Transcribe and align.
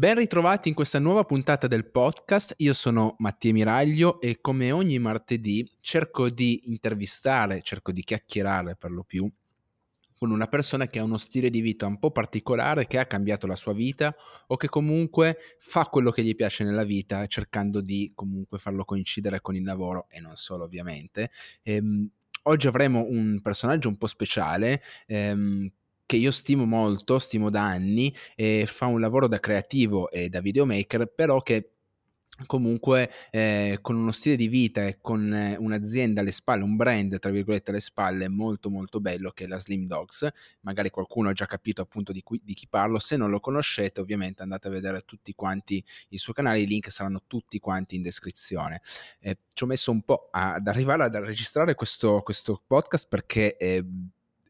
Ben 0.00 0.14
ritrovati 0.14 0.70
in 0.70 0.74
questa 0.74 0.98
nuova 0.98 1.24
puntata 1.24 1.66
del 1.66 1.90
podcast. 1.90 2.54
Io 2.56 2.72
sono 2.72 3.16
Mattia 3.18 3.52
Miraglio 3.52 4.18
e 4.18 4.40
come 4.40 4.72
ogni 4.72 4.98
martedì 4.98 5.70
cerco 5.78 6.30
di 6.30 6.62
intervistare, 6.68 7.60
cerco 7.60 7.92
di 7.92 8.02
chiacchierare 8.02 8.76
per 8.76 8.92
lo 8.92 9.04
più 9.04 9.30
con 10.16 10.30
una 10.30 10.46
persona 10.46 10.86
che 10.86 11.00
ha 11.00 11.04
uno 11.04 11.18
stile 11.18 11.50
di 11.50 11.60
vita 11.60 11.84
un 11.84 11.98
po' 11.98 12.12
particolare, 12.12 12.86
che 12.86 12.98
ha 12.98 13.04
cambiato 13.04 13.46
la 13.46 13.56
sua 13.56 13.74
vita 13.74 14.16
o 14.46 14.56
che 14.56 14.70
comunque 14.70 15.36
fa 15.58 15.84
quello 15.84 16.10
che 16.10 16.24
gli 16.24 16.34
piace 16.34 16.64
nella 16.64 16.84
vita, 16.84 17.26
cercando 17.26 17.82
di 17.82 18.12
comunque 18.14 18.58
farlo 18.58 18.86
coincidere 18.86 19.42
con 19.42 19.54
il 19.54 19.64
lavoro 19.64 20.06
e 20.08 20.18
non 20.20 20.34
solo 20.34 20.64
ovviamente. 20.64 21.30
Ehm, 21.62 22.10
oggi 22.44 22.66
avremo 22.66 23.04
un 23.06 23.42
personaggio 23.42 23.90
un 23.90 23.98
po' 23.98 24.06
speciale. 24.06 24.80
Ehm, 25.06 25.70
che 26.10 26.16
io 26.16 26.32
stimo 26.32 26.64
molto, 26.64 27.20
stimo 27.20 27.50
da 27.50 27.62
anni, 27.62 28.12
e 28.34 28.64
fa 28.66 28.86
un 28.86 28.98
lavoro 28.98 29.28
da 29.28 29.38
creativo 29.38 30.10
e 30.10 30.28
da 30.28 30.40
videomaker, 30.40 31.06
però 31.06 31.40
che 31.40 31.74
comunque 32.46 33.08
eh, 33.30 33.78
con 33.80 33.94
uno 33.94 34.10
stile 34.10 34.34
di 34.34 34.48
vita 34.48 34.84
e 34.84 34.98
con 35.00 35.32
eh, 35.32 35.56
un'azienda 35.56 36.20
alle 36.20 36.32
spalle, 36.32 36.64
un 36.64 36.74
brand 36.74 37.16
tra 37.20 37.30
virgolette 37.30 37.70
alle 37.70 37.78
spalle 37.78 38.26
molto 38.26 38.70
molto 38.70 38.98
bello 38.98 39.30
che 39.30 39.44
è 39.44 39.46
la 39.46 39.60
Slim 39.60 39.86
Dogs, 39.86 40.28
magari 40.62 40.90
qualcuno 40.90 41.28
ha 41.28 41.32
già 41.32 41.46
capito 41.46 41.80
appunto 41.80 42.10
di, 42.10 42.22
cui, 42.24 42.40
di 42.42 42.54
chi 42.54 42.66
parlo, 42.66 42.98
se 42.98 43.16
non 43.16 43.30
lo 43.30 43.38
conoscete 43.38 44.00
ovviamente 44.00 44.42
andate 44.42 44.66
a 44.66 44.72
vedere 44.72 45.02
tutti 45.04 45.32
quanti 45.34 45.80
il 46.08 46.18
suo 46.18 46.32
canale, 46.32 46.58
i 46.58 46.66
link 46.66 46.90
saranno 46.90 47.22
tutti 47.28 47.60
quanti 47.60 47.94
in 47.94 48.02
descrizione. 48.02 48.80
Eh, 49.20 49.38
ci 49.54 49.62
ho 49.62 49.66
messo 49.68 49.92
un 49.92 50.02
po' 50.02 50.26
ad 50.32 50.66
arrivare 50.66 51.04
ad 51.04 51.14
registrare 51.14 51.76
questo, 51.76 52.20
questo 52.22 52.60
podcast 52.66 53.06
perché 53.08 53.54
è 53.56 53.80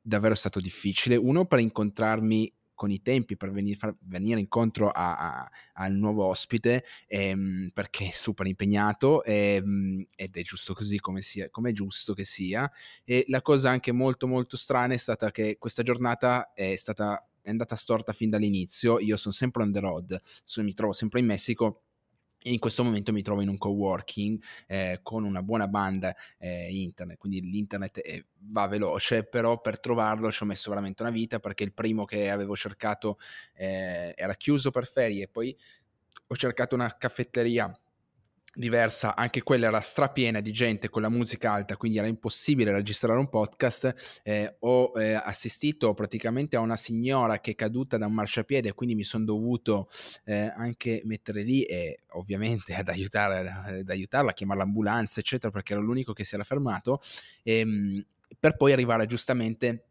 davvero 0.01 0.35
stato 0.35 0.61
difficile, 0.61 1.17
uno 1.17 1.47
per 1.47 1.59
incontrarmi 1.61 2.53
con 2.81 2.91
i 2.91 3.03
tempi 3.03 3.37
per 3.37 3.51
venire, 3.53 3.97
venire 4.07 4.41
incontro 4.41 4.89
a, 4.89 5.43
a, 5.43 5.51
al 5.75 5.93
nuovo 5.93 6.25
ospite 6.25 6.83
ehm, 7.09 7.73
perché 7.75 8.09
è 8.09 8.11
super 8.11 8.47
impegnato 8.47 9.23
ehm, 9.23 10.03
ed 10.17 10.35
è 10.35 10.41
giusto 10.41 10.73
così 10.73 10.99
come, 10.99 11.21
sia, 11.21 11.51
come 11.51 11.71
è 11.71 11.73
giusto 11.75 12.15
che 12.15 12.25
sia. 12.25 12.71
E 13.05 13.27
la 13.29 13.43
cosa 13.43 13.69
anche 13.69 13.93
molto 13.93 14.27
molto 14.27 14.57
strana 14.57 14.95
è 14.95 14.97
stata 14.97 15.31
che 15.31 15.59
questa 15.59 15.83
giornata 15.83 16.55
è 16.55 16.75
stata 16.77 17.23
è 17.43 17.51
andata 17.51 17.77
storta 17.77 18.13
fin 18.13 18.31
dall'inizio. 18.31 18.99
Io 18.99 19.19
sono 19.19 19.35
sempre 19.35 19.63
on 19.63 19.73
the 19.73 19.81
road 19.81 20.19
mi 20.57 20.73
trovo 20.73 20.93
sempre 20.93 21.21
in 21.21 21.27
Messico 21.27 21.83
in 22.45 22.59
questo 22.59 22.83
momento 22.83 23.13
mi 23.13 23.23
trovo 23.23 23.43
in 23.43 23.49
un 23.49 23.59
coworking 23.59 24.43
eh, 24.67 25.01
con 25.03 25.25
una 25.25 25.43
buona 25.43 25.69
banda 25.69 26.15
eh, 26.39 26.69
internet, 26.71 27.19
quindi 27.19 27.41
l'internet 27.43 28.01
è, 28.01 28.25
va 28.39 28.67
veloce, 28.67 29.25
però 29.25 29.61
per 29.61 29.79
trovarlo 29.79 30.31
ci 30.31 30.43
ho 30.43 30.47
messo 30.47 30.71
veramente 30.71 31.03
una 31.03 31.11
vita 31.11 31.39
perché 31.39 31.65
il 31.65 31.73
primo 31.73 32.05
che 32.05 32.31
avevo 32.31 32.57
cercato 32.57 33.19
eh, 33.55 34.15
era 34.17 34.35
chiuso 34.35 34.71
per 34.71 34.87
ferie, 34.87 35.29
poi 35.29 35.57
ho 36.29 36.37
cercato 36.37 36.75
una 36.75 36.97
caffetteria 36.97 37.77
diversa, 38.55 39.15
anche 39.15 39.43
quella 39.43 39.67
era 39.67 39.81
strapiena 39.81 40.41
di 40.41 40.53
gente 40.53 40.89
con 40.89 41.03
la 41.03 41.09
musica 41.09 41.53
alta, 41.53 41.77
quindi 41.77 41.99
era 41.99 42.07
impossibile 42.07 42.73
registrare 42.73 43.19
un 43.19 43.29
podcast. 43.29 44.21
Eh, 44.23 44.57
ho 44.61 44.93
eh, 44.97 45.15
assistito 45.15 45.95
praticamente 45.95 46.57
a 46.57 46.61
una 46.61 46.77
signora 46.77 47.41
che 47.41 47.53
è 47.53 47.55
caduta 47.55 47.97
da 47.97 48.07
un 48.07 48.15
marciapiede, 48.15 48.73
quindi 48.73 48.95
mi 48.95 49.05
sono 49.05 49.25
dovuto 49.25 49.89
eh, 50.25 50.53
anche 50.57 51.03
mettere 51.05 51.43
lì 51.43 51.63
e 51.63 52.01
ovviamente 52.11 52.75
ad, 52.75 52.89
aiutare, 52.89 53.49
ad 53.49 53.89
aiutarla, 53.89 54.31
a 54.31 54.35
chiamare 54.35 54.61
l'ambulanza, 54.61 55.21
eccetera, 55.21 55.53
perché 55.53 55.73
era 55.75 55.83
l'unico 55.83 56.13
che 56.13 56.25
si 56.25 56.35
era 56.35 56.45
fermato, 56.45 57.01
ehm, 57.43 58.05
per 58.39 58.57
poi 58.57 58.73
arrivare 58.73 59.07
giustamente 59.07 59.90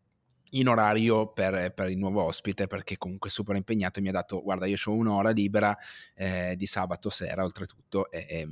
in 0.52 0.68
orario 0.68 1.32
per, 1.32 1.74
per, 1.74 1.90
il 1.90 1.98
nuovo 1.98 2.24
ospite 2.24 2.68
perché 2.68 2.98
comunque 2.98 3.30
super 3.30 3.56
impegnato 3.56 4.00
e 4.00 4.02
mi 4.02 4.10
ha 4.10 4.14
dato 4.14 4.42
guarda 4.42 4.66
io 4.66 4.78
ho 4.84 4.92
un'ora 4.92 5.30
libera 5.30 5.78
eh, 6.16 6.56
di 6.58 6.66
sabato 6.66 7.10
sera 7.10 7.44
oltretutto 7.44 8.10
e, 8.10 8.26
e, 8.28 8.48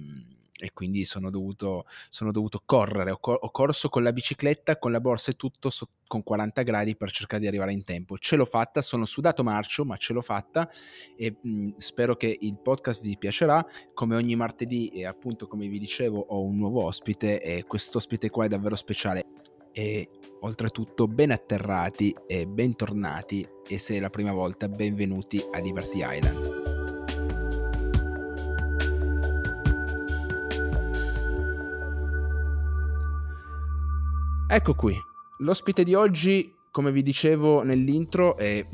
e 0.60 0.72
quindi 0.74 1.06
sono 1.06 1.30
dovuto, 1.30 1.86
sono 2.10 2.32
dovuto 2.32 2.62
correre. 2.66 3.12
Ho, 3.12 3.20
ho, 3.20 3.52
corso 3.52 3.90
con 3.90 4.04
la 4.04 4.12
bicicletta 4.12 4.78
con 4.78 4.92
la 4.92 5.00
borsa 5.00 5.32
e 5.32 5.36
tutto 5.36 5.70
so, 5.70 5.90
con 6.08 6.24
40 6.24 6.64
gradi 6.64 6.96
per 6.96 7.12
cercare 7.12 7.42
di 7.42 7.48
arrivare 7.48 7.74
in 7.74 7.84
tempo. 7.84 8.18
Ce 8.18 8.36
l'ho 8.36 8.46
fatta 8.46 8.82
sono 8.82 9.06
sudato 9.06 9.44
marcio 9.44 9.86
ma 9.86 9.98
ce 9.98 10.14
l'ho 10.14 10.22
fatta 10.22 10.70
e 11.16 11.38
mh, 11.40 11.78
spero 11.78 12.16
che 12.16 12.36
il 12.40 12.58
podcast 12.60 13.02
vi 13.02 13.18
piacerà. 13.18 13.66
Come 13.94 14.16
ogni 14.16 14.36
martedì 14.36 14.90
e 14.90 15.06
appunto 15.06 15.48
come 15.48 15.68
vi 15.68 15.80
dicevo 15.80 16.20
ho 16.20 16.44
un 16.44 16.58
nuovo 16.58 16.84
ospite 16.84 17.42
e 17.42 17.64
questo 17.64 18.00
ospite 18.00 18.30
qua 18.30 18.46
è 18.46 18.48
davvero 18.48 18.76
speciale 18.76 19.26
e 19.78 20.10
oltretutto 20.40 21.08
ben 21.08 21.30
atterrati 21.30 22.16
e 22.26 22.48
bentornati 22.48 23.48
e 23.68 23.78
se 23.78 23.98
è 23.98 24.00
la 24.00 24.10
prima 24.10 24.32
volta 24.32 24.68
benvenuti 24.68 25.40
a 25.52 25.60
Liberty 25.60 26.00
Island. 26.02 26.66
Ecco 34.50 34.74
qui, 34.74 34.96
l'ospite 35.40 35.84
di 35.84 35.94
oggi, 35.94 36.52
come 36.72 36.92
vi 36.92 37.04
dicevo 37.04 37.62
nell'intro, 37.62 38.36
è 38.36 38.66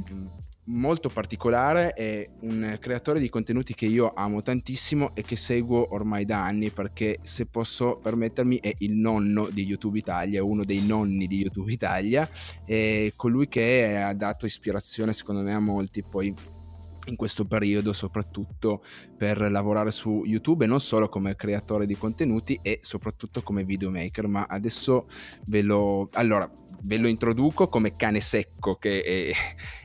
molto 0.66 1.09
particolare, 1.09 1.94
è 1.94 2.28
un 2.41 2.78
creatore 2.79 3.19
di 3.19 3.29
contenuti 3.29 3.74
che 3.74 3.85
io 3.85 4.13
amo 4.16 4.41
tantissimo 4.41 5.13
e 5.13 5.22
che 5.22 5.35
seguo 5.35 5.94
ormai 5.94 6.25
da 6.25 6.44
anni 6.44 6.69
perché 6.69 7.19
se 7.24 7.46
posso 7.47 7.97
permettermi 8.01 8.59
è 8.59 8.73
il 8.79 8.94
nonno 8.94 9.50
di 9.50 9.63
YouTube 9.63 9.97
Italia, 9.97 10.44
uno 10.44 10.63
dei 10.63 10.85
nonni 10.85 11.28
di 11.28 11.41
YouTube 11.41 11.72
Italia, 11.72 12.29
è 12.66 13.12
colui 13.16 13.47
che 13.47 13.97
ha 13.97 14.13
dato 14.13 14.46
ispirazione 14.46 15.13
secondo 15.13 15.41
me 15.41 15.53
a 15.53 15.59
molti 15.59 16.03
poi 16.03 16.34
in 17.07 17.16
questo 17.18 17.46
periodo 17.46 17.91
soprattutto 17.91 18.81
per 19.18 19.52
lavorare 19.52 19.91
su 19.91 20.23
YouTube 20.25 20.63
e 20.63 20.68
non 20.68 20.79
solo 20.79 21.09
come 21.09 21.35
creatore 21.35 21.85
di 21.85 21.97
contenuti 21.97 22.57
e 22.62 22.79
soprattutto 22.81 23.41
come 23.41 23.66
videomaker. 23.66 24.28
Ma 24.28 24.46
adesso 24.47 25.07
ve 25.47 25.62
lo 25.62 26.07
allora 26.13 26.50
ve 26.83 26.97
lo 26.97 27.07
introduco 27.07 27.67
come 27.67 27.95
cane 27.95 28.19
secco 28.19 28.75
che 28.75 29.01
è, 29.01 29.31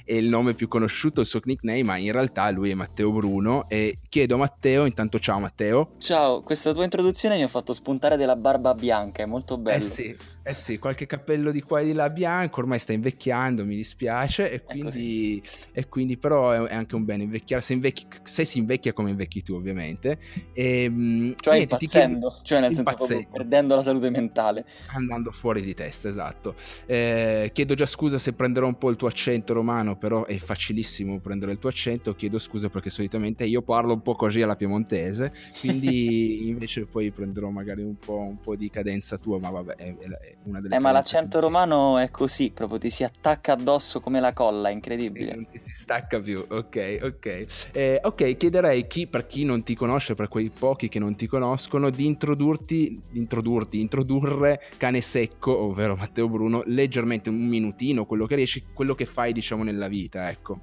è, 0.04 0.14
il 0.14 0.28
nome 0.28 0.54
più 0.54 0.68
conosciuto, 0.68 1.20
il 1.20 1.26
suo 1.26 1.40
nickname, 1.44 1.82
ma 1.82 1.96
in 1.96 2.12
realtà 2.12 2.50
lui 2.50 2.70
è 2.70 2.74
Matteo 2.74 3.12
Bruno 3.12 3.68
e 3.68 3.98
chiedo 4.08 4.36
a 4.36 4.38
Matteo, 4.38 4.84
intanto 4.86 5.18
ciao 5.18 5.38
Matteo. 5.38 5.94
Ciao, 5.98 6.42
questa 6.42 6.72
tua 6.72 6.84
introduzione 6.84 7.36
mi 7.36 7.42
ha 7.42 7.48
fatto 7.48 7.72
spuntare 7.72 8.16
della 8.16 8.36
barba 8.36 8.74
bianca, 8.74 9.22
è 9.22 9.26
molto 9.26 9.58
bello. 9.58 9.84
Eh 9.84 9.86
sì, 9.86 10.16
eh 10.42 10.54
sì, 10.54 10.78
qualche 10.78 11.06
cappello 11.06 11.50
di 11.50 11.60
qua 11.60 11.80
e 11.80 11.84
di 11.84 11.92
là 11.92 12.08
bianco, 12.08 12.60
ormai 12.60 12.78
sta 12.78 12.94
invecchiando, 12.94 13.64
mi 13.64 13.76
dispiace 13.76 14.50
e 14.50 14.62
quindi, 14.62 15.42
e 15.72 15.88
quindi 15.88 16.16
però 16.16 16.64
è 16.64 16.74
anche 16.74 16.94
un 16.94 17.04
bene 17.04 17.24
invecchiare, 17.24 17.62
se, 17.62 17.74
invecchi, 17.74 18.06
se 18.22 18.46
si 18.46 18.56
invecchia 18.56 18.94
come 18.94 19.10
invecchi 19.10 19.42
tu 19.42 19.54
ovviamente. 19.54 20.18
E, 20.54 20.84
ehm, 20.84 21.34
cioè 21.38 21.56
niente, 21.56 21.74
impazzendo, 21.74 22.28
chiedo, 22.28 22.44
cioè 22.44 22.60
nel 22.60 22.72
impazzendo. 22.72 23.14
senso 23.14 23.28
perdendo 23.30 23.74
la 23.74 23.82
salute 23.82 24.08
mentale. 24.08 24.64
Andando 24.94 25.32
fuori 25.32 25.60
di 25.60 25.74
testa, 25.74 26.08
esatto. 26.08 26.54
Eh, 26.90 27.50
chiedo 27.52 27.74
già 27.74 27.84
scusa 27.84 28.16
se 28.16 28.32
prenderò 28.32 28.66
un 28.66 28.78
po' 28.78 28.88
il 28.88 28.96
tuo 28.96 29.08
accento 29.08 29.52
romano, 29.52 29.98
però 29.98 30.24
è 30.24 30.38
facilissimo 30.38 31.20
prendere 31.20 31.52
il 31.52 31.58
tuo 31.58 31.68
accento. 31.68 32.14
Chiedo 32.14 32.38
scusa 32.38 32.70
perché 32.70 32.88
solitamente 32.88 33.44
io 33.44 33.60
parlo 33.60 33.92
un 33.92 34.00
po' 34.00 34.14
così 34.14 34.40
alla 34.40 34.56
piemontese, 34.56 35.30
quindi 35.60 36.48
invece 36.48 36.86
poi 36.86 37.10
prenderò 37.10 37.50
magari 37.50 37.82
un 37.82 37.96
po', 37.98 38.16
un 38.20 38.40
po', 38.40 38.56
di 38.56 38.70
cadenza 38.70 39.18
tua, 39.18 39.38
ma 39.38 39.50
vabbè, 39.50 39.74
è, 39.74 39.96
è 39.98 40.36
una 40.44 40.62
delle 40.62 40.76
Eh, 40.76 40.78
ma 40.78 40.90
l'accento 40.90 41.40
romano 41.40 41.98
è 41.98 42.10
così, 42.10 42.52
proprio 42.52 42.78
ti 42.78 42.88
si 42.88 43.04
attacca 43.04 43.52
addosso 43.52 44.00
come 44.00 44.18
la 44.18 44.32
colla, 44.32 44.70
incredibile. 44.70 45.34
non 45.34 45.46
ti 45.50 45.58
si 45.58 45.72
stacca 45.72 46.20
più, 46.20 46.42
ok, 46.48 47.00
ok. 47.02 47.46
Eh, 47.72 48.00
ok, 48.02 48.36
chiederei 48.38 48.86
chi, 48.86 49.06
per 49.06 49.26
chi 49.26 49.44
non 49.44 49.62
ti 49.62 49.74
conosce, 49.74 50.14
per 50.14 50.28
quei 50.28 50.48
pochi 50.48 50.88
che 50.88 50.98
non 50.98 51.16
ti 51.16 51.26
conoscono, 51.26 51.90
di 51.90 52.06
introdurti, 52.06 52.98
di 53.10 53.18
introdurti, 53.18 53.78
introdurre 53.78 54.58
Cane 54.78 55.02
Secco, 55.02 55.54
ovvero 55.54 55.94
Matteo 55.94 56.28
Bruno, 56.30 56.62
leggermente 56.78 57.28
un 57.28 57.46
minutino, 57.46 58.06
quello 58.06 58.26
che 58.26 58.36
riesci, 58.36 58.64
quello 58.72 58.94
che 58.94 59.04
fai 59.04 59.32
diciamo 59.32 59.62
nella 59.62 59.88
vita, 59.88 60.28
ecco. 60.30 60.60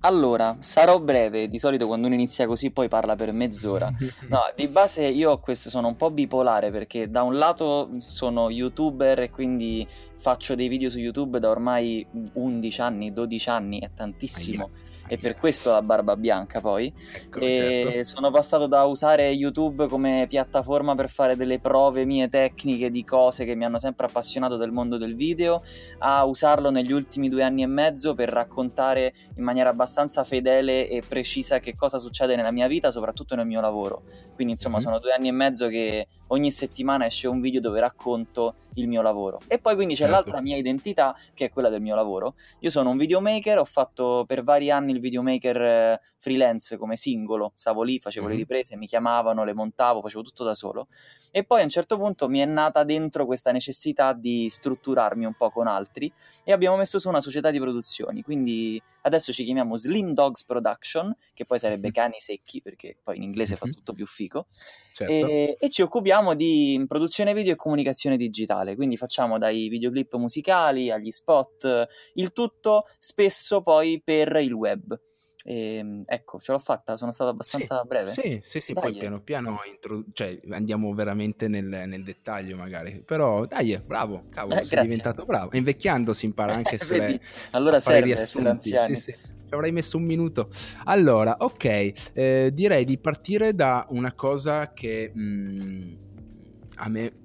Allora, 0.00 0.56
sarò 0.60 1.00
breve, 1.00 1.48
di 1.48 1.58
solito 1.58 1.86
quando 1.86 2.06
uno 2.06 2.14
inizia 2.14 2.46
così 2.46 2.70
poi 2.70 2.88
parla 2.88 3.16
per 3.16 3.32
mezz'ora. 3.32 3.90
No, 4.28 4.40
di 4.54 4.68
base 4.68 5.04
io 5.04 5.38
questo 5.38 5.70
sono 5.70 5.88
un 5.88 5.96
po' 5.96 6.10
bipolare 6.10 6.70
perché 6.70 7.10
da 7.10 7.22
un 7.22 7.36
lato 7.36 7.90
sono 7.98 8.50
youtuber 8.50 9.20
e 9.20 9.30
quindi 9.30 9.86
faccio 10.16 10.54
dei 10.54 10.68
video 10.68 10.90
su 10.90 10.98
YouTube 10.98 11.38
da 11.38 11.50
ormai 11.50 12.06
11 12.34 12.80
anni, 12.80 13.12
12 13.12 13.48
anni, 13.48 13.80
è 13.80 13.90
tantissimo. 13.94 14.64
Aia 14.64 14.93
e 15.06 15.18
per 15.18 15.36
questo 15.36 15.70
la 15.70 15.82
barba 15.82 16.16
bianca 16.16 16.60
poi. 16.60 16.92
Ecco, 17.14 17.38
e 17.40 17.82
certo. 17.84 18.02
sono 18.04 18.30
passato 18.30 18.66
da 18.66 18.84
usare 18.84 19.28
YouTube 19.30 19.86
come 19.88 20.26
piattaforma 20.28 20.94
per 20.94 21.08
fare 21.08 21.36
delle 21.36 21.58
prove 21.58 22.04
mie 22.04 22.28
tecniche 22.28 22.90
di 22.90 23.04
cose 23.04 23.44
che 23.44 23.54
mi 23.54 23.64
hanno 23.64 23.78
sempre 23.78 24.06
appassionato 24.06 24.56
del 24.56 24.72
mondo 24.72 24.96
del 24.96 25.14
video 25.14 25.62
a 25.98 26.24
usarlo 26.24 26.70
negli 26.70 26.92
ultimi 26.92 27.28
due 27.28 27.42
anni 27.42 27.62
e 27.62 27.66
mezzo 27.66 28.14
per 28.14 28.28
raccontare 28.30 29.12
in 29.36 29.44
maniera 29.44 29.70
abbastanza 29.70 30.24
fedele 30.24 30.88
e 30.88 31.02
precisa 31.06 31.58
che 31.58 31.74
cosa 31.74 31.98
succede 31.98 32.36
nella 32.36 32.52
mia 32.52 32.66
vita, 32.66 32.90
soprattutto 32.90 33.34
nel 33.34 33.46
mio 33.46 33.60
lavoro. 33.60 34.02
Quindi 34.34 34.54
insomma 34.54 34.76
mm-hmm. 34.76 34.84
sono 34.84 34.98
due 34.98 35.12
anni 35.12 35.28
e 35.28 35.32
mezzo 35.32 35.68
che 35.68 36.06
ogni 36.34 36.50
settimana 36.50 37.06
esce 37.06 37.28
un 37.28 37.40
video 37.40 37.60
dove 37.60 37.80
racconto 37.80 38.56
il 38.74 38.88
mio 38.88 39.02
lavoro. 39.02 39.40
E 39.46 39.58
poi 39.58 39.74
quindi 39.74 39.94
c'è 39.94 40.00
certo. 40.00 40.14
l'altra 40.14 40.40
mia 40.40 40.56
identità 40.56 41.16
che 41.32 41.46
è 41.46 41.50
quella 41.50 41.68
del 41.68 41.80
mio 41.80 41.94
lavoro. 41.94 42.34
Io 42.60 42.70
sono 42.70 42.90
un 42.90 42.96
videomaker, 42.96 43.58
ho 43.58 43.64
fatto 43.64 44.24
per 44.26 44.42
vari 44.42 44.70
anni 44.70 44.92
il 44.92 45.00
videomaker 45.00 45.62
eh, 45.62 46.00
freelance 46.18 46.76
come 46.76 46.96
singolo, 46.96 47.52
stavo 47.54 47.82
lì, 47.82 47.98
facevo 47.98 48.26
mm-hmm. 48.26 48.34
le 48.34 48.40
riprese, 48.40 48.76
mi 48.76 48.86
chiamavano, 48.86 49.44
le 49.44 49.54
montavo, 49.54 50.00
facevo 50.00 50.22
tutto 50.22 50.44
da 50.44 50.54
solo. 50.54 50.88
E 51.30 51.44
poi 51.44 51.60
a 51.60 51.64
un 51.64 51.68
certo 51.68 51.96
punto 51.96 52.28
mi 52.28 52.38
è 52.38 52.44
nata 52.44 52.84
dentro 52.84 53.26
questa 53.26 53.50
necessità 53.50 54.12
di 54.12 54.48
strutturarmi 54.48 55.24
un 55.24 55.34
po' 55.34 55.50
con 55.50 55.66
altri 55.66 56.12
e 56.44 56.52
abbiamo 56.52 56.76
messo 56.76 56.98
su 56.98 57.08
una 57.08 57.20
società 57.20 57.50
di 57.50 57.58
produzioni. 57.58 58.22
Quindi 58.22 58.80
adesso 59.02 59.32
ci 59.32 59.44
chiamiamo 59.44 59.76
Slim 59.76 60.12
Dogs 60.12 60.44
Production, 60.44 61.14
che 61.32 61.44
poi 61.44 61.58
sarebbe 61.58 61.90
cani 61.90 62.16
secchi 62.18 62.62
perché 62.62 62.96
poi 63.02 63.16
in 63.16 63.22
inglese 63.22 63.56
fa 63.56 63.66
tutto 63.66 63.92
più 63.92 64.06
fico. 64.06 64.46
Certo. 64.94 65.12
E, 65.12 65.56
e 65.58 65.70
ci 65.70 65.82
occupiamo 65.82 66.23
di 66.32 66.82
produzione 66.88 67.34
video 67.34 67.52
e 67.52 67.56
comunicazione 67.56 68.16
digitale 68.16 68.76
quindi 68.76 68.96
facciamo 68.96 69.36
dai 69.36 69.68
videoclip 69.68 70.14
musicali 70.14 70.90
agli 70.90 71.10
spot, 71.10 71.86
il 72.14 72.32
tutto 72.32 72.86
spesso 72.98 73.60
poi 73.60 74.00
per 74.02 74.36
il 74.36 74.52
web. 74.52 74.98
E, 75.46 75.76
ehm, 75.76 76.02
ecco, 76.06 76.38
ce 76.40 76.52
l'ho 76.52 76.58
fatta, 76.58 76.96
sono 76.96 77.12
stato 77.12 77.30
abbastanza 77.30 77.80
sì, 77.82 77.86
breve. 77.86 78.12
Sì, 78.12 78.40
sì, 78.42 78.60
sì, 78.60 78.72
poi 78.72 78.94
piano 78.94 79.20
piano 79.20 79.60
intro... 79.70 80.04
cioè, 80.14 80.40
andiamo 80.50 80.92
veramente 80.94 81.48
nel, 81.48 81.66
nel, 81.66 82.02
dettaglio 82.02 82.56
magari, 82.56 83.02
però 83.04 83.44
dai, 83.44 83.78
bravo, 83.84 84.24
cavolo, 84.30 84.60
eh, 84.60 84.64
sei 84.64 84.82
diventato 84.82 85.24
bravo. 85.26 85.50
Invecchiando 85.54 86.14
si 86.14 86.24
impara 86.24 86.54
anche 86.56 86.78
se... 86.78 86.98
Vedi, 86.98 87.20
allora 87.50 87.78
serve 87.78 88.14
essere 88.14 88.48
anziani. 88.48 88.94
Sì, 88.94 89.00
sì. 89.00 89.16
Ci 89.46 89.52
avrei 89.52 89.72
messo 89.72 89.98
un 89.98 90.04
minuto. 90.04 90.48
Allora, 90.84 91.36
ok, 91.38 91.92
eh, 92.14 92.50
direi 92.52 92.86
di 92.86 92.96
partire 92.96 93.54
da 93.54 93.86
una 93.90 94.14
cosa 94.14 94.72
che 94.72 95.10
mh, 95.12 95.20
mm, 95.20 96.03
a 96.76 96.88
me 96.88 97.22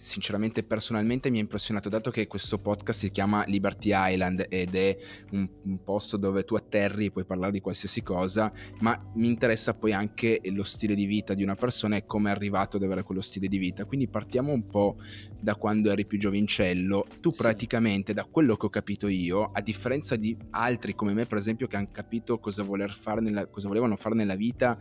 sinceramente 0.00 0.62
personalmente 0.62 1.30
mi 1.30 1.38
ha 1.38 1.40
impressionato 1.42 1.88
dato 1.88 2.10
che 2.10 2.26
questo 2.26 2.58
podcast 2.58 2.98
si 2.98 3.10
chiama 3.10 3.44
Liberty 3.46 3.90
Island 3.92 4.46
ed 4.48 4.74
è 4.74 4.96
un, 5.32 5.46
un, 5.64 5.82
posto 5.84 6.16
dove 6.16 6.44
tu 6.44 6.54
atterri 6.54 7.06
e 7.06 7.10
puoi 7.10 7.24
parlare 7.24 7.52
di 7.52 7.60
qualsiasi 7.60 8.02
cosa 8.02 8.50
ma 8.78 8.98
mi 9.14 9.26
interessa 9.26 9.74
poi 9.74 9.92
anche 9.92 10.40
lo 10.44 10.62
stile 10.62 10.94
di 10.94 11.04
vita 11.04 11.34
di 11.34 11.42
una 11.42 11.54
persona 11.54 11.96
e 11.96 12.06
come 12.06 12.30
è 12.30 12.34
arrivato 12.34 12.78
ad 12.78 12.82
avere 12.82 13.02
quello 13.02 13.20
stile 13.20 13.46
di 13.46 13.58
vita 13.58 13.84
quindi 13.84 14.08
partiamo 14.08 14.52
un 14.52 14.66
po' 14.66 14.96
da 15.38 15.54
quando 15.54 15.90
eri 15.90 16.06
più 16.06 16.18
giovincello 16.18 17.06
tu 17.20 17.30
sì. 17.30 17.42
praticamente 17.42 18.14
da 18.14 18.24
quello 18.24 18.56
che 18.56 18.66
ho 18.66 18.70
capito 18.70 19.06
io 19.06 19.50
a 19.52 19.60
differenza 19.60 20.16
di 20.16 20.34
altri 20.50 20.94
come 20.94 21.12
me 21.12 21.26
per 21.26 21.36
esempio 21.36 21.66
che 21.66 21.76
hanno 21.76 21.90
capito 21.92 22.38
cosa, 22.38 22.62
voler 22.62 22.90
fare 22.90 23.20
nella, 23.20 23.46
cosa 23.46 23.68
volevano 23.68 23.96
fare 23.96 24.14
nella 24.14 24.34
vita 24.34 24.78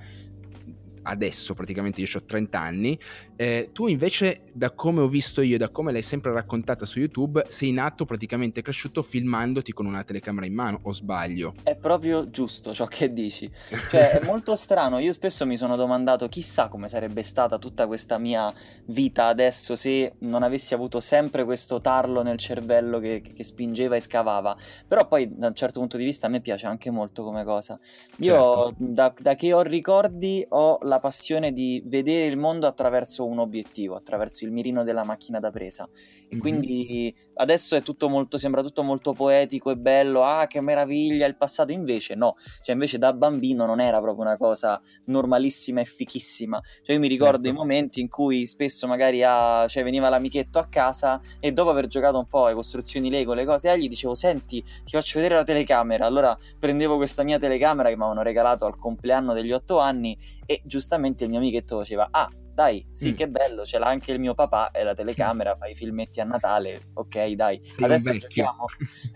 adesso 1.04 1.54
praticamente 1.54 2.02
io 2.02 2.08
ho 2.14 2.24
30 2.24 2.60
anni, 2.60 3.00
eh, 3.36 3.70
tu 3.72 3.88
invece 3.88 4.44
da 4.52 4.72
come 4.72 5.02
ho 5.02 5.08
visto 5.08 5.42
io 5.42 5.56
e 5.56 5.58
da 5.58 5.70
come 5.70 5.92
l'hai 5.92 6.02
sempre 6.02 6.32
raccontata 6.32 6.86
su 6.86 7.00
YouTube 7.00 7.46
sei 7.48 7.72
nato 7.72 8.06
praticamente 8.06 8.62
cresciuto 8.62 9.02
filmandoti 9.02 9.72
con 9.72 9.86
una 9.86 10.04
telecamera 10.04 10.46
in 10.46 10.54
mano 10.54 10.80
o 10.84 10.92
sbaglio? 10.92 11.54
È 11.64 11.76
proprio 11.76 12.30
giusto 12.30 12.74
ciò 12.74 12.86
che 12.86 13.14
dici, 13.14 13.50
cioè 13.90 14.20
è 14.20 14.26
molto 14.26 14.56
strano, 14.56 15.00
io 15.00 15.14
spesso 15.14 15.46
mi 15.46 15.56
sono 15.58 15.76
domandato 15.76 16.28
chissà 16.28 16.68
come 16.68 16.88
sarebbe 16.88 17.24
stata 17.24 17.58
tutta 17.58 17.88
questa 17.88 18.18
mia 18.18 18.54
vita 18.86 19.26
adesso 19.26 19.76
se 19.76 20.14
non 20.20 20.44
avessi 20.44 20.74
avuto 20.74 21.00
sempre 21.00 21.44
questo 21.46 21.80
tarlo 21.82 22.22
nel 22.24 22.38
cervello 22.38 23.00
che, 23.00 23.22
che 23.22 23.44
spingeva 23.44 23.96
e 23.96 24.02
scavava, 24.02 24.56
però 24.88 25.08
poi 25.08 25.36
da 25.36 25.48
un 25.48 25.56
certo 25.56 25.80
punto 25.80 25.98
di 25.98 26.04
vista 26.04 26.28
a 26.28 26.30
me 26.30 26.42
piace 26.42 26.68
anche 26.68 26.92
molto 26.92 27.24
come 27.24 27.44
cosa. 27.44 27.78
Io 28.18 28.36
certo. 28.36 28.76
da, 28.78 29.14
da 29.18 29.36
che 29.36 29.54
ho 29.54 29.62
ricordi 29.62 30.46
ho 30.50 30.78
la 30.90 31.00
passione 31.00 31.54
di 31.54 31.82
vedere 31.86 32.26
il 32.26 32.38
mondo 32.38 32.68
attraverso 32.68 33.26
un 33.26 33.40
obiettivo, 33.40 33.96
attraverso 33.96 34.44
il 34.44 34.52
mirino 34.52 34.84
della 34.84 35.06
macchina 35.06 35.40
da 35.40 35.52
presa. 35.52 35.88
E 35.88 36.36
mm-hmm. 36.36 36.40
quindi 36.40 37.16
adesso 37.36 37.76
è 37.76 37.82
tutto 37.82 38.10
molto, 38.10 38.38
sembra 38.38 38.62
tutto 38.62 38.84
molto 38.84 39.14
poetico 39.14 39.72
e 39.72 39.78
bello, 39.78 40.24
ah 40.24 40.48
che 40.48 40.62
meraviglia 40.62 41.26
il 41.26 41.38
passato, 41.38 41.72
invece 41.72 42.16
no, 42.16 42.36
cioè 42.62 42.74
invece 42.74 42.98
da 42.98 43.14
bambino 43.14 43.66
non 43.66 43.80
era 43.80 44.00
proprio 44.02 44.26
una 44.26 44.38
cosa 44.38 44.80
normalissima 45.06 45.82
e 45.82 45.86
fichissima, 45.86 46.62
cioè 46.84 46.96
io 46.96 47.02
mi 47.02 47.08
ricordo 47.08 47.44
certo. 47.44 47.50
i 47.50 47.54
momenti 47.54 48.02
in 48.02 48.10
cui 48.10 48.46
spesso 48.46 48.88
magari 48.88 49.24
ah, 49.24 49.66
cioè, 49.68 49.84
veniva 49.84 50.10
l'amichetto 50.10 50.60
a 50.60 50.68
casa 50.68 51.20
e 51.40 51.52
dopo 51.52 51.70
aver 51.70 51.88
giocato 51.88 52.18
un 52.18 52.28
po' 52.28 52.48
le 52.48 52.54
costruzioni 52.54 53.10
Lego, 53.10 53.34
le 53.34 53.46
cose, 53.46 53.72
eh, 53.72 53.80
gli 53.80 53.88
dicevo 53.88 54.14
senti 54.14 54.62
ti 54.62 54.92
faccio 54.92 55.14
vedere 55.16 55.36
la 55.36 55.44
telecamera, 55.44 56.06
allora 56.06 56.38
prendevo 56.60 56.98
questa 56.98 57.24
mia 57.24 57.40
telecamera 57.40 57.90
che 57.90 57.96
mi 57.96 58.04
avevano 58.04 58.22
regalato 58.22 58.66
al 58.66 58.78
compleanno 58.78 59.34
degli 59.34 59.52
otto 59.52 59.80
anni 59.80 60.18
e 60.46 60.62
giustamente 60.64 60.79
il 61.24 61.30
mio 61.30 61.38
amichetto 61.40 61.78
faceva 61.78 62.08
ah 62.12 62.30
dai, 62.60 62.86
sì, 62.92 63.12
mm. 63.12 63.16
che 63.16 63.30
bello, 63.30 63.64
ce 63.64 63.80
l'ha 63.80 63.88
anche 63.88 64.12
il 64.12 64.20
mio 64.20 64.34
papà 64.34 64.72
e 64.72 64.84
la 64.84 64.94
telecamera, 64.94 65.56
fa 65.56 65.68
i 65.68 65.76
filmetti 65.76 66.20
a 66.20 66.26
Natale, 66.26 66.90
ok, 66.94 67.30
dai, 67.30 67.62
sì, 67.64 67.82
adesso 67.82 68.14
giochiamo. 68.14 68.66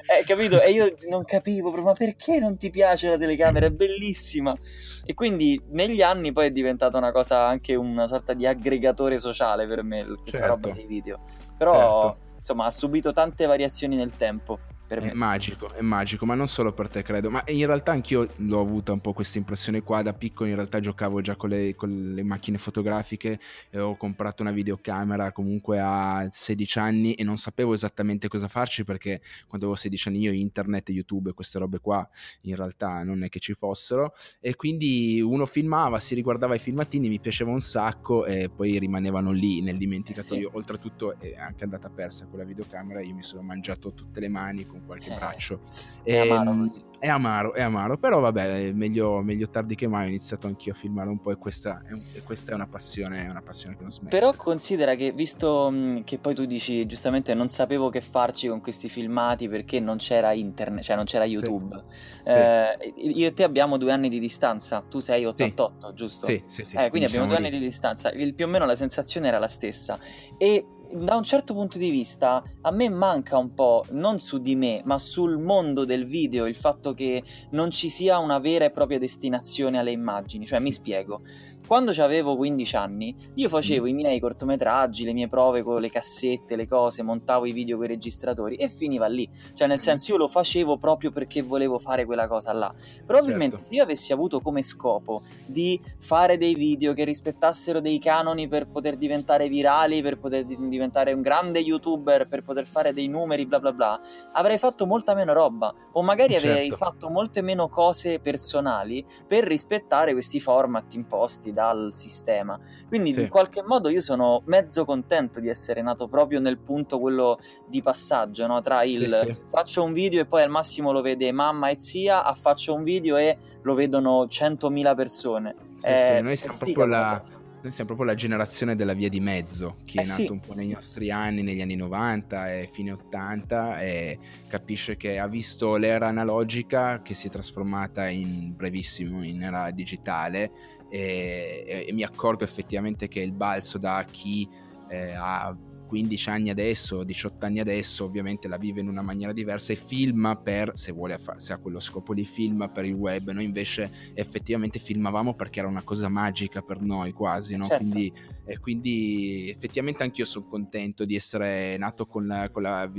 Eh, 0.08 0.24
capito? 0.24 0.62
E 0.62 0.72
io 0.72 0.96
non 1.10 1.26
capivo, 1.26 1.70
ma 1.82 1.92
perché 1.92 2.40
non 2.40 2.56
ti 2.56 2.70
piace 2.70 3.10
la 3.10 3.18
telecamera? 3.18 3.66
È 3.66 3.72
bellissima. 3.72 4.56
E 5.04 5.14
quindi 5.14 5.62
negli 5.72 6.02
anni 6.02 6.32
poi 6.32 6.48
è 6.48 6.52
diventata 6.52 6.98
una 6.98 7.12
cosa, 7.12 7.46
anche 7.46 7.76
una 7.76 8.08
sorta 8.08 8.34
di 8.34 8.46
aggregatore 8.46 9.20
sociale 9.20 9.68
per 9.68 9.84
me, 9.84 10.06
questa 10.06 10.40
certo. 10.40 10.48
roba 10.48 10.72
dei 10.72 10.86
video. 10.86 11.26
Però, 11.58 12.16
certo. 12.16 12.36
insomma, 12.38 12.66
ha 12.66 12.72
subito 12.72 13.12
tante 13.12 13.46
variazioni 13.46 13.98
nel 13.98 14.16
tempo 14.16 14.58
per 14.94 15.04
me. 15.04 15.12
È 15.12 15.14
magico, 15.14 15.74
è 15.74 15.82
magico, 15.82 16.26
ma 16.26 16.36
non 16.36 16.48
solo 16.48 16.74
per 16.74 16.90
te 16.90 17.02
credo, 17.02 17.30
ma 17.30 17.44
in 17.48 17.66
realtà 17.66 17.92
anch'io 17.92 18.28
l'ho 18.38 18.60
avuta 18.60 18.92
un 18.92 19.02
po' 19.02 19.14
questa 19.14 19.38
impressione 19.38 19.82
qua, 19.82 20.02
da 20.02 20.14
piccolo 20.14 20.50
in 20.50 20.56
realtà 20.56 20.80
giocavo 20.80 21.22
già 21.22 21.36
con 21.36 21.50
le, 21.50 21.76
con 21.76 22.14
le 22.14 22.24
macchine 22.24 22.58
fotografiche 22.58 23.40
e 23.70 23.80
ho 23.80 23.96
comprato 23.96 24.42
una 24.42 24.52
videocamera 24.52 25.32
comunque 25.32 25.80
a 25.80 26.28
16 26.30 26.80
anni 26.80 27.14
e 27.14 27.24
non 27.24 27.38
sapevo 27.38 27.74
esattamente 27.74 28.28
cosa 28.28 28.48
farci 28.48 28.84
perché 28.84 29.22
quando 29.48 29.68
avevo 29.68 29.76
16 29.76 30.08
anni 30.10 30.20
io 30.20 30.32
internet, 30.32 30.90
YouTube 30.90 31.32
e 31.32 31.34
queste 31.34 31.60
robe 31.60 31.80
qua 31.80 32.08
in 32.42 32.56
realtà 32.56 33.04
non 33.04 33.24
è 33.24 33.30
che 33.30 33.40
ci 33.40 33.54
fossero 33.54 34.14
e 34.40 34.56
quindi 34.56 35.22
uno 35.22 35.46
filmava, 35.46 36.00
si 36.00 36.16
riguardava 36.16 36.56
i 36.56 36.60
filmatini, 36.60 37.10
mi 37.10 37.20
piaceva 37.20 37.52
un 37.52 37.62
sacco 37.62 38.26
e 38.26 38.50
poi 38.50 38.78
rimanevano 38.78 39.32
lì 39.32 39.62
nel 39.62 39.78
dimenticatoio, 39.78 40.50
sì. 40.50 40.56
oltretutto 40.56 41.20
è 41.20 41.36
anche 41.36 41.64
andata 41.64 41.90
persa 41.90 42.28
quella 42.28 42.44
videocamera, 42.44 43.02
io 43.02 43.14
mi 43.14 43.24
sono 43.24 43.42
mangiato 43.42 43.94
tutte 43.94 44.20
le 44.20 44.28
mani 44.28 44.66
con 44.66 44.83
qualche 44.86 45.12
eh, 45.12 45.16
braccio. 45.16 45.60
È 46.04 46.12
e, 46.14 46.18
amaro 46.18 46.52
ehm, 46.52 46.60
così. 46.60 46.82
È 47.04 47.10
amaro, 47.10 47.54
è 47.54 47.62
amaro, 47.62 47.98
però 47.98 48.22
vabbè, 48.22 48.72
meglio, 48.72 49.22
meglio, 49.22 49.50
tardi 49.50 49.76
che 49.76 49.88
mai. 49.88 50.06
Ho 50.06 50.08
iniziato 50.08 50.48
anch'io 50.48 50.72
a 50.72 50.76
filmare 50.76 51.10
un 51.10 51.20
po' 51.20 51.32
e 51.32 51.36
questa 51.36 51.82
è, 51.86 51.92
un, 51.92 52.02
e 52.14 52.22
questa 52.22 52.54
è 52.54 52.56
una 52.56 52.66
passione, 52.66 53.28
una 53.28 53.42
passione 53.42 53.76
che 53.76 53.82
non 53.82 53.92
smette. 53.92 54.16
Però 54.16 54.34
considera 54.36 54.96
che, 54.96 55.12
visto 55.12 55.70
mh, 55.70 56.06
che 56.06 56.18
poi 56.18 56.34
tu 56.34 56.46
dici 56.46 56.86
giustamente 56.86 57.34
non 57.34 57.50
sapevo 57.50 57.90
che 57.90 58.00
farci 58.00 58.48
con 58.48 58.62
questi 58.62 58.88
filmati 58.88 59.50
perché 59.50 59.82
non 59.82 59.98
c'era 59.98 60.32
internet, 60.32 60.84
cioè 60.84 60.96
non 60.96 61.04
c'era 61.04 61.26
YouTube. 61.26 61.84
Sì. 62.24 62.32
Eh, 62.32 62.94
sì. 62.96 63.18
Io 63.20 63.28
e 63.28 63.34
te 63.34 63.44
abbiamo 63.44 63.76
due 63.78 63.92
anni 63.92 64.08
di 64.08 64.20
distanza, 64.20 64.82
tu 64.90 65.00
sei 65.00 65.26
88, 65.26 65.88
sì. 65.90 65.94
giusto? 65.94 66.26
Sì, 66.26 66.42
sì, 66.46 66.64
sì. 66.64 66.78
Eh, 66.78 66.90
quindi 66.90 67.08
abbiamo 67.08 67.28
due 67.28 67.36
anni 67.36 67.50
di 67.50 67.60
distanza. 67.60 68.12
Il, 68.12 68.34
più 68.34 68.46
o 68.46 68.48
meno 68.48 68.66
la 68.66 68.78
sensazione 68.78 69.28
era 69.28 69.40
la 69.40 69.50
stessa. 69.50 70.00
E 70.38 70.66
da 70.96 71.16
un 71.16 71.24
certo 71.24 71.54
punto 71.54 71.78
di 71.78 71.90
vista 71.90 72.44
a 72.62 72.72
me 72.72 72.90
manca 72.90 73.38
un 73.38 73.54
po', 73.54 73.86
non 73.92 74.20
su 74.20 74.38
di 74.38 74.56
me, 74.56 74.82
ma 74.86 74.98
sul 75.00 75.38
mondo 75.38 75.86
del 75.86 76.06
video, 76.06 76.46
il 76.46 76.56
fatto 76.56 76.94
che 76.94 77.24
non 77.52 77.72
ci 77.72 77.90
sia 77.90 78.20
una 78.20 78.40
vera 78.40 78.66
e 78.66 78.72
propria 78.72 79.00
destinazione 79.00 79.80
alle 79.80 79.92
immagini. 79.92 80.46
Cioè, 80.46 80.60
mi 80.60 80.72
spiego. 80.72 81.22
Quando 81.66 81.92
avevo 82.04 82.36
15 82.36 82.76
anni, 82.76 83.16
io 83.36 83.48
facevo 83.48 83.86
mm. 83.86 83.88
i 83.88 83.94
miei 83.94 84.20
cortometraggi, 84.20 85.06
le 85.06 85.14
mie 85.14 85.30
prove 85.30 85.64
con 85.64 85.80
le 85.80 85.90
cassette, 85.90 86.58
le 86.58 86.68
cose, 86.68 87.04
montavo 87.04 87.46
i 87.46 87.54
video 87.54 87.78
con 87.78 87.86
i 87.86 87.88
registratori 87.88 88.56
e 88.56 88.68
finiva 88.68 89.08
lì. 89.08 89.28
Cioè, 89.54 89.68
nel 89.68 89.78
mm. 89.78 89.82
senso, 89.82 90.12
io 90.12 90.18
lo 90.18 90.28
facevo 90.28 90.78
proprio 90.78 91.10
perché 91.10 91.42
volevo 91.42 91.80
fare 91.80 92.04
quella 92.06 92.28
cosa 92.28 92.52
là. 92.52 92.74
Probabilmente 93.06 93.56
certo. 93.56 93.70
se 93.70 93.76
io 93.76 93.84
avessi 93.84 94.12
avuto 94.12 94.42
come 94.42 94.62
scopo 94.62 95.22
di 95.46 95.80
fare 96.00 96.38
dei 96.38 96.54
video 96.54 96.94
che 96.94 97.06
rispettassero 97.06 97.80
dei 97.80 97.98
canoni 97.98 98.50
per 98.50 98.68
poter 98.68 98.98
diventare 98.98 99.48
virali, 99.48 100.02
per 100.02 100.20
poter 100.20 100.44
diventare 100.44 101.14
un 101.14 101.22
grande 101.22 101.60
youtuber, 101.60 102.28
per 102.28 102.44
poter 102.44 102.68
fare 102.68 102.92
dei 102.92 103.08
numeri, 103.08 103.46
bla 103.46 103.60
bla 103.60 103.72
bla, 103.72 104.00
avrei 104.34 104.58
fatto 104.58 104.86
molta 104.86 105.16
meno 105.16 105.32
roba. 105.32 105.74
O 105.94 106.04
magari 106.04 106.34
certo. 106.34 106.50
avrei 106.50 106.72
fatto 106.72 107.10
molte 107.10 107.42
meno 107.42 107.70
cose 107.70 108.20
personali 108.20 109.06
per 109.26 109.46
rispettare 109.46 110.12
questi 110.12 110.42
format 110.42 110.94
imposti 110.94 111.52
dal 111.54 111.92
sistema. 111.94 112.60
Quindi 112.88 113.14
sì. 113.14 113.22
in 113.22 113.30
qualche 113.30 113.64
modo 113.64 113.88
io 113.90 114.02
sono 114.02 114.42
mezzo 114.46 114.84
contento 114.84 115.40
di 115.40 115.48
essere 115.48 115.82
nato 115.82 116.08
proprio 116.08 116.40
nel 116.40 116.58
punto 116.58 117.00
quello 117.00 117.40
di 117.68 117.82
passaggio, 117.82 118.46
no? 118.48 118.60
tra 118.60 118.84
il 118.84 119.10
sì, 119.10 119.28
sì. 119.28 119.38
faccio 119.48 119.84
un 119.84 119.94
video 119.94 120.22
e 120.22 120.26
poi 120.26 120.42
al 120.42 120.50
massimo 120.50 120.92
lo 120.92 121.02
vede 121.02 121.32
mamma 121.32 121.70
e 121.70 121.80
zia, 121.80 122.26
a 122.26 122.34
faccio 122.34 122.74
un 122.74 122.84
video 122.84 123.16
e 123.16 123.38
lo 123.62 123.74
vedono 123.74 124.26
100.000 124.26 124.96
persone. 124.96 125.56
Sì, 125.76 125.88
eh, 125.88 126.22
noi 126.22 126.36
siamo 126.36 126.58
proprio 126.58 126.86
la... 126.86 127.22
Noi 127.64 127.72
siamo 127.72 127.92
proprio 127.94 128.12
la 128.12 128.16
generazione 128.18 128.76
della 128.76 128.92
via 128.92 129.08
di 129.08 129.22
mezzo, 129.22 129.78
chi 129.86 129.98
eh 129.98 130.02
è 130.02 130.06
nato 130.06 130.22
sì. 130.22 130.30
un 130.30 130.42
po' 130.42 130.54
nei 130.54 130.68
nostri 130.68 131.10
anni, 131.12 131.44
negli 131.44 131.62
anni 131.62 131.78
90 131.78 132.56
e 132.56 132.70
fine 132.70 132.92
80 132.92 133.80
e 133.80 134.20
capisce 134.50 134.98
che 134.98 135.18
ha 135.18 135.28
visto 135.28 135.78
l'era 135.78 136.10
analogica 136.10 137.02
che 137.02 137.14
si 137.14 137.28
è 137.28 137.30
trasformata 137.30 138.10
in 138.10 138.54
brevissimo 138.54 139.24
in 139.24 139.44
era 139.44 139.72
digitale 139.72 140.52
e, 140.94 141.64
e, 141.66 141.86
e 141.88 141.94
mi 141.94 142.04
accorgo 142.04 142.44
effettivamente 142.44 143.08
che 143.08 143.20
il 143.20 143.32
balzo 143.32 143.80
da 143.80 144.06
chi 144.08 144.48
eh, 144.90 145.14
ha 145.14 145.58
15 145.88 146.30
anni 146.30 146.50
adesso, 146.52 147.04
18 147.04 147.46
anni 147.48 147.60
adesso, 147.60 148.04
ovviamente 148.04 148.48
la 148.48 148.58
vive 148.58 148.82
in 148.82 148.88
una 148.90 149.02
maniera 149.02 149.34
diversa 149.34 149.74
e 149.74 149.76
filma 149.76 150.36
per, 150.36 150.72
se 150.76 150.92
vuole, 150.92 151.20
se 151.38 151.54
ha 151.54 151.58
quello 151.58 151.80
scopo 151.80 152.14
di 152.14 152.26
film 152.26 152.70
per 152.72 152.86
il 152.86 152.94
web, 152.94 153.32
noi 153.32 153.46
invece 153.46 153.92
effettivamente 154.14 154.78
filmavamo 154.78 155.34
perché 155.34 155.60
era 155.60 155.68
una 155.68 155.84
cosa 155.84 156.10
magica 156.10 156.62
per 156.62 156.80
noi 156.80 157.12
quasi, 157.12 157.56
no? 157.56 157.66
Certo. 157.66 157.84
Quindi, 157.84 158.14
eh, 158.46 158.60
quindi 158.60 159.50
effettivamente 159.50 160.04
anch'io 160.04 160.26
sono 160.26 160.46
contento 160.46 161.06
di 161.06 161.16
essere 161.16 161.76
nato 161.78 162.06
con 162.06 162.28
la, 162.28 162.50
con 162.52 162.62
la 162.62 162.92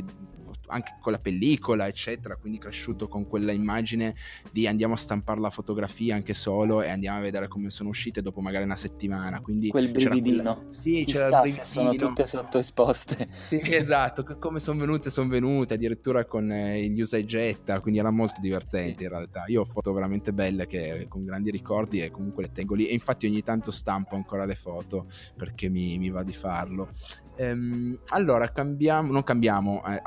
anche 0.74 0.96
con 1.00 1.12
la 1.12 1.18
pellicola, 1.18 1.86
eccetera, 1.86 2.36
quindi 2.36 2.58
cresciuto 2.58 3.06
con 3.06 3.28
quella 3.28 3.52
immagine 3.52 4.14
di 4.50 4.66
andiamo 4.66 4.94
a 4.94 4.96
stampare 4.96 5.40
la 5.40 5.50
fotografia 5.50 6.16
anche 6.16 6.34
solo 6.34 6.82
e 6.82 6.88
andiamo 6.88 7.18
a 7.18 7.20
vedere 7.20 7.48
come 7.48 7.70
sono 7.70 7.88
uscite 7.88 8.22
dopo 8.22 8.40
magari 8.40 8.64
una 8.64 8.76
settimana. 8.76 9.40
Quindi 9.40 9.68
quel 9.68 9.90
brividino. 9.90 10.54
Quella... 10.54 10.72
Sì, 10.72 11.04
Chissà 11.04 11.24
c'era 11.24 11.36
il 11.36 11.42
brividino. 11.42 11.64
se 11.64 11.72
sono 11.72 11.94
tutte 11.94 12.26
sottoesposte. 12.26 13.28
Sì, 13.30 13.60
esatto, 13.62 14.24
come 14.38 14.58
sono 14.58 14.80
venute, 14.80 15.10
sono 15.10 15.28
venute, 15.28 15.74
addirittura 15.74 16.24
con 16.24 16.50
eh, 16.50 16.82
gli 16.88 17.00
usa 17.00 17.16
e 17.16 17.24
getta, 17.24 17.80
quindi 17.80 18.00
era 18.00 18.10
molto 18.10 18.40
divertente 18.40 18.98
sì. 18.98 19.02
in 19.04 19.08
realtà. 19.08 19.44
Io 19.46 19.60
ho 19.60 19.64
foto 19.64 19.92
veramente 19.92 20.32
belle 20.32 20.66
che 20.66 21.06
con 21.08 21.24
grandi 21.24 21.50
ricordi 21.50 22.00
e 22.00 22.10
comunque 22.10 22.42
le 22.42 22.52
tengo 22.52 22.74
lì 22.74 22.88
e 22.88 22.92
infatti 22.92 23.26
ogni 23.26 23.42
tanto 23.42 23.70
stampo 23.70 24.16
ancora 24.16 24.44
le 24.44 24.56
foto 24.56 25.06
perché 25.36 25.68
mi, 25.68 25.98
mi 25.98 26.10
va 26.10 26.22
di 26.24 26.32
farlo. 26.32 26.88
Ehm, 27.36 27.98
allora, 28.10 28.50
cambiamo, 28.52 29.10
non 29.10 29.24
cambiamo, 29.24 29.82
eh, 29.84 30.00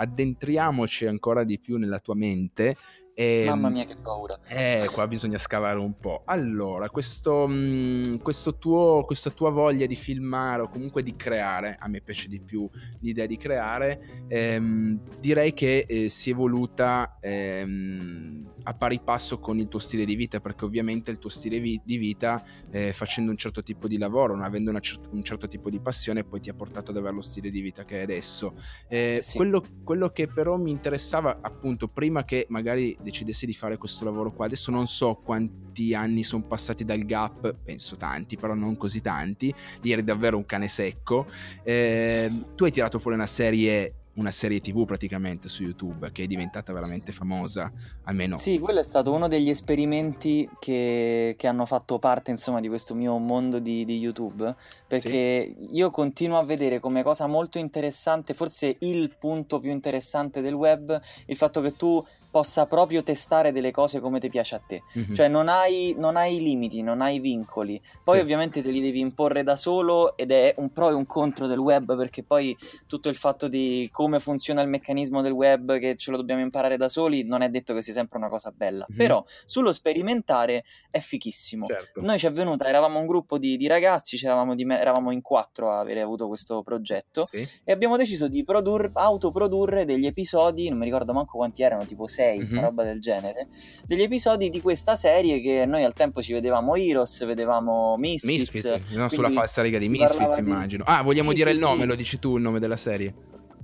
addentriamoci 0.57 1.05
ancora 1.05 1.43
di 1.43 1.59
più 1.59 1.77
nella 1.77 1.99
tua 1.99 2.15
mente. 2.15 2.75
E, 3.19 3.45
Mamma 3.47 3.69
mia, 3.69 3.83
che 3.83 3.95
paura. 3.95 4.37
Eh, 4.47 4.87
qua 4.91 5.07
bisogna 5.07 5.39
scavare 5.39 5.79
un 5.79 5.97
po'. 5.97 6.21
Allora, 6.25 6.87
questo, 6.91 7.47
mh, 7.47 7.53
mm, 7.53 8.15
questo 8.17 8.59
tuo, 8.59 9.01
questa 9.07 9.31
tua 9.31 9.49
voglia 9.49 9.87
di 9.87 9.95
filmare 9.95 10.61
o 10.61 10.69
comunque 10.69 11.01
di 11.01 11.15
creare, 11.15 11.77
a 11.79 11.87
me 11.87 12.01
piace 12.01 12.29
di 12.29 12.39
più 12.39 12.69
l'idea 12.99 13.25
di 13.25 13.35
creare, 13.37 13.99
ehm, 14.27 14.99
direi 15.19 15.55
che 15.55 15.87
eh, 15.87 16.09
si 16.09 16.29
è 16.29 16.33
evoluta 16.33 17.17
ehm, 17.19 18.53
a 18.67 18.73
pari 18.75 18.99
passo 18.99 19.39
con 19.39 19.57
il 19.57 19.67
tuo 19.67 19.79
stile 19.79 20.05
di 20.05 20.15
vita, 20.15 20.39
perché 20.39 20.65
ovviamente 20.65 21.09
il 21.09 21.17
tuo 21.17 21.29
stile 21.31 21.59
vi- 21.59 21.81
di 21.83 21.97
vita, 21.97 22.43
eh, 22.69 22.93
facendo 22.93 23.31
un 23.31 23.37
certo 23.37 23.63
tipo 23.63 23.87
di 23.87 23.97
lavoro, 23.97 24.35
non 24.35 24.43
avendo 24.43 24.77
cer- 24.79 25.07
un 25.09 25.23
certo 25.23 25.47
tipo 25.47 25.71
di 25.71 25.79
passione, 25.79 26.23
poi 26.23 26.39
ti 26.39 26.49
ha 26.49 26.53
portato 26.53 26.91
ad 26.91 26.97
avere 26.97 27.15
lo 27.15 27.21
stile 27.21 27.49
di 27.49 27.61
vita 27.61 27.83
che 27.83 27.95
hai 27.95 28.03
adesso. 28.03 28.55
Eh, 28.87 29.21
sì. 29.23 29.37
quello, 29.37 29.63
quello, 29.83 30.09
che 30.09 30.27
però 30.27 30.57
mi 30.57 30.69
interessava, 30.69 31.39
appunto, 31.41 31.87
prima 31.87 32.25
che 32.25 32.45
magari 32.49 32.95
decidessi 33.07 33.45
di 33.45 33.53
fare 33.53 33.77
questo 33.77 34.03
lavoro 34.05 34.31
qua, 34.31 34.45
adesso 34.45 34.69
non 34.71 34.85
so 34.87 35.15
quanti 35.23 35.93
anni 35.93 36.23
sono 36.23 36.43
passati 36.43 36.83
dal 36.83 37.05
gap, 37.05 37.55
penso 37.63 37.95
tanti, 37.95 38.35
però 38.35 38.53
non 38.53 38.77
così 38.77 39.01
tanti, 39.01 39.53
ieri 39.81 40.03
davvero 40.03 40.37
un 40.37 40.45
cane 40.45 40.67
secco. 40.67 41.25
Eh, 41.63 42.31
tu 42.55 42.65
hai 42.65 42.71
tirato 42.71 42.99
fuori 42.99 43.15
una 43.15 43.27
serie 43.27 43.93
una 44.17 44.31
serie 44.31 44.59
tv 44.59 44.85
praticamente 44.85 45.47
su 45.47 45.63
YouTube 45.63 46.11
che 46.11 46.23
è 46.23 46.27
diventata 46.27 46.73
veramente 46.73 47.11
famosa, 47.11 47.71
almeno. 48.03 48.37
Sì, 48.37 48.59
quello 48.59 48.79
è 48.79 48.83
stato 48.83 49.13
uno 49.13 49.27
degli 49.27 49.49
esperimenti 49.49 50.49
che, 50.59 51.35
che 51.37 51.47
hanno 51.47 51.65
fatto 51.65 51.99
parte 51.99 52.31
insomma 52.31 52.59
di 52.59 52.67
questo 52.67 52.93
mio 52.93 53.17
mondo 53.17 53.59
di, 53.59 53.85
di 53.85 53.97
YouTube, 53.97 54.53
perché 54.87 55.53
sì. 55.57 55.75
io 55.75 55.89
continuo 55.89 56.37
a 56.37 56.43
vedere 56.43 56.79
come 56.79 57.03
cosa 57.03 57.27
molto 57.27 57.59
interessante, 57.59 58.33
forse 58.33 58.75
il 58.79 59.15
punto 59.17 59.59
più 59.59 59.71
interessante 59.71 60.41
del 60.41 60.53
web, 60.53 60.99
il 61.25 61.35
fatto 61.35 61.61
che 61.61 61.75
tu 61.75 62.03
possa 62.37 62.67
proprio 62.67 63.01
testare 63.01 63.51
delle 63.51 63.71
cose 63.71 63.99
come 63.99 64.19
ti 64.19 64.29
piace 64.29 64.53
a 64.53 64.59
te. 64.59 64.83
Mm-hmm. 64.95 65.11
Cioè 65.11 65.27
non 65.27 65.49
hai, 65.49 65.95
non 65.97 66.17
hai, 66.17 66.39
limiti, 66.39 66.83
non 66.83 67.01
hai 67.01 67.19
vincoli. 67.19 67.81
Poi 68.03 68.17
sì. 68.17 68.21
ovviamente 68.21 68.61
te 68.61 68.69
li 68.69 68.79
devi 68.79 68.99
imporre 68.99 69.41
da 69.41 69.55
solo 69.55 70.15
ed 70.15 70.29
è 70.29 70.53
un 70.57 70.71
pro 70.71 70.91
e 70.91 70.93
un 70.93 71.07
contro 71.07 71.47
del 71.47 71.57
web 71.57 71.97
perché 71.97 72.21
poi 72.21 72.55
tutto 72.85 73.09
il 73.09 73.15
fatto 73.15 73.47
di 73.47 73.89
come 73.91 74.19
funziona 74.19 74.61
il 74.61 74.69
meccanismo 74.69 75.23
del 75.23 75.31
web 75.31 75.79
che 75.79 75.95
ce 75.95 76.11
lo 76.11 76.17
dobbiamo 76.17 76.41
imparare 76.41 76.77
da 76.77 76.89
soli 76.89 77.23
non 77.25 77.41
è 77.41 77.49
detto 77.49 77.73
che 77.73 77.81
sia 77.81 77.93
sempre 77.93 78.19
una 78.19 78.29
cosa 78.29 78.53
bella. 78.55 78.85
Mm-hmm. 78.87 78.99
Però 78.99 79.25
sullo 79.43 79.73
sperimentare 79.73 80.63
è 80.91 80.99
fichissimo. 80.99 81.65
Certo. 81.65 82.01
Noi 82.01 82.19
ci 82.19 82.27
è 82.27 82.31
venuta, 82.31 82.67
eravamo 82.67 82.99
un 82.99 83.07
gruppo 83.07 83.39
di, 83.39 83.57
di 83.57 83.65
ragazzi, 83.65 84.15
di 84.53 84.65
me, 84.65 84.79
eravamo 84.79 85.09
in 85.09 85.21
quattro 85.21 85.71
a 85.71 85.79
avere 85.79 86.01
avuto 86.01 86.27
questo 86.27 86.61
progetto 86.61 87.25
sì. 87.25 87.47
e 87.63 87.71
abbiamo 87.71 87.97
deciso 87.97 88.27
di 88.27 88.43
produr- 88.43 88.91
autoprodurre 88.93 89.85
degli 89.85 90.05
episodi, 90.05 90.69
non 90.69 90.77
mi 90.77 90.85
ricordo 90.85 91.13
manco 91.13 91.37
quanti 91.37 91.63
erano, 91.63 91.83
tipo 91.83 92.05
6 92.05 92.26
6, 92.27 92.39
mm-hmm. 92.39 92.51
una 92.51 92.61
roba 92.61 92.83
del 92.83 92.99
genere, 92.99 93.47
degli 93.85 94.01
episodi 94.01 94.49
di 94.49 94.61
questa 94.61 94.95
serie 94.95 95.39
che 95.39 95.65
noi 95.65 95.83
al 95.83 95.93
tempo 95.93 96.21
ci 96.21 96.33
vedevamo 96.33 96.75
Heroes, 96.75 97.25
vedevamo 97.25 97.95
Misfits. 97.97 98.53
Misfits, 98.53 98.91
non 98.91 99.09
sulla 99.09 99.29
falsa 99.31 99.61
riga 99.61 99.77
di 99.77 99.89
Misfits 99.89 100.37
immagino. 100.37 100.83
Di... 100.85 100.91
Ah, 100.91 101.01
vogliamo 101.01 101.29
sì, 101.29 101.35
dire 101.35 101.51
sì, 101.51 101.55
il 101.57 101.61
nome, 101.61 101.81
sì. 101.81 101.87
lo 101.87 101.95
dici 101.95 102.19
tu 102.19 102.35
il 102.37 102.43
nome 102.43 102.59
della 102.59 102.77
serie? 102.77 103.13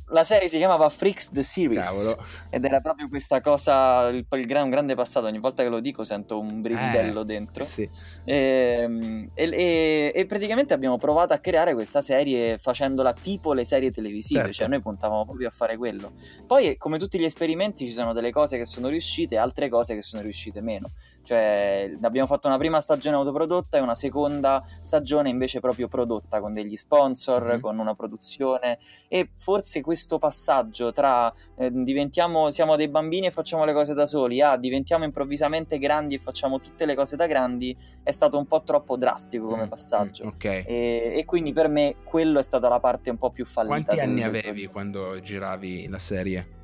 La 0.08 0.24
serie 0.24 0.48
si 0.48 0.58
chiamava 0.58 0.90
Freaks 0.90 1.32
the 1.32 1.44
Series 1.44 1.86
Cavolo. 1.86 2.26
ed 2.50 2.64
era 2.66 2.80
proprio 2.82 3.08
questa 3.08 3.42
cosa, 3.42 4.08
il, 4.08 4.26
il 4.30 4.46
gran, 4.46 4.70
grande 4.70 4.96
passato, 4.96 5.28
ogni 5.28 5.40
volta 5.40 5.64
che 5.64 5.70
lo 5.70 5.80
dico 5.80 6.04
sento 6.04 6.40
un 6.40 6.62
brividello 6.62 7.22
eh, 7.22 7.26
dentro. 7.26 7.66
Sì. 7.66 7.90
Ehm, 8.26 9.30
e, 9.34 9.50
e, 9.50 10.12
e, 10.14 10.26
praticamente 10.26 10.74
abbiamo 10.74 10.98
provato 10.98 11.34
a 11.34 11.40
creare 11.40 11.74
questa 11.74 12.02
serie 12.02 12.58
facendola 12.58 13.14
tipo 13.14 13.54
le 13.54 13.66
serie 13.66 13.92
televisive, 13.92 14.42
certo. 14.42 14.54
cioè 14.56 14.68
noi 14.68 14.82
puntavamo 14.82 15.26
proprio 15.26 15.48
a 15.48 15.52
fare 15.52 15.78
quello. 15.78 16.12
Poi 16.46 16.78
come 16.78 16.98
tutti 16.98 17.18
gli 17.18 17.26
esperimenti 17.26 17.86
ci 17.86 17.92
sono 17.92 18.14
delle 18.14 18.32
cose 18.32 18.58
che 18.58 18.66
sono 18.66 18.90
riuscite 18.90 19.36
e 19.36 19.38
altre 19.38 19.70
cose 19.70 19.96
che 19.96 20.02
sono 20.02 20.22
riuscite 20.22 20.62
meno. 20.62 20.92
Cioè 21.24 21.98
abbiamo 22.02 22.28
fatto 22.28 22.48
una 22.48 22.58
prima 22.58 22.80
stagione 22.82 23.16
autoprodotta 23.16 23.78
e 23.78 23.82
una 23.82 23.96
seconda 23.96 24.64
stagione 24.82 25.30
invece 25.30 25.60
proprio 25.60 25.88
prodotta 25.88 26.40
con 26.40 26.54
degli 26.54 26.76
sponsor, 26.76 27.44
mm-hmm. 27.44 27.60
con 27.60 27.80
una 27.80 27.94
produzione 27.94 28.80
e 29.08 29.30
forse 29.36 29.82
questo 29.82 30.18
passaggio 30.18 30.92
tra 30.92 31.34
eh, 31.58 31.72
diventiamo, 31.72 32.52
siamo 32.52 32.76
dei 32.76 32.90
bambini 32.90 33.28
e 33.28 33.32
facciamo 33.32 33.64
le 33.66 33.74
cose 33.74 33.94
da 33.94 34.06
soli 34.06 34.42
a 34.42 34.58
diventiamo 34.58 35.06
improvvisamente 35.06 35.78
grandi 35.78 36.16
e 36.16 36.20
facciamo 36.20 36.60
tutte 36.60 36.86
le 36.86 36.96
cose 36.96 37.16
da 37.16 37.28
grandi 37.28 37.76
è 38.04 38.12
stato 38.12 38.38
un 38.38 38.46
po' 38.46 38.62
troppo 38.64 38.98
drastico 38.98 39.48
come 39.48 39.66
mm, 39.66 39.70
passaggio. 39.70 40.28
Okay. 40.28 40.64
e, 40.66 41.14
e, 41.16 41.26
quindi 41.26 41.54
per 41.54 41.70
me 41.70 41.96
quello 42.04 42.40
è 42.40 42.44
stata 42.44 42.68
la 42.68 42.80
parte 42.80 43.10
un 43.10 43.18
po' 43.18 43.32
più 43.32 43.46
fallita. 43.46 43.84
Quanti 43.84 44.00
anni 44.00 44.24
avevi 44.24 44.68
quando 44.68 45.20
giravi 45.22 45.88
la 45.88 46.00
serie? 46.00 46.62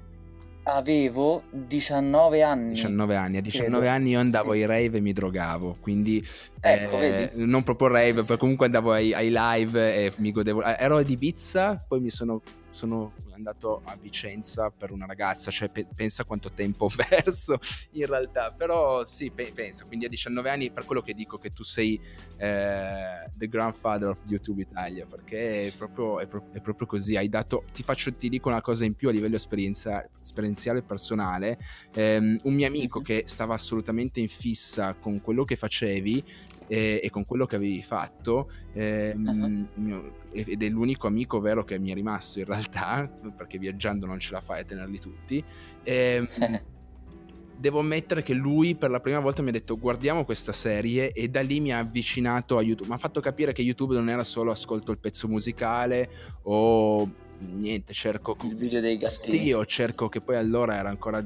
Avevo 0.63 1.43
19 1.49 2.41
anni. 2.41 2.73
19 2.73 3.15
anni, 3.15 3.37
a 3.37 3.41
19 3.41 3.79
credo. 3.79 3.93
anni 3.93 4.09
io 4.11 4.19
andavo 4.19 4.53
sì. 4.53 4.59
ai 4.59 4.65
rave 4.65 4.97
e 4.97 5.01
mi 5.01 5.13
drogavo, 5.13 5.77
quindi 5.79 6.23
ecco, 6.59 6.99
eh, 6.99 7.31
non 7.35 7.63
proprio 7.63 7.87
rave, 7.87 8.37
comunque 8.37 8.65
andavo 8.65 8.91
ai, 8.91 9.13
ai, 9.13 9.29
live 9.31 9.95
e 9.95 10.13
mi 10.17 10.31
godevo. 10.31 10.61
Ero 10.63 11.01
di 11.01 11.13
Ibiza, 11.13 11.83
poi 11.87 12.01
mi 12.01 12.09
sono, 12.09 12.41
sono 12.69 13.13
andato 13.39 13.81
a 13.85 13.97
Vicenza 13.99 14.69
per 14.69 14.91
una 14.91 15.05
ragazza, 15.05 15.49
cioè 15.49 15.69
pe- 15.69 15.87
pensa 15.93 16.23
quanto 16.23 16.51
tempo 16.51 16.85
ho 16.85 16.91
perso 17.09 17.59
in 17.91 18.05
realtà, 18.05 18.51
però 18.51 19.03
sì, 19.05 19.31
pe- 19.31 19.51
pensa, 19.53 19.85
quindi 19.85 20.05
a 20.05 20.09
19 20.09 20.49
anni 20.49 20.71
per 20.71 20.85
quello 20.85 21.01
che 21.01 21.13
dico 21.13 21.37
che 21.37 21.49
tu 21.49 21.63
sei 21.63 21.99
eh, 22.37 23.29
the 23.35 23.47
grandfather 23.47 24.09
of 24.09 24.19
YouTube 24.25 24.61
Italia, 24.61 25.05
perché 25.05 25.67
è 25.67 25.71
proprio, 25.71 26.19
è, 26.19 26.27
pro- 26.27 26.49
è 26.51 26.61
proprio, 26.61 26.87
così, 26.87 27.15
hai 27.15 27.29
dato, 27.29 27.63
ti 27.73 27.83
faccio, 27.83 28.13
ti 28.13 28.29
dico 28.29 28.49
una 28.49 28.61
cosa 28.61 28.85
in 28.85 28.93
più 28.93 29.09
a 29.09 29.11
livello 29.11 29.35
esperienza- 29.35 30.07
esperienziale 30.21 30.79
e 30.79 30.83
personale, 30.83 31.57
um, 31.95 32.37
un 32.43 32.53
mio 32.53 32.67
amico 32.67 32.99
mm-hmm. 32.99 33.05
che 33.05 33.23
stava 33.25 33.53
assolutamente 33.53 34.19
in 34.19 34.29
fissa 34.29 34.93
con 34.93 35.21
quello 35.21 35.43
che 35.43 35.55
facevi, 35.55 36.23
e, 36.69 37.01
e, 37.03 37.09
con 37.09 37.25
quello 37.25 37.45
che 37.45 37.57
avevi 37.57 37.81
fatto 37.81 38.49
eh, 38.73 39.13
uh-huh. 39.17 40.11
ed 40.31 40.63
è 40.63 40.69
l'unico 40.69 41.07
amico 41.07 41.41
vero 41.41 41.65
che 41.65 41.77
mi 41.77 41.89
è 41.89 41.93
rimasto 41.93 42.39
in 42.39 42.45
realtà 42.45 43.11
perché 43.35 43.57
viaggiando 43.57 44.05
non 44.05 44.19
ce 44.19 44.31
la 44.31 44.39
fai 44.39 44.61
a 44.61 44.63
tenerli 44.63 44.99
tutti 44.99 45.43
eh, 45.83 46.29
devo 47.57 47.79
ammettere 47.79 48.23
che 48.23 48.33
lui 48.33 48.75
per 48.75 48.89
la 48.89 49.01
prima 49.01 49.19
volta 49.19 49.41
mi 49.41 49.49
ha 49.49 49.51
detto 49.51 49.77
guardiamo 49.77 50.23
questa 50.23 50.53
serie 50.53 51.11
e 51.11 51.27
da 51.27 51.41
lì 51.41 51.59
mi 51.59 51.73
ha 51.73 51.79
avvicinato 51.79 52.57
a 52.57 52.61
YouTube 52.61 52.87
mi 52.87 52.95
ha 52.95 52.99
fatto 52.99 53.19
capire 53.19 53.51
che 53.51 53.63
YouTube 53.63 53.95
non 53.95 54.09
era 54.09 54.23
solo 54.23 54.51
ascolto 54.51 54.91
il 54.91 54.99
pezzo 54.99 55.27
musicale 55.27 56.09
o 56.43 57.27
niente, 57.39 57.93
cerco 57.93 58.37
il 58.43 58.55
video 58.55 58.81
dei 58.81 58.97
gatti. 58.97 59.29
Sì, 59.29 59.51
o 59.51 59.65
cerco 59.65 60.09
che 60.09 60.21
poi 60.21 60.35
allora 60.35 60.75
era 60.75 60.89
ancora 60.89 61.23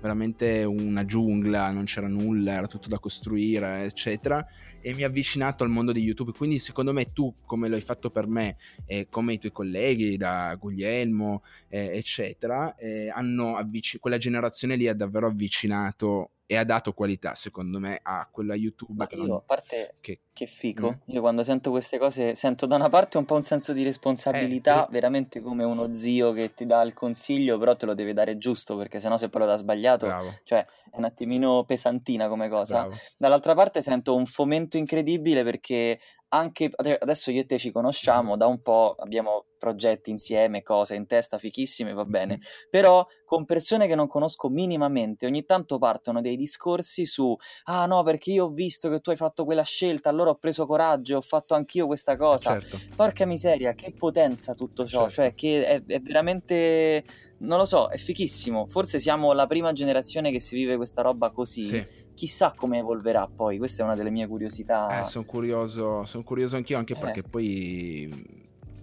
veramente 0.00 0.64
una 0.64 1.04
giungla, 1.04 1.70
non 1.70 1.84
c'era 1.84 2.08
nulla, 2.08 2.52
era 2.52 2.66
tutto 2.66 2.88
da 2.88 2.98
costruire, 2.98 3.84
eccetera, 3.84 4.44
e 4.80 4.94
mi 4.94 5.02
ha 5.02 5.06
avvicinato 5.06 5.64
al 5.64 5.70
mondo 5.70 5.92
di 5.92 6.00
YouTube. 6.00 6.32
Quindi 6.32 6.58
secondo 6.58 6.92
me 6.92 7.12
tu, 7.12 7.34
come 7.44 7.68
lo 7.68 7.76
hai 7.76 7.80
fatto 7.80 8.10
per 8.10 8.26
me 8.26 8.56
e 8.84 9.06
come 9.08 9.34
i 9.34 9.38
tuoi 9.38 9.52
colleghi 9.52 10.16
da 10.16 10.54
Guglielmo, 10.56 11.42
eh, 11.68 11.96
eccetera, 11.96 12.74
eh, 12.76 13.08
hanno 13.08 13.56
avvic- 13.56 13.98
quella 13.98 14.18
generazione 14.18 14.76
lì 14.76 14.88
ha 14.88 14.94
davvero 14.94 15.26
avvicinato 15.26 16.30
e 16.52 16.56
ha 16.56 16.64
dato 16.64 16.92
qualità, 16.92 17.34
secondo 17.34 17.78
me, 17.78 17.98
a 18.02 18.28
quella 18.30 18.54
YouTube. 18.54 18.98
Ma 18.98 19.06
che 19.06 19.16
io, 19.16 19.26
non... 19.26 19.36
a 19.36 19.40
parte 19.40 19.94
che, 20.00 20.20
che 20.34 20.46
fico, 20.46 20.86
Mm. 20.88 21.12
io 21.14 21.20
quando 21.20 21.42
sento 21.42 21.70
queste 21.70 21.98
cose 21.98 22.34
sento 22.34 22.66
da 22.66 22.76
una 22.76 22.88
parte 22.88 23.18
un 23.18 23.24
po' 23.24 23.34
un 23.34 23.42
senso 23.42 23.72
di 23.72 23.82
responsabilità, 23.84 24.86
Eh, 24.86 24.90
veramente 24.90 25.40
come 25.40 25.62
uno 25.64 25.92
zio 25.92 26.32
che 26.32 26.54
ti 26.54 26.64
dà 26.66 26.80
il 26.82 26.94
consiglio, 26.94 27.58
però 27.58 27.76
te 27.76 27.86
lo 27.86 27.94
deve 27.94 28.12
dare 28.12 28.38
giusto, 28.38 28.76
perché 28.76 28.98
sennò 29.00 29.16
se 29.16 29.28
poi 29.28 29.42
lo 29.42 29.46
dà 29.46 29.56
sbagliato, 29.56 30.06
bravo, 30.06 30.32
cioè 30.44 30.64
è 30.90 30.96
un 30.96 31.04
attimino 31.04 31.64
pesantina 31.64 32.28
come 32.28 32.48
cosa. 32.48 32.80
bravo. 32.82 32.94
Dall'altra 33.18 33.54
parte 33.54 33.82
sento 33.82 34.14
un 34.14 34.26
fomento 34.26 34.76
incredibile 34.76 35.44
perché 35.44 35.98
anche 36.34 36.70
ade- 36.74 36.96
adesso 36.98 37.30
io 37.30 37.42
e 37.42 37.44
te 37.44 37.58
ci 37.58 37.70
conosciamo 37.70 38.38
da 38.38 38.46
un 38.46 38.62
po', 38.62 38.94
abbiamo 38.98 39.44
progetti 39.58 40.08
insieme, 40.10 40.62
cose 40.62 40.94
in 40.94 41.06
testa 41.06 41.36
fichissime, 41.36 41.92
va 41.92 42.06
bene, 42.06 42.40
però 42.70 43.06
con 43.26 43.44
persone 43.44 43.86
che 43.86 43.94
non 43.94 44.06
conosco 44.06 44.48
minimamente, 44.48 45.26
ogni 45.26 45.44
tanto 45.44 45.76
partono 45.78 46.22
dei 46.22 46.36
discorsi 46.36 47.04
su 47.04 47.36
ah 47.64 47.84
no, 47.84 48.02
perché 48.02 48.32
io 48.32 48.46
ho 48.46 48.48
visto 48.50 48.88
che 48.88 49.00
tu 49.00 49.10
hai 49.10 49.16
fatto 49.16 49.44
quella 49.44 49.62
scelta, 49.62 50.08
allora 50.08 50.21
ho 50.30 50.34
preso 50.36 50.66
coraggio 50.66 51.14
e 51.14 51.16
ho 51.16 51.20
fatto 51.20 51.54
anch'io 51.54 51.86
questa 51.86 52.12
Eh, 52.12 52.16
cosa. 52.16 52.58
certo. 52.60 52.78
Porca 52.94 53.26
miseria, 53.26 53.74
che 53.74 53.92
potenza 53.96 54.54
tutto 54.54 54.86
ciò, 54.86 55.08
Certo. 55.08 55.12
cioè 55.14 55.34
che 55.34 55.66
è, 55.66 55.82
è 55.84 56.00
veramente, 56.00 57.04
non 57.38 57.58
lo 57.58 57.64
so, 57.64 57.88
è 57.88 57.96
fichissimo. 57.96 58.66
Forse 58.68 58.98
siamo 58.98 59.32
la 59.32 59.46
prima 59.46 59.72
generazione 59.72 60.30
che 60.30 60.40
si 60.40 60.54
vive 60.56 60.76
questa 60.76 61.02
roba 61.02 61.30
così. 61.30 61.62
Sì. 61.62 61.84
Chissà 62.14 62.52
come 62.54 62.78
evolverà 62.78 63.26
poi, 63.26 63.58
questa 63.58 63.82
è 63.82 63.84
una 63.86 63.94
delle 63.96 64.10
mie 64.10 64.26
curiosità. 64.26 65.00
Eh, 65.00 65.04
sono 65.04 65.24
curioso, 65.24 66.04
sono 66.04 66.22
curioso 66.22 66.56
anch'io, 66.56 66.78
anche 66.78 66.92
Eh. 66.94 66.98
perché 66.98 67.22
poi 67.22 68.08
mh, 68.10 68.40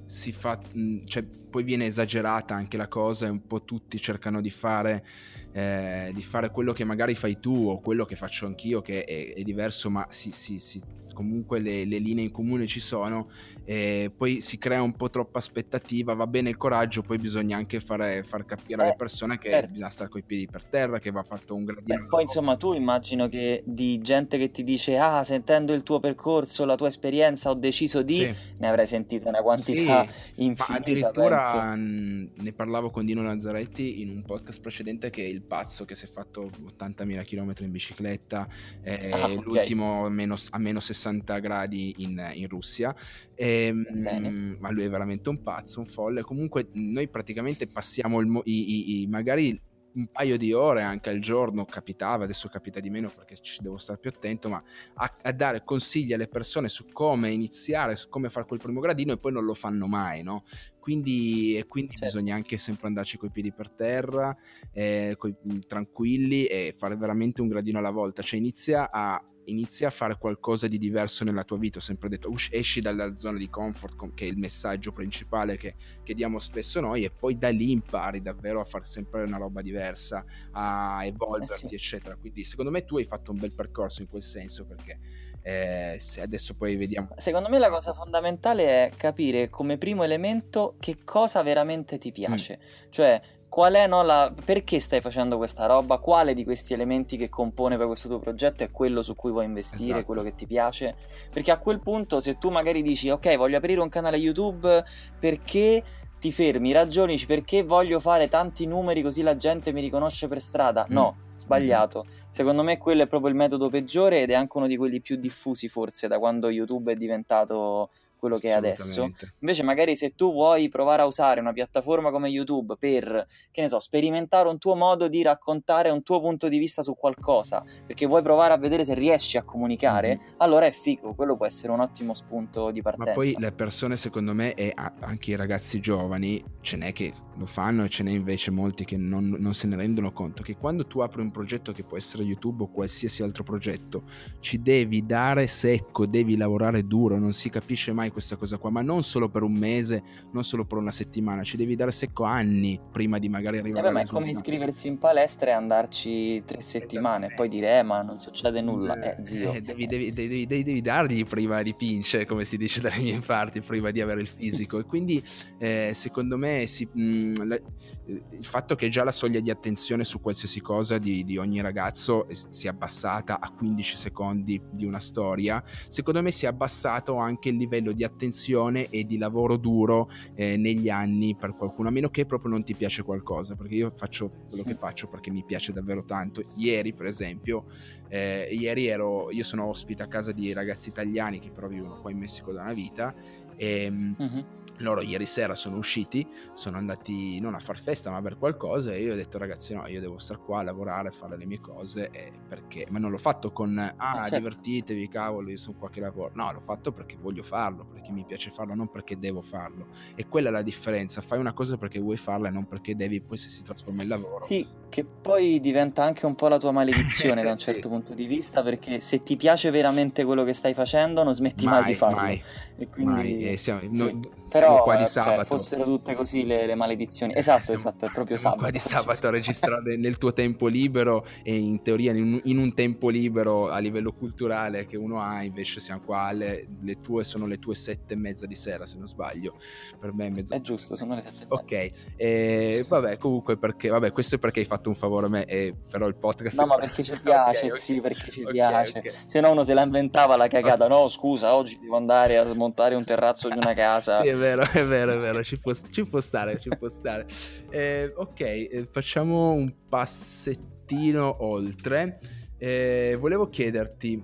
si 0.08 0.32
fa, 0.32 0.60
mh, 0.72 1.06
cioè, 1.06 1.24
poi 1.24 1.64
viene 1.64 1.86
esagerata 1.86 2.56
anche 2.56 2.78
la 2.78 2.88
cosa 2.88 3.28
e 3.28 3.30
un 3.30 3.46
po' 3.46 3.64
tutti 3.64 4.00
cercano 4.00 4.42
di 4.42 4.50
fare, 4.50 5.06
eh, 5.52 6.12
di 6.14 6.24
fare 6.24 6.50
quello 6.52 6.74
che 6.74 6.84
magari 6.84 7.14
fai 7.16 7.40
tu 7.40 7.70
o 7.70 7.80
quello 7.80 8.06
che 8.06 8.16
faccio 8.16 8.46
anch'io, 8.48 8.82
che 8.82 9.04
è, 9.04 9.34
è 9.36 9.42
diverso, 9.44 9.90
ma 9.92 10.06
si, 10.10 10.32
si- 10.32 10.58
si- 10.60 10.82
comunque 11.20 11.60
le, 11.60 11.84
le 11.84 11.98
linee 11.98 12.24
in 12.26 12.32
comune 12.32 12.66
ci 12.66 12.80
sono, 12.80 13.30
e 13.66 14.10
poi 14.16 14.40
si 14.40 14.58
crea 14.58 14.82
un 14.82 14.96
po' 14.96 15.10
troppa 15.10 15.40
aspettativa, 15.40 16.14
va 16.14 16.28
bene 16.28 16.50
il 16.50 16.56
coraggio, 16.58 17.04
poi 17.04 17.18
bisogna 17.20 17.58
anche 17.58 17.82
fare, 17.82 18.24
far 18.24 18.46
capire 18.46 18.82
alle 18.84 18.94
Eh, 18.94 18.96
persone 18.96 19.38
che 19.38 19.50
certo. 19.50 19.68
bisogna 19.68 19.90
stare 19.90 20.10
coi 20.10 20.24
piedi 20.24 20.48
per 20.48 20.64
terra, 20.66 21.00
che 21.00 21.12
va 21.12 21.24
fatto 21.24 21.56
un 21.56 21.66
gradino. 21.66 22.04
Beh, 22.04 22.06
poi 22.08 22.22
insomma 22.24 22.56
tu 22.56 22.74
immagino 22.74 23.28
che 23.28 23.64
di 23.66 24.00
gente 24.00 24.38
che 24.38 24.52
ti 24.52 24.64
dice 24.64 24.98
ah 24.98 25.24
sentendo 25.24 25.74
il 25.74 25.82
tuo 25.84 26.00
percorso, 26.00 26.64
la 26.66 26.76
tua 26.76 26.88
esperienza 26.88 27.50
ho 27.50 27.54
deciso 27.56 28.02
di, 28.04 28.18
Sì. 28.20 28.36
ne 28.58 28.68
avrai 28.68 28.86
sentite 28.88 29.28
una 29.28 29.42
quantità 29.42 30.04
Sì, 30.06 30.12
Ma 30.12 30.12
infinita 30.36 30.76
addirittura 30.78 31.40
penso. 31.40 31.78
mh, 31.78 32.32
ne 32.36 32.54
parlavo 32.54 32.90
con 32.92 33.06
Dino 33.06 33.24
Lazzaretti 33.24 34.02
in 34.02 34.10
un 34.10 34.24
podcast 34.24 34.60
precedente 34.62 35.10
che 35.10 35.24
è 35.24 35.28
il 35.28 35.42
pazzo 35.42 35.86
che 35.86 35.96
si 35.96 36.06
è 36.06 36.10
fatto 36.10 36.50
80.000 36.64 37.24
km 37.24 37.54
in 37.60 37.72
bicicletta, 37.72 38.48
eh, 38.82 39.10
Ah, 39.12 39.34
ok. 39.36 39.46
l'ultimo 39.46 40.06
a 40.06 40.10
meno, 40.10 40.36
a 40.52 40.58
meno 40.60 40.80
60 40.80 41.09
gradi 41.18 41.96
in, 42.00 42.32
in 42.36 42.48
Russia. 42.48 42.96
E, 43.36 43.72
mh, 43.72 44.58
ma 44.60 44.70
lui 44.72 44.84
è 44.84 44.90
veramente 44.90 45.30
un 45.30 45.42
pazzo, 45.42 45.80
un 45.80 45.88
folle. 45.88 46.22
Comunque 46.22 46.70
noi 46.74 47.08
praticamente 47.10 47.68
passiamo 47.68 48.20
il 48.20 48.42
i- 48.46 48.52
i- 48.72 49.02
i- 49.02 49.08
magari 49.08 49.60
un 49.92 50.08
paio 50.12 50.38
di 50.38 50.54
ore 50.54 50.84
anche 50.84 51.10
al 51.10 51.20
giorno 51.20 51.66
capitava, 51.66 52.24
adesso 52.24 52.48
capita 52.48 52.80
di 52.80 52.92
meno 52.92 53.10
perché 53.10 53.36
ci 53.42 53.62
devo 53.62 53.78
stare 53.78 53.98
più 54.00 54.12
attento, 54.14 54.48
ma 54.48 54.62
a, 54.94 55.18
a 55.24 55.32
dare 55.32 55.64
consigli 55.64 56.14
alle 56.14 56.28
persone 56.28 56.70
su 56.70 56.86
come 56.92 57.32
iniziare, 57.32 57.96
su 57.96 58.08
come 58.08 58.30
fare 58.30 58.46
quel 58.46 58.60
primo 58.60 58.80
gradino 58.82 59.14
e 59.14 59.18
poi 59.18 59.32
non 59.32 59.46
lo 59.46 59.56
fanno 59.56 59.88
mai, 59.88 60.22
no? 60.22 60.44
Quindi, 60.80 61.56
e 61.58 61.66
quindi 61.66 61.96
Certo. 61.96 62.06
bisogna 62.06 62.36
anche 62.36 62.58
sempre 62.58 62.88
andarci 62.88 63.18
coi 63.18 63.32
piedi 63.32 63.52
per 63.52 63.72
terra, 63.72 64.36
eh, 64.72 65.16
coi- 65.18 65.36
tranquilli 65.68 66.46
e 66.46 66.74
fare 66.78 66.96
veramente 66.96 67.42
un 67.42 67.48
gradino 67.48 67.80
alla 67.80 67.92
volta, 67.92 68.22
cioè 68.22 68.40
inizia 68.40 68.92
a, 68.92 69.22
inizia 69.50 69.88
a 69.88 69.92
fare 69.92 70.18
qualcosa 70.18 70.68
di 70.68 70.78
diverso 70.78 71.24
nella 71.24 71.44
tua 71.44 71.58
vita, 71.58 71.80
ho 71.80 71.82
sempre 71.82 72.10
detto 72.10 72.30
"Ush- 72.30 72.54
esci 72.54 72.80
dalla 72.82 73.16
zona 73.18 73.38
di 73.38 73.50
comfort 73.50 73.96
com- 73.96 74.14
che 74.14 74.26
è 74.26 74.28
il 74.30 74.38
messaggio 74.38 74.92
principale 74.92 75.58
che, 75.58 75.76
che 76.04 76.14
diamo 76.14 76.40
spesso 76.40 76.80
noi 76.80 77.04
e 77.04 77.12
poi 77.12 77.38
da 77.38 77.50
lì 77.50 77.72
impari 77.72 78.22
davvero 78.22 78.60
a 78.60 78.64
fare 78.64 78.86
sempre 78.86 79.24
una 79.24 79.38
roba 79.38 79.62
diversa, 79.62 80.24
a 80.52 81.04
evolverti 81.06 81.66
Eh 81.66 81.70
sì. 81.70 81.76
eccetera, 81.76 82.16
quindi 82.16 82.44
secondo 82.44 82.72
me 82.72 82.84
tu 82.86 82.98
hai 82.98 83.06
fatto 83.06 83.32
un 83.32 83.38
bel 83.40 83.54
percorso 83.54 84.02
in 84.02 84.08
quel 84.08 84.24
senso 84.24 84.66
perché 84.66 85.00
eh, 85.42 85.96
se 86.00 86.22
adesso 86.22 86.54
poi 86.56 86.76
vediamo 86.76 87.10
Secondo 87.18 87.50
me 87.50 87.60
la 87.60 87.70
cosa 87.70 87.94
fondamentale 87.94 88.88
è 88.88 88.92
capire 88.96 89.50
come 89.50 89.78
primo 89.78 90.04
elemento 90.04 90.76
che 90.80 90.98
cosa 91.04 91.42
veramente 91.44 91.98
ti 91.98 92.12
piace, 92.12 92.60
cioè 92.90 93.22
qual 93.50 93.74
è 93.74 93.88
no, 93.88 94.04
la... 94.04 94.32
perché 94.46 94.80
stai 94.80 95.02
facendo 95.02 95.38
questa 95.38 95.66
roba, 95.66 95.98
quale 95.98 96.34
di 96.34 96.44
questi 96.44 96.74
elementi 96.74 97.18
che 97.18 97.28
compone 97.30 97.76
poi 97.78 97.88
questo 97.88 98.08
tuo 98.08 98.20
progetto 98.20 98.64
è 98.64 98.72
quello 98.72 99.02
su 99.02 99.16
cui 99.16 99.32
vuoi 99.32 99.46
investire, 99.46 99.92
Esatto. 99.92 100.06
quello 100.06 100.22
che 100.24 100.36
ti 100.36 100.46
piace, 100.46 100.96
perché 101.32 101.52
a 101.52 101.58
quel 101.58 101.80
punto 101.82 102.20
se 102.20 102.38
tu 102.38 102.50
magari 102.50 102.82
dici 102.82 103.10
ok 103.10 103.36
voglio 103.38 103.58
aprire 103.58 103.82
un 103.82 103.90
canale 103.90 104.18
YouTube 104.18 104.84
perché 105.20 105.84
ti 106.20 106.32
fermi, 106.32 106.72
ragioni 106.74 107.18
perché 107.26 107.64
voglio 107.64 108.00
fare 108.00 108.28
tanti 108.28 108.66
numeri 108.68 109.02
così 109.02 109.22
la 109.22 109.36
gente 109.38 109.72
mi 109.72 109.82
riconosce 109.82 110.28
per 110.28 110.42
strada, 110.42 110.86
Mm. 110.90 110.94
no, 110.94 111.16
sbagliato. 111.38 112.06
Secondo 112.30 112.62
me 112.62 112.78
quello 112.78 113.04
è 113.04 113.08
proprio 113.08 113.30
il 113.32 113.36
metodo 113.38 113.70
peggiore 113.70 114.22
ed 114.22 114.30
è 114.30 114.34
anche 114.34 114.58
uno 114.58 114.68
di 114.68 114.76
quelli 114.78 115.00
più 115.02 115.16
diffusi 115.16 115.68
forse 115.70 116.08
da 116.08 116.20
quando 116.20 116.50
YouTube 116.50 116.92
è 116.92 116.96
diventato 116.96 117.90
quello 118.20 118.38
che 118.38 118.50
è 118.50 118.52
adesso. 118.52 119.10
Invece 119.40 119.64
magari 119.64 119.96
se 119.96 120.14
tu 120.16 120.32
vuoi 120.32 120.68
provare 120.70 121.02
a 121.02 121.06
usare 121.06 121.40
una 121.40 121.54
piattaforma 121.54 122.12
come 122.12 122.28
YouTube 122.30 122.76
per, 122.78 123.26
che 123.52 123.62
ne 123.62 123.70
so, 123.70 123.80
sperimentare 123.80 124.48
un 124.50 124.58
tuo 124.58 124.76
modo 124.76 125.08
di 125.08 125.24
raccontare 125.24 125.90
un 125.90 126.04
tuo 126.04 126.20
punto 126.20 126.48
di 126.50 126.58
vista 126.58 126.84
su 126.84 126.96
qualcosa, 126.96 127.64
perché 127.86 128.06
vuoi 128.06 128.22
provare 128.22 128.54
a 128.54 128.58
vedere 128.58 128.84
se 128.84 128.94
riesci 128.94 129.38
a 129.38 129.44
comunicare, 129.44 130.18
Mhm. 130.18 130.34
allora 130.38 130.66
è 130.66 130.72
figo, 130.72 131.16
quello 131.16 131.38
può 131.38 131.46
essere 131.46 131.72
un 131.72 131.80
ottimo 131.80 132.14
spunto 132.14 132.70
di 132.72 132.82
partenza. 132.82 133.12
Ma 133.12 133.16
poi 133.16 133.36
le 133.38 133.52
persone, 133.54 133.96
secondo 133.96 134.34
me, 134.34 134.54
e 134.54 134.74
anche 135.00 135.32
i 135.32 135.36
ragazzi 135.36 135.80
giovani, 135.80 136.44
ce 136.62 136.78
n'è 136.78 136.92
che 136.92 137.14
lo 137.38 137.46
fanno 137.46 137.86
e 137.86 137.90
ce 137.90 138.04
n'è 138.04 138.12
invece 138.12 138.52
molti 138.52 138.84
che 138.84 138.98
non, 138.98 139.36
non 139.40 139.54
se 139.54 139.66
ne 139.68 139.78
rendono 139.78 140.12
conto 140.12 140.44
che 140.44 140.58
quando 140.58 140.86
tu 140.86 141.00
apri 141.00 141.22
un 141.22 141.32
progetto 141.32 141.72
che 141.72 141.84
può 141.84 141.96
essere 141.96 142.24
YouTube 142.24 142.64
o 142.64 142.68
qualsiasi 142.68 143.24
altro 143.24 143.44
progetto, 143.44 144.04
ci 144.42 144.62
devi 144.62 145.06
dare 145.06 145.48
secco, 145.48 146.06
devi 146.06 146.36
lavorare 146.36 146.86
duro, 146.86 147.18
non 147.18 147.32
si 147.32 147.50
capisce 147.50 147.94
mai 147.94 148.09
questa 148.12 148.36
cosa 148.36 148.58
qua, 148.58 148.70
ma 148.70 148.82
non 148.82 149.04
solo 149.04 149.30
per 149.30 149.44
un 149.44 149.54
mese, 149.54 150.04
non 150.32 150.44
solo 150.44 150.66
per 150.66 150.78
una 150.78 150.92
settimana, 150.92 151.44
ci 151.44 151.58
devi 151.58 151.76
dare 151.76 151.92
secco 151.92 152.24
anni 152.24 152.80
prima 152.92 153.18
di 153.20 153.30
magari 153.30 153.58
Eh 153.58 153.60
arrivare 153.62 153.88
beh, 153.88 153.94
ma 153.94 154.02
è 154.02 154.06
come 154.06 154.32
iscriversi 154.32 154.88
in 154.88 154.98
palestra 154.98 155.50
e 155.50 155.54
andarci 155.54 156.44
tre 156.46 156.62
settimane 156.62 157.28
e 157.28 157.34
poi 157.34 157.48
dire 157.48 157.80
eh 157.80 157.84
ma 157.84 158.02
non 158.02 158.18
succede 158.18 158.62
nulla, 158.62 159.00
eh 159.00 159.24
zio. 159.24 159.54
Eh, 159.54 159.62
devi, 159.62 159.86
devi- 159.88 160.14
devi- 160.14 160.46
devi- 160.46 160.64
devi 160.64 160.82
dargli 160.82 161.24
prima 161.26 161.62
di 161.62 161.76
vincere, 161.78 162.26
come 162.26 162.46
si 162.46 162.58
dice 162.58 162.82
dalle 162.82 163.02
mie 163.02 163.20
parti, 163.20 163.62
prima 163.62 163.92
di 163.92 164.02
avere 164.02 164.22
il 164.22 164.28
fisico. 164.28 164.80
E 164.80 164.84
quindi, 164.84 165.22
eh, 165.58 165.92
secondo 165.94 166.38
me, 166.38 166.66
si- 166.68 166.88
mh, 166.92 167.48
la- 167.48 167.60
il 168.06 168.46
fatto 168.46 168.76
che 168.76 168.90
già 168.90 169.04
la 169.04 169.12
soglia 169.12 169.40
di 169.40 169.50
attenzione 169.50 170.04
su 170.04 170.20
qualsiasi 170.20 170.62
cosa 170.62 170.98
di, 170.98 171.24
di 171.24 171.38
ogni 171.38 171.62
ragazzo 171.62 172.28
eh, 172.28 172.36
si 172.50 172.66
è 172.68 172.70
abbassata 172.70 173.40
a 173.40 173.52
15 173.52 173.96
secondi 173.98 174.62
di 174.72 174.86
una 174.86 175.00
storia, 175.00 175.62
secondo 175.88 176.22
me 176.22 176.32
si 176.32 176.46
è 176.46 176.48
abbassato 176.48 177.16
anche 177.18 177.50
il 177.50 177.56
livello 177.56 177.92
di 177.92 177.99
attenzione 178.04 178.90
e 178.90 179.06
di 179.06 179.18
lavoro 179.18 179.58
duro 179.58 180.10
eh, 180.36 180.58
negli 180.58 180.90
anni 180.90 181.36
per 181.36 181.56
qualcuno, 181.56 181.90
a 181.90 181.92
meno 181.92 182.10
che 182.10 182.26
proprio 182.26 182.52
non 182.52 182.64
ti 182.64 182.76
piace 182.76 183.04
qualcosa, 183.04 183.56
perché 183.56 183.76
io 183.76 183.92
faccio 183.96 184.30
quello 184.50 184.64
che 184.64 184.76
faccio 184.76 185.08
perché 185.08 185.32
mi 185.32 185.44
piace 185.46 185.72
davvero 185.72 186.04
tanto. 186.04 186.42
Ieri, 186.56 186.94
per 186.94 187.06
esempio, 187.08 187.66
eh, 188.08 188.48
ieri 188.52 188.88
ero, 188.88 189.32
io 189.32 189.44
sono 189.44 189.66
ospite 189.66 190.04
a 190.04 190.08
casa 190.08 190.32
di 190.32 190.52
ragazzi 190.54 190.90
italiani 190.90 191.40
che 191.40 191.52
però 191.52 191.68
vivono 191.68 192.00
qua 192.02 192.12
in 192.12 192.18
Messico 192.18 192.52
da 192.52 192.62
una 192.62 192.74
vita 192.74 193.14
e 193.56 193.90
mm, 193.92 194.12
Mhm. 194.18 194.46
Loro 194.80 195.02
ieri 195.02 195.26
sera 195.26 195.56
sono 195.56 195.78
usciti, 195.78 196.28
sono 196.54 196.78
andati 196.78 197.40
non 197.40 197.54
a 197.56 197.60
far 197.60 197.78
festa 197.80 198.10
ma 198.10 198.18
a 198.18 198.22
bere 198.22 198.36
qualcosa 198.38 198.94
e 198.94 199.02
io 199.02 199.14
ho 199.14 199.16
detto 199.16 199.38
ragazzi 199.38 199.74
no, 199.74 199.88
io 199.88 200.00
devo 200.00 200.18
stare 200.18 200.40
qua 200.42 200.60
a 200.60 200.64
lavorare, 200.64 201.12
fare 201.12 201.38
le 201.38 201.46
mie 201.46 201.60
cose 201.60 202.10
eh, 202.12 202.32
perché, 202.48 202.86
ma 202.90 203.00
non 203.00 203.12
l'ho 203.12 203.18
fatto 203.18 203.52
con 203.52 203.78
ah 203.78 204.16
certo. 204.22 204.36
divertitevi 204.36 205.08
cavolo 205.08 205.50
io 205.50 205.58
sono 205.58 205.78
qua 205.78 205.90
che 205.90 206.00
lavoro, 206.00 206.32
no 206.34 206.52
l'ho 206.52 206.62
fatto 206.62 206.92
perché 206.92 207.18
voglio 207.20 207.44
farlo, 207.44 207.86
perché 207.86 208.12
mi 208.12 208.24
piace 208.26 208.50
farlo, 208.50 208.74
non 208.76 208.90
perché 208.90 209.18
devo 209.20 209.42
farlo 209.42 209.88
e 210.16 210.28
quella 210.28 210.50
è 210.50 210.52
la 210.52 210.62
differenza, 210.62 211.22
fai 211.22 211.40
una 211.40 211.54
cosa 211.54 211.78
perché 211.78 212.00
vuoi 212.00 212.18
farla 212.18 212.48
e 212.48 212.52
non 212.52 212.66
perché 212.68 212.96
devi, 212.96 213.22
poi 213.22 213.38
se 213.38 213.50
si 213.50 213.64
trasforma 213.64 214.02
in 214.04 214.08
lavoro. 214.10 214.46
Sì, 214.46 214.66
che 214.90 215.04
poi 215.06 215.60
diventa 215.60 216.04
anche 216.04 216.26
un 216.26 216.36
po' 216.36 216.48
la 216.48 216.58
tua 216.58 216.72
maledizione 216.72 217.42
da 217.44 217.52
un 217.52 217.58
Sì. 217.58 217.66
certo 217.66 217.90
punto 217.90 218.14
di 218.14 218.26
vista, 218.26 218.64
perché 218.64 219.00
se 219.00 219.22
ti 219.24 219.36
piace 219.36 219.70
veramente 219.72 220.24
quello 220.24 220.44
che 220.44 220.54
stai 220.54 220.74
facendo, 220.74 221.24
non 221.24 221.34
smetti 221.34 221.66
mai, 221.66 221.84
di 221.86 221.94
farlo. 221.94 222.16
mai. 222.16 222.42
E 222.78 222.88
quindi 222.88 223.12
Mai, 223.12 223.40
eh, 223.50 223.58
siamo- 223.58 223.82
sì. 223.82 223.90
noi- 223.92 224.38
Però 224.50 224.69
però 224.72 224.84
qua 224.84 224.96
di 224.96 225.04
eh, 225.04 225.08
sabato. 225.08 225.36
Cioè, 225.36 225.46
fossero 225.46 225.84
tutte 225.84 226.16
così 226.16 226.46
le, 226.46 226.66
le 226.66 226.76
maledizioni. 226.76 227.34
Esatto, 227.36 227.64
siamo, 227.66 227.80
esatto, 227.80 228.06
è 228.06 228.10
proprio 228.10 228.38
siamo 228.38 228.56
sabato. 228.56 228.72
qua 228.72 228.72
di 228.72 228.80
sabato 228.80 229.28
a 229.28 229.30
registrare 229.32 229.98
nel 229.98 230.18
tuo 230.18 230.34
tempo 230.34 230.68
libero 230.68 231.26
e 231.44 231.56
in 231.56 231.82
teoria 231.82 232.12
in 232.12 232.24
un, 232.24 232.42
in 232.44 232.58
un, 232.58 232.74
tempo 232.74 233.10
libero 233.10 233.70
a 233.70 233.80
livello 233.80 234.14
culturale 234.14 234.86
che 234.86 234.98
uno 234.98 235.22
ha, 235.22 235.44
invece 235.44 235.80
siamo 235.80 236.02
qua, 236.02 236.22
alle, 236.22 236.68
le 236.82 237.00
tue 237.00 237.24
sono 237.24 237.46
le 237.46 237.60
tue 237.60 237.76
sette 237.76 238.14
e 238.14 238.18
mezza 238.18 238.46
di 238.46 238.56
sera 238.56 238.86
se 238.86 238.98
non 238.98 239.08
sbaglio, 239.08 239.56
per 240.00 240.14
me 240.14 240.28
è 240.28 240.30
mezzo. 240.30 240.54
È 240.54 240.62
giusto, 240.62 240.96
sono 240.96 241.16
le 241.16 241.22
sette 241.22 241.44
e 241.44 241.48
mezza. 241.50 241.62
Ok, 241.62 241.92
e, 242.16 242.86
vabbè 242.88 243.18
comunque 243.18 243.58
perché, 243.58 243.90
vabbè 243.90 244.12
questo 244.12 244.36
è 244.36 244.38
perché 244.40 244.60
hai 244.60 244.66
fatto 244.66 244.90
un 244.90 244.96
favore 244.96 245.26
a 245.26 245.30
me, 245.30 245.46
e, 245.46 245.74
però 245.90 246.08
il 246.08 246.16
podcast... 246.16 246.58
No 246.60 246.66
ma 246.66 246.78
perché 246.78 247.04
ci 247.04 247.18
piace, 247.22 247.66
okay, 247.66 247.78
sì 247.78 247.98
okay. 247.98 248.02
perché 248.02 248.32
ci 248.32 248.42
okay, 248.42 248.54
piace, 248.54 249.14
se 249.26 249.40
no 249.40 249.52
uno 249.52 249.64
se 249.64 249.74
la 249.74 249.84
inventava 249.84 250.36
la 250.36 250.48
cagata, 250.48 250.88
no 250.88 251.08
scusa 251.08 251.56
oggi 251.56 251.78
devo 251.80 251.96
andare 251.96 252.38
a 252.38 252.46
smontare 252.46 252.96
un 252.96 253.04
terrazzo 253.04 253.50
di 253.50 253.58
una 253.58 253.74
casa. 253.74 254.22
sì 254.22 254.28
è 254.28 254.36
vero, 254.36 254.59
è 254.62 254.86
vero, 254.86 255.14
è 255.14 255.20
vero, 255.20 255.44
ci 255.44 255.58
può, 255.60 255.72
ci 255.74 256.04
può 256.04 256.20
stare, 256.20 256.60
ci 256.60 256.70
può 256.78 256.90
stare. 256.90 257.26
Eh, 257.70 258.12
ok, 258.16 258.40
eh, 258.40 258.88
facciamo 258.92 259.52
un 259.52 259.74
passettino 259.88 261.44
oltre. 261.44 262.20
Eh, 262.58 263.16
volevo 263.20 263.50
chiederti, 263.50 264.22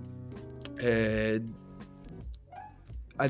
eh, 0.76 1.42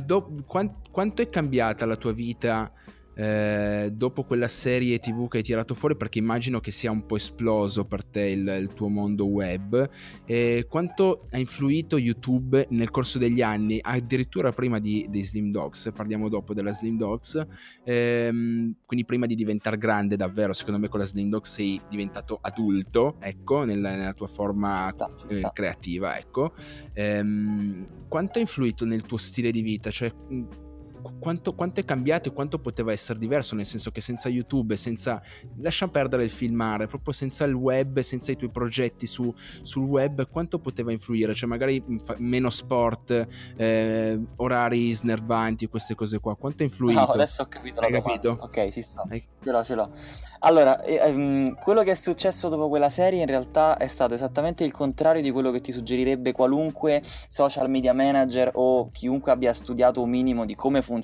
do- 0.04 0.42
quant- 0.46 0.90
quanto 0.90 1.22
è 1.22 1.28
cambiata 1.28 1.86
la 1.86 1.96
tua 1.96 2.12
vita 2.12 2.72
eh, 3.16 3.90
dopo 3.92 4.24
quella 4.24 4.48
serie 4.48 4.98
tv 4.98 5.28
che 5.28 5.38
hai 5.38 5.42
tirato 5.42 5.74
fuori 5.74 5.96
perché 5.96 6.18
immagino 6.18 6.60
che 6.60 6.70
sia 6.70 6.90
un 6.90 7.06
po' 7.06 7.16
esploso 7.16 7.84
per 7.84 8.04
te 8.04 8.20
il, 8.20 8.46
il 8.60 8.72
tuo 8.74 8.88
mondo 8.88 9.26
web 9.26 9.88
eh, 10.26 10.66
quanto 10.68 11.26
ha 11.30 11.38
influito 11.38 11.96
youtube 11.96 12.66
nel 12.70 12.90
corso 12.90 13.18
degli 13.18 13.40
anni 13.40 13.78
addirittura 13.80 14.52
prima 14.52 14.78
di, 14.78 15.06
dei 15.08 15.24
slim 15.24 15.50
dogs 15.50 15.90
parliamo 15.94 16.28
dopo 16.28 16.52
della 16.52 16.72
slim 16.72 16.98
dogs 16.98 17.44
ehm, 17.84 18.74
quindi 18.84 19.06
prima 19.06 19.26
di 19.26 19.34
diventare 19.34 19.78
grande 19.78 20.16
davvero 20.16 20.52
secondo 20.52 20.78
me 20.78 20.88
con 20.88 21.00
la 21.00 21.06
slim 21.06 21.30
dogs 21.30 21.50
sei 21.50 21.80
diventato 21.88 22.38
adulto 22.40 23.16
ecco 23.20 23.64
nella, 23.64 23.96
nella 23.96 24.12
tua 24.12 24.26
forma 24.26 24.92
eh, 25.28 25.50
creativa 25.52 26.18
ecco. 26.18 26.52
Ehm, 26.92 28.06
quanto 28.08 28.38
ha 28.38 28.40
influito 28.40 28.84
nel 28.84 29.02
tuo 29.02 29.16
stile 29.16 29.50
di 29.50 29.62
vita? 29.62 29.90
Cioè 29.90 30.12
quanto, 31.18 31.54
quanto, 31.54 31.80
è 31.80 31.84
cambiato 31.84 32.28
e 32.28 32.32
quanto 32.32 32.58
poteva 32.58 32.92
essere 32.92 33.18
diverso, 33.18 33.54
nel 33.54 33.66
senso 33.66 33.90
che 33.90 34.00
senza 34.00 34.28
YouTube, 34.28 34.76
senza 34.76 35.22
lascia 35.58 35.88
perdere 35.88 36.24
il 36.24 36.30
filmare, 36.30 36.86
proprio 36.86 37.12
senza 37.12 37.44
il 37.44 37.54
web, 37.54 38.00
senza 38.00 38.32
i 38.32 38.36
tuoi 38.36 38.50
progetti 38.50 39.06
su, 39.06 39.32
sul 39.62 39.84
web, 39.84 40.28
quanto 40.28 40.58
poteva 40.58 40.92
influire? 40.92 41.34
Cioè 41.34 41.48
magari 41.48 41.82
meno 42.18 42.50
sport, 42.50 43.26
eh, 43.56 44.20
orari 44.36 44.92
snervanti, 44.92 45.68
queste 45.68 45.94
cose 45.94 46.18
qua, 46.18 46.36
quanto 46.36 46.62
ha 46.62 46.66
influito? 46.66 47.00
No, 47.00 47.06
adesso 47.06 47.42
ho 47.42 47.46
capito 47.46 47.80
Hai 47.80 47.92
capito? 47.92 48.36
Ok, 48.40 48.70
ci 48.70 48.82
sta. 48.82 49.04
Hai... 49.08 49.24
Ce 49.42 49.50
l'ho, 49.50 49.62
ce 49.62 49.74
l'ho. 49.74 49.90
Allora, 50.40 50.82
ehm, 50.82 51.56
quello 51.56 51.82
che 51.82 51.92
è 51.92 51.94
successo 51.94 52.48
dopo 52.48 52.68
quella 52.68 52.90
serie 52.90 53.20
in 53.20 53.26
realtà 53.26 53.76
è 53.76 53.86
stato 53.86 54.12
esattamente 54.12 54.64
il 54.64 54.72
contrario 54.72 55.22
di 55.22 55.30
quello 55.30 55.50
che 55.50 55.60
ti 55.60 55.72
suggerirebbe 55.72 56.32
qualunque 56.32 57.02
social 57.04 57.70
media 57.70 57.94
manager 57.94 58.50
o 58.54 58.90
chiunque 58.90 59.32
abbia 59.32 59.52
studiato 59.52 60.02
un 60.02 60.10
minimo 60.10 60.44
di 60.44 60.54
come 60.54 60.82
funziona 60.82 60.95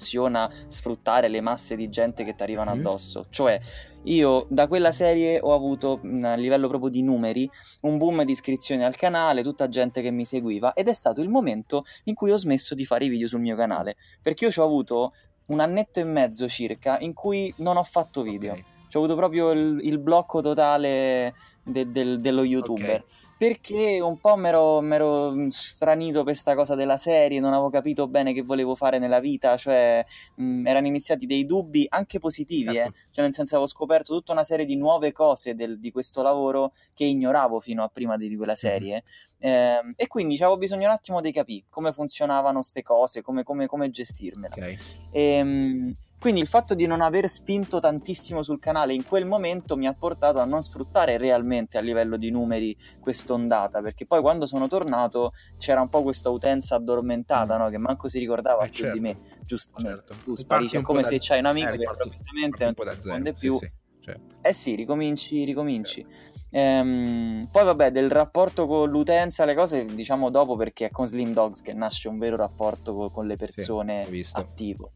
sfruttare 0.66 1.28
le 1.28 1.40
masse 1.40 1.76
di 1.76 1.88
gente 1.88 2.24
che 2.24 2.34
ti 2.34 2.42
arrivano 2.42 2.74
mm. 2.74 2.78
addosso. 2.78 3.26
Cioè, 3.30 3.60
io 4.04 4.46
da 4.48 4.66
quella 4.66 4.92
serie 4.92 5.38
ho 5.40 5.54
avuto 5.54 6.00
a 6.22 6.34
livello 6.34 6.68
proprio 6.68 6.90
di 6.90 7.02
numeri 7.02 7.48
un 7.82 7.98
boom 7.98 8.24
di 8.24 8.32
iscrizioni 8.32 8.84
al 8.84 8.96
canale, 8.96 9.42
tutta 9.42 9.68
gente 9.68 10.02
che 10.02 10.10
mi 10.10 10.24
seguiva 10.24 10.72
ed 10.72 10.88
è 10.88 10.92
stato 10.92 11.20
il 11.20 11.28
momento 11.28 11.84
in 12.04 12.14
cui 12.14 12.32
ho 12.32 12.36
smesso 12.36 12.74
di 12.74 12.84
fare 12.84 13.04
i 13.04 13.08
video 13.08 13.28
sul 13.28 13.40
mio 13.40 13.56
canale, 13.56 13.96
perché 14.20 14.46
io 14.46 14.50
ci 14.50 14.60
ho 14.60 14.64
avuto 14.64 15.12
un 15.46 15.60
annetto 15.60 16.00
e 16.00 16.04
mezzo 16.04 16.48
circa 16.48 16.98
in 17.00 17.14
cui 17.14 17.52
non 17.58 17.76
ho 17.76 17.84
fatto 17.84 18.22
video. 18.22 18.52
Okay. 18.52 18.64
Ci 18.88 18.96
ho 18.96 19.00
avuto 19.00 19.16
proprio 19.16 19.50
il, 19.52 19.80
il 19.84 19.98
blocco 19.98 20.40
totale 20.40 21.34
de, 21.62 21.90
de, 21.90 22.18
dello 22.18 22.44
youtuber. 22.44 23.00
Okay 23.00 23.20
perché 23.42 23.98
un 24.00 24.20
po' 24.20 24.36
mi 24.36 24.46
ero 24.46 25.50
stranito 25.50 26.18
per 26.18 26.26
questa 26.26 26.54
cosa 26.54 26.76
della 26.76 26.96
serie, 26.96 27.40
non 27.40 27.52
avevo 27.52 27.70
capito 27.70 28.06
bene 28.06 28.32
che 28.32 28.42
volevo 28.42 28.76
fare 28.76 29.00
nella 29.00 29.18
vita, 29.18 29.56
cioè 29.56 30.06
mh, 30.36 30.64
erano 30.64 30.86
iniziati 30.86 31.26
dei 31.26 31.44
dubbi 31.44 31.84
anche 31.88 32.20
positivi, 32.20 32.68
eh. 32.68 32.74
certo. 32.74 32.90
eh? 32.90 33.10
cioè 33.10 33.24
nel 33.24 33.34
senso 33.34 33.56
avevo 33.56 33.68
scoperto 33.68 34.14
tutta 34.14 34.30
una 34.30 34.44
serie 34.44 34.64
di 34.64 34.76
nuove 34.76 35.10
cose 35.10 35.56
del, 35.56 35.80
di 35.80 35.90
questo 35.90 36.22
lavoro 36.22 36.72
che 36.94 37.02
ignoravo 37.02 37.58
fino 37.58 37.82
a 37.82 37.88
prima 37.88 38.16
di, 38.16 38.28
di 38.28 38.36
quella 38.36 38.54
serie 38.54 39.02
mm-hmm. 39.44 39.88
eh, 39.88 39.92
e 39.96 40.06
quindi 40.06 40.36
avevo 40.36 40.56
bisogno 40.56 40.86
un 40.86 40.92
attimo 40.92 41.20
di 41.20 41.32
capire 41.32 41.64
come 41.68 41.90
funzionavano 41.90 42.60
queste 42.60 42.82
cose, 42.82 43.22
come, 43.22 43.42
come, 43.42 43.66
come 43.66 43.90
gestirmela. 43.90 44.54
Okay. 44.54 44.78
E, 45.10 45.20
ehm, 45.20 45.48
mh, 45.48 45.96
quindi 46.22 46.40
il 46.40 46.46
fatto 46.46 46.76
di 46.76 46.86
non 46.86 47.00
aver 47.00 47.28
spinto 47.28 47.80
tantissimo 47.80 48.42
sul 48.42 48.60
canale 48.60 48.94
in 48.94 49.04
quel 49.04 49.26
momento 49.26 49.76
mi 49.76 49.88
ha 49.88 49.92
portato 49.92 50.38
a 50.38 50.44
non 50.44 50.60
sfruttare 50.60 51.16
realmente 51.16 51.78
a 51.78 51.80
livello 51.80 52.16
di 52.16 52.30
numeri 52.30 52.76
quest'ondata, 53.00 53.82
perché 53.82 54.06
poi 54.06 54.20
quando 54.20 54.46
sono 54.46 54.68
tornato 54.68 55.32
c'era 55.58 55.80
un 55.80 55.88
po' 55.88 56.04
questa 56.04 56.30
utenza 56.30 56.76
addormentata, 56.76 57.56
mm. 57.56 57.60
no? 57.60 57.68
che 57.70 57.78
manco 57.78 58.06
si 58.06 58.20
ricordava 58.20 58.62
eh, 58.62 58.68
più 58.68 58.84
certo. 58.84 58.92
di 58.92 59.00
me, 59.00 59.16
giustamente. 59.44 60.04
Certo. 60.06 60.22
Tu 60.22 60.36
sparisci, 60.36 60.76
è 60.76 60.80
come 60.80 61.02
se 61.02 61.16
da... 61.16 61.22
c'hai 61.24 61.38
un 61.40 61.46
amico 61.46 61.70
eh, 61.70 61.78
che 61.78 61.84
probabilmente 61.84 62.64
non 62.66 62.74
ti 62.74 62.82
risponde 62.84 63.32
più. 63.32 63.58
Sì, 63.58 63.66
sì. 63.66 63.80
Certo. 64.04 64.34
Eh 64.42 64.52
sì, 64.52 64.74
ricominci, 64.76 65.42
ricominci. 65.42 66.04
Certo. 66.04 66.30
Ehm, 66.50 67.48
poi 67.50 67.64
vabbè, 67.64 67.90
del 67.90 68.12
rapporto 68.12 68.68
con 68.68 68.88
l'utenza, 68.88 69.44
le 69.44 69.54
cose 69.54 69.86
diciamo 69.86 70.30
dopo 70.30 70.54
perché 70.54 70.86
è 70.86 70.90
con 70.90 71.06
Slim 71.06 71.32
Dogs 71.32 71.62
che 71.62 71.72
nasce 71.72 72.08
un 72.08 72.18
vero 72.18 72.36
rapporto 72.36 72.94
con, 72.94 73.10
con 73.10 73.26
le 73.26 73.34
persone 73.34 74.06
sì, 74.08 74.24
attivo. 74.34 74.92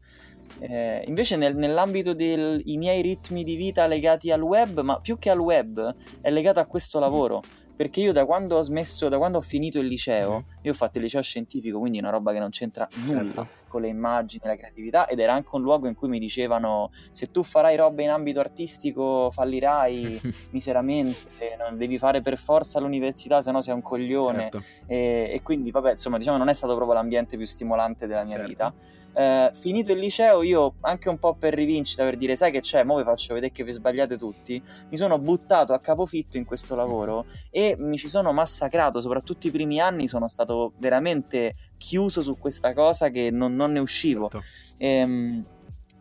Eh, 0.59 1.03
invece 1.07 1.35
nel, 1.35 1.55
nell'ambito 1.55 2.13
dei 2.13 2.61
miei 2.77 3.01
ritmi 3.01 3.43
di 3.43 3.55
vita 3.55 3.85
legati 3.85 4.31
al 4.31 4.41
web, 4.41 4.81
ma 4.81 4.99
più 4.99 5.17
che 5.19 5.29
al 5.29 5.39
web, 5.39 5.95
è 6.21 6.29
legato 6.31 6.59
a 6.59 6.65
questo 6.65 6.99
lavoro. 6.99 7.41
Perché 7.77 8.01
io 8.01 8.11
da 8.11 8.25
quando 8.25 8.57
ho 8.57 8.61
smesso, 8.63 9.07
da 9.07 9.19
quando 9.19 9.37
ho 9.37 9.41
finito 9.41 9.77
il 9.77 9.85
liceo, 9.85 10.39
mm. 10.39 10.63
io 10.63 10.71
ho 10.71 10.73
fatto 10.73 10.97
il 10.97 11.03
liceo 11.03 11.21
scientifico, 11.21 11.77
quindi 11.77 11.99
una 11.99 12.09
roba 12.09 12.33
che 12.33 12.39
non 12.39 12.49
c'entra 12.49 12.87
nulla 13.05 13.23
certo. 13.23 13.47
con 13.67 13.81
le 13.81 13.87
immagini, 13.87 14.41
la 14.47 14.55
creatività, 14.55 15.05
ed 15.05 15.19
era 15.19 15.33
anche 15.33 15.49
un 15.51 15.61
luogo 15.61 15.87
in 15.87 15.93
cui 15.93 16.07
mi 16.07 16.17
dicevano 16.17 16.89
se 17.11 17.29
tu 17.29 17.43
farai 17.43 17.75
roba 17.75 18.01
in 18.01 18.09
ambito 18.09 18.39
artistico 18.39 19.29
fallirai 19.29 20.19
miseramente, 20.49 21.55
non 21.59 21.77
devi 21.77 21.99
fare 21.99 22.21
per 22.21 22.39
forza 22.39 22.79
l'università, 22.79 23.43
se 23.43 23.51
no 23.51 23.61
sei 23.61 23.75
un 23.75 23.83
coglione. 23.83 24.49
Certo. 24.49 24.63
E, 24.87 25.29
e, 25.35 25.41
quindi, 25.43 25.69
vabbè, 25.69 25.91
insomma, 25.91 26.17
diciamo 26.17 26.37
non 26.37 26.49
è 26.49 26.53
stato 26.53 26.73
proprio 26.73 26.95
l'ambiente 26.95 27.37
più 27.37 27.45
stimolante 27.45 28.07
della 28.07 28.23
mia 28.23 28.37
certo. 28.37 28.47
vita. 28.49 28.73
Eh, 29.17 29.49
finito 29.55 29.91
il 29.91 29.97
liceo, 29.97 30.43
io 30.43 30.75
anche 30.81 31.09
un 31.09 31.17
po' 31.17 31.33
per 31.33 31.55
rivincita, 31.55 32.03
per 32.03 32.17
dire 32.17 32.35
sai 32.35 32.51
che 32.51 32.59
c'è, 32.59 32.83
mo 32.83 32.97
vi 32.97 33.03
faccio 33.03 33.33
vedere 33.33 33.51
che 33.51 33.63
vi 33.63 33.71
sbagliate 33.71 34.15
tutti, 34.15 34.61
mi 34.89 34.95
sono 34.95 35.17
buttato 35.17 35.73
a 35.73 35.79
capofitto 35.79 36.37
in 36.37 36.45
questo 36.45 36.75
lavoro 36.75 37.25
e 37.49 37.75
mi 37.79 37.97
ci 37.97 38.09
sono 38.09 38.31
massacrato, 38.31 38.99
soprattutto 39.01 39.47
i 39.47 39.51
primi 39.51 39.79
anni 39.79 40.07
sono 40.07 40.27
stato 40.27 40.73
veramente 40.77 41.55
chiuso 41.77 42.21
su 42.21 42.37
questa 42.37 42.73
cosa 42.73 43.09
che 43.09 43.31
non, 43.31 43.55
non 43.55 43.71
ne 43.71 43.79
uscivo. 43.79 44.29
Certo. 44.29 44.45
Ehm, 44.77 45.43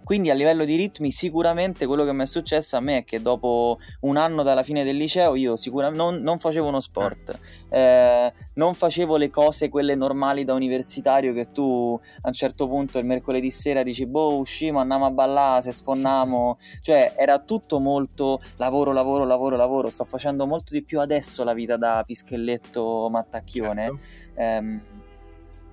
quindi 0.06 0.30
a 0.30 0.34
livello 0.34 0.64
di 0.64 0.76
ritmi 0.76 1.10
sicuramente 1.10 1.84
quello 1.84 2.04
che 2.04 2.12
mi 2.12 2.22
è 2.22 2.26
successo 2.26 2.76
a 2.76 2.80
me 2.80 2.98
è 2.98 3.04
che 3.04 3.20
dopo 3.20 3.80
un 4.02 4.16
anno 4.16 4.44
dalla 4.44 4.62
fine 4.62 4.84
del 4.84 4.96
liceo 4.96 5.34
io 5.34 5.56
sicuramente 5.56 6.00
non, 6.00 6.22
non 6.22 6.38
facevo 6.38 6.68
uno 6.68 6.78
sport, 6.78 7.36
eh, 7.70 8.32
non 8.52 8.74
facevo 8.74 9.16
le 9.16 9.30
cose 9.30 9.68
quelle 9.68 9.96
normali 9.96 10.44
da 10.44 10.54
universitario 10.54 11.32
che 11.32 11.50
tu 11.50 11.98
a 12.20 12.28
un 12.28 12.32
certo 12.32 12.68
punto 12.68 13.00
il 13.00 13.04
mercoledì 13.04 13.50
sera 13.50 13.82
dici 13.82 14.06
boh 14.06 14.38
usciamo, 14.38 14.78
andiamo 14.78 15.06
a 15.06 15.10
ballare, 15.10 15.62
se 15.62 15.72
sfonnamo, 15.72 16.56
cioè 16.82 17.14
era 17.16 17.40
tutto 17.40 17.80
molto 17.80 18.40
lavoro, 18.58 18.92
lavoro, 18.92 19.24
lavoro, 19.24 19.56
lavoro, 19.56 19.90
sto 19.90 20.04
facendo 20.04 20.46
molto 20.46 20.72
di 20.72 20.84
più 20.84 21.00
adesso 21.00 21.42
la 21.42 21.52
vita 21.52 21.76
da 21.76 22.04
pischelletto 22.06 23.08
mattacchione. 23.10 23.84
Certo. 23.86 24.40
Eh, 24.40 25.04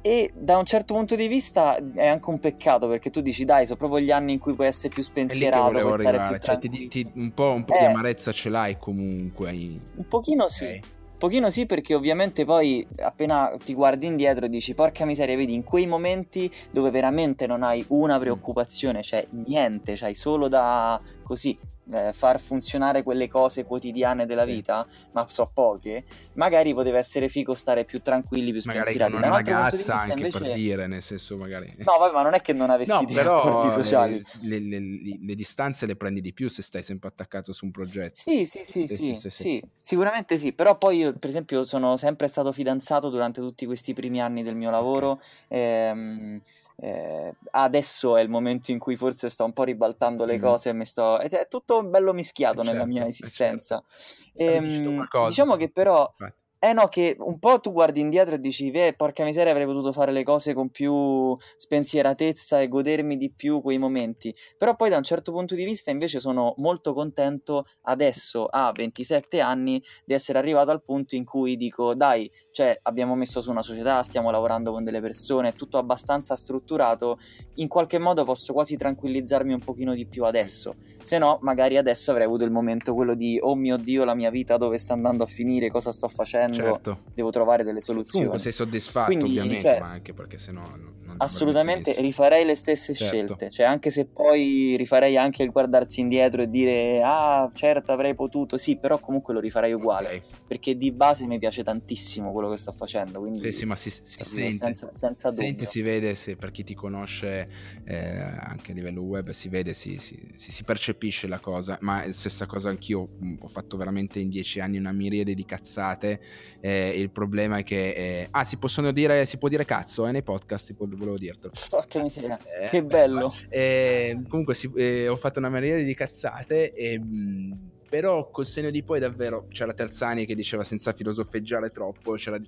e 0.05 0.33
da 0.35 0.57
un 0.57 0.65
certo 0.65 0.93
punto 0.93 1.15
di 1.15 1.27
vista 1.29 1.77
è 1.95 2.05
anche 2.05 2.29
un 2.29 2.37
peccato 2.37 2.89
perché 2.89 3.09
tu 3.09 3.21
dici, 3.21 3.45
dai, 3.45 3.65
sono 3.65 3.77
proprio 3.77 4.01
gli 4.01 4.11
anni 4.11 4.33
in 4.33 4.39
cui 4.39 4.53
puoi 4.53 4.67
essere 4.67 4.93
più 4.93 5.01
spensierato, 5.01 5.79
puoi 5.79 5.93
stare 5.93 6.27
più 6.27 6.37
cioè, 6.39 6.57
ti, 6.57 6.87
ti, 6.89 7.09
un 7.15 7.33
po', 7.33 7.51
un 7.51 7.63
po 7.63 7.73
eh, 7.73 7.79
di 7.79 7.85
amarezza 7.85 8.33
ce 8.33 8.49
l'hai 8.49 8.77
comunque. 8.77 9.49
Un 9.51 10.07
pochino 10.09 10.49
sì. 10.49 10.65
Okay. 10.65 10.81
Un 11.13 11.29
pochino 11.29 11.49
sì, 11.49 11.65
perché 11.65 11.95
ovviamente 11.95 12.43
poi 12.43 12.85
appena 12.97 13.55
ti 13.63 13.73
guardi 13.73 14.05
indietro 14.05 14.47
dici, 14.47 14.73
porca 14.73 15.05
miseria, 15.05 15.37
vedi, 15.37 15.53
in 15.53 15.63
quei 15.63 15.87
momenti 15.87 16.51
dove 16.69 16.89
veramente 16.89 17.47
non 17.47 17.63
hai 17.63 17.85
una 17.87 18.19
preoccupazione, 18.19 19.03
cioè 19.03 19.25
niente, 19.29 19.93
c'hai 19.95 20.15
solo 20.15 20.49
da 20.49 20.99
così 21.23 21.57
eh, 21.91 22.13
far 22.13 22.39
funzionare 22.39 23.03
quelle 23.03 23.27
cose 23.27 23.65
quotidiane 23.65 24.25
della 24.25 24.45
vita, 24.45 24.87
ma 25.11 25.27
so 25.27 25.49
poche, 25.53 26.05
magari 26.33 26.73
poteva 26.73 26.97
essere 26.97 27.29
figo 27.29 27.53
stare 27.55 27.83
più 27.85 27.99
tranquilli, 27.99 28.51
più 28.51 28.61
spensierati. 28.61 28.97
Magari 28.97 29.11
con 29.11 29.21
una 29.23 29.35
ragazza 29.37 29.95
anche 29.95 30.13
invece... 30.13 30.39
per 30.39 30.53
dire, 30.53 30.87
nel 30.87 31.01
senso 31.01 31.37
magari... 31.37 31.67
No, 31.77 31.97
vabbè, 31.99 32.13
ma 32.13 32.21
non 32.21 32.33
è 32.33 32.41
che 32.41 32.53
non 32.53 32.69
avessi 32.69 32.91
no, 32.91 33.03
dei 33.05 33.15
però 33.15 33.43
rapporti 33.43 33.71
sociali. 33.71 34.21
Le, 34.41 34.59
le, 34.59 34.79
le, 34.79 35.19
le, 35.21 35.35
distanze 35.35 35.85
le 35.85 35.95
prendi 35.95 36.21
di 36.21 36.33
più 36.33 36.49
se 36.49 36.61
stai 36.61 36.83
sempre 36.83 37.09
attaccato 37.09 37.51
su 37.51 37.65
un 37.65 37.71
progetto. 37.71 38.15
Sì, 38.15 38.45
sì, 38.45 38.61
sì, 38.63 38.87
sì, 38.87 39.15
sì, 39.15 39.29
sì, 39.29 39.63
sicuramente 39.77 40.37
sì, 40.37 40.53
però 40.53 40.77
poi 40.77 40.97
io 40.97 41.13
per 41.13 41.29
esempio 41.29 41.63
sono 41.63 41.97
sempre 41.97 42.27
stato 42.27 42.51
fidanzato 42.51 43.09
durante 43.09 43.41
tutti 43.41 43.65
questi 43.65 43.93
primi 43.93 44.21
anni 44.21 44.43
del 44.43 44.55
mio 44.55 44.69
lavoro. 44.69 45.11
Okay. 45.47 45.59
Ehm, 45.59 46.41
eh, 46.77 47.33
adesso 47.51 48.17
è 48.17 48.21
il 48.21 48.29
momento 48.29 48.71
in 48.71 48.79
cui 48.79 48.95
forse 48.95 49.29
sto 49.29 49.45
un 49.45 49.53
po' 49.53 49.63
ribaltando 49.63 50.25
le 50.25 50.37
mm. 50.37 50.41
cose 50.41 50.69
e 50.69 50.73
mi 50.73 50.85
sto... 50.85 51.19
è 51.19 51.47
tutto 51.47 51.83
bello 51.83 52.13
mischiato 52.13 52.57
certo, 52.57 52.71
nella 52.71 52.85
mia 52.85 53.07
esistenza. 53.07 53.83
Certo. 53.85 54.33
E, 54.33 54.45
ehm, 54.45 55.07
diciamo 55.27 55.55
che 55.55 55.69
però... 55.69 56.11
Vai 56.17 56.31
eh 56.63 56.71
no, 56.71 56.87
che 56.87 57.17
un 57.19 57.39
po' 57.39 57.59
tu 57.59 57.73
guardi 57.73 57.99
indietro 57.99 58.35
e 58.35 58.39
dici, 58.39 58.71
eh, 58.71 58.93
porca 58.95 59.25
miseria, 59.25 59.51
avrei 59.51 59.65
potuto 59.65 59.91
fare 59.91 60.13
le 60.13 60.23
cose 60.23 60.53
con 60.53 60.69
più 60.69 61.35
spensieratezza 61.57 62.61
e 62.61 62.69
godermi 62.69 63.17
di 63.17 63.33
più 63.33 63.61
quei 63.61 63.77
momenti. 63.77 64.33
Però 64.57 64.73
poi 64.77 64.89
da 64.89 64.95
un 64.95 65.03
certo 65.03 65.33
punto 65.33 65.55
di 65.55 65.65
vista 65.65 65.91
invece 65.91 66.21
sono 66.21 66.53
molto 66.59 66.93
contento 66.93 67.65
adesso, 67.81 68.45
a 68.45 68.71
27 68.73 69.41
anni, 69.41 69.83
di 70.05 70.13
essere 70.13 70.37
arrivato 70.39 70.71
al 70.71 70.81
punto 70.81 71.15
in 71.15 71.25
cui 71.25 71.57
dico, 71.57 71.95
dai, 71.95 72.31
cioè 72.53 72.79
abbiamo 72.83 73.13
messo 73.15 73.41
su 73.41 73.49
una 73.51 73.61
società, 73.61 74.01
stiamo 74.01 74.31
lavorando 74.31 74.71
con 74.71 74.85
delle 74.85 75.01
persone, 75.01 75.49
è 75.49 75.53
tutto 75.55 75.77
abbastanza 75.77 76.37
strutturato, 76.37 77.17
in 77.55 77.67
qualche 77.67 77.99
modo 77.99 78.23
posso 78.23 78.53
quasi 78.53 78.77
tranquillizzarmi 78.77 79.51
un 79.51 79.59
pochino 79.59 79.93
di 79.93 80.05
più 80.05 80.23
adesso. 80.23 80.75
Se 81.01 81.17
no, 81.17 81.39
magari 81.41 81.75
adesso 81.75 82.11
avrei 82.11 82.25
avuto 82.25 82.45
il 82.45 82.51
momento 82.51 82.93
quello 82.93 83.15
di, 83.15 83.37
oh 83.41 83.55
mio 83.55 83.75
Dio, 83.75 84.05
la 84.05 84.15
mia 84.15 84.29
vita 84.29 84.55
dove 84.55 84.77
sta 84.77 84.93
andando 84.93 85.23
a 85.23 85.27
finire, 85.27 85.69
cosa 85.69 85.91
sto 85.91 86.07
facendo 86.07 86.52
certo. 86.53 87.03
devo 87.13 87.29
trovare 87.29 87.63
delle 87.63 87.81
soluzioni. 87.81 88.25
Comunque 88.25 88.39
sei 88.39 88.51
soddisfatto 88.51 89.07
Quindi, 89.07 89.25
ovviamente, 89.25 89.61
cioè, 89.61 89.79
ma 89.79 89.87
anche 89.87 90.13
perché 90.13 90.37
sennò 90.37 90.61
non, 90.61 90.95
non 91.01 91.15
Assolutamente 91.19 91.93
rifarei 91.99 92.45
le 92.45 92.55
stesse 92.55 92.93
certo. 92.93 93.15
scelte, 93.15 93.49
cioè 93.49 93.65
anche 93.65 93.89
se 93.89 94.05
poi 94.05 94.75
rifarei 94.77 95.17
anche 95.17 95.43
il 95.43 95.51
guardarsi 95.51 96.01
indietro 96.01 96.41
e 96.41 96.49
dire 96.49 97.01
ah 97.03 97.49
certo 97.53 97.91
avrei 97.91 98.15
potuto, 98.15 98.57
sì 98.57 98.77
però 98.77 98.99
comunque 98.99 99.33
lo 99.33 99.39
rifarei 99.39 99.73
uguale, 99.73 100.07
okay. 100.07 100.21
perché 100.47 100.77
di 100.77 100.91
base 100.91 101.25
mi 101.25 101.37
piace 101.37 101.63
tantissimo 101.63 102.31
quello 102.31 102.49
che 102.49 102.57
sto 102.57 102.71
facendo, 102.71 103.19
quindi 103.19 103.39
sì, 103.39 103.51
sì 103.51 103.65
ma 103.65 103.75
si, 103.75 103.89
si 103.89 104.01
sente, 104.23 104.51
senza, 104.51 104.89
senza 104.91 105.31
sente, 105.31 105.65
si 105.65 105.81
vede, 105.81 106.15
se, 106.15 106.35
per 106.35 106.51
chi 106.51 106.63
ti 106.63 106.73
conosce 106.73 107.47
eh, 107.85 108.19
anche 108.19 108.71
a 108.71 108.75
livello 108.75 109.01
web 109.01 109.29
si 109.31 109.49
vede, 109.49 109.73
si, 109.73 109.97
si, 109.99 110.17
si, 110.35 110.63
percepisce 110.63 111.27
la 111.27 111.39
cosa, 111.39 111.77
ma 111.81 112.05
stessa 112.11 112.45
cosa 112.45 112.69
anch'io 112.69 113.09
ho 113.39 113.47
fatto 113.47 113.77
veramente 113.77 114.19
in 114.19 114.29
dieci 114.29 114.59
anni 114.59 114.77
una 114.77 114.91
miriade 114.91 115.33
di 115.33 115.45
cazzate 115.45 116.21
eh, 116.59 116.89
il 116.99 117.09
problema 117.11 117.57
è 117.57 117.63
che 117.63 117.89
eh, 117.89 118.27
ah 118.31 118.43
si 118.43 118.57
possono 118.57 118.91
dire, 118.91 119.25
si 119.25 119.37
può 119.37 119.47
dire 119.49 119.65
cazzo 119.65 120.07
eh, 120.07 120.11
nei 120.11 120.23
podcast, 120.23 120.73
volevo 120.75 121.17
dirtelo. 121.17 121.53
Porca 121.69 122.01
miseria, 122.01 122.37
eh, 122.37 122.69
che 122.69 122.83
bello. 122.83 123.33
Eh, 123.49 124.23
comunque 124.27 124.53
sì, 124.53 124.71
eh, 124.75 125.07
ho 125.07 125.15
fatto 125.15 125.39
una 125.39 125.49
miriade 125.49 125.83
di 125.83 125.93
cazzate 125.93 126.73
e... 126.73 126.99
Mh, 126.99 127.05
mm, 127.05 127.51
però 127.93 128.31
col 128.31 128.47
segno 128.47 128.71
di 128.71 128.81
poi 128.81 128.99
davvero 128.99 129.45
c'era 129.49 129.71
Terzani 129.71 130.25
che 130.25 130.33
diceva 130.33 130.63
senza 130.63 130.93
filosofeggiare 130.93 131.69
troppo, 131.69 132.13
c'era 132.13 132.39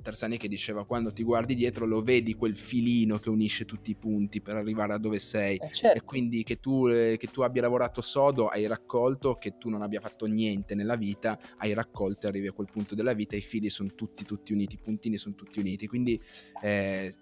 Tarzani 0.00 0.36
che 0.36 0.48
diceva 0.48 0.84
quando 0.84 1.12
ti 1.12 1.22
guardi 1.22 1.54
dietro 1.54 1.86
lo 1.86 2.00
vedi 2.02 2.34
quel 2.34 2.56
filino 2.56 3.18
che 3.18 3.28
unisce 3.28 3.64
tutti 3.64 3.90
i 3.90 3.94
punti 3.94 4.40
per 4.40 4.56
arrivare 4.56 4.94
a 4.94 4.98
dove 4.98 5.18
sei 5.18 5.56
eh 5.56 5.72
certo. 5.72 5.98
e 5.98 6.04
quindi 6.04 6.42
che 6.42 6.60
tu, 6.60 6.88
eh, 6.88 7.16
che 7.18 7.26
tu, 7.28 7.42
abbia 7.42 7.62
lavorato 7.62 8.00
sodo 8.00 8.48
hai 8.48 8.66
raccolto 8.66 9.34
che 9.34 9.56
tu 9.58 9.68
non 9.68 9.82
abbia 9.82 10.00
fatto 10.00 10.26
niente 10.26 10.74
nella 10.74 10.96
vita 10.96 11.38
hai 11.58 11.72
raccolto 11.72 12.26
e 12.26 12.28
arrivi 12.28 12.48
a 12.48 12.52
quel 12.52 12.68
punto 12.70 12.94
della 12.94 13.12
vita 13.12 13.36
i 13.36 13.40
fili 13.40 13.70
sono 13.70 13.90
tutti 13.94 14.24
tutti 14.24 14.52
uniti 14.52 14.74
i 14.74 14.78
puntini 14.78 15.16
sono 15.16 15.34
tutti 15.34 15.60
uniti 15.60 15.86
quindi 15.86 16.20
eh, 16.62 17.12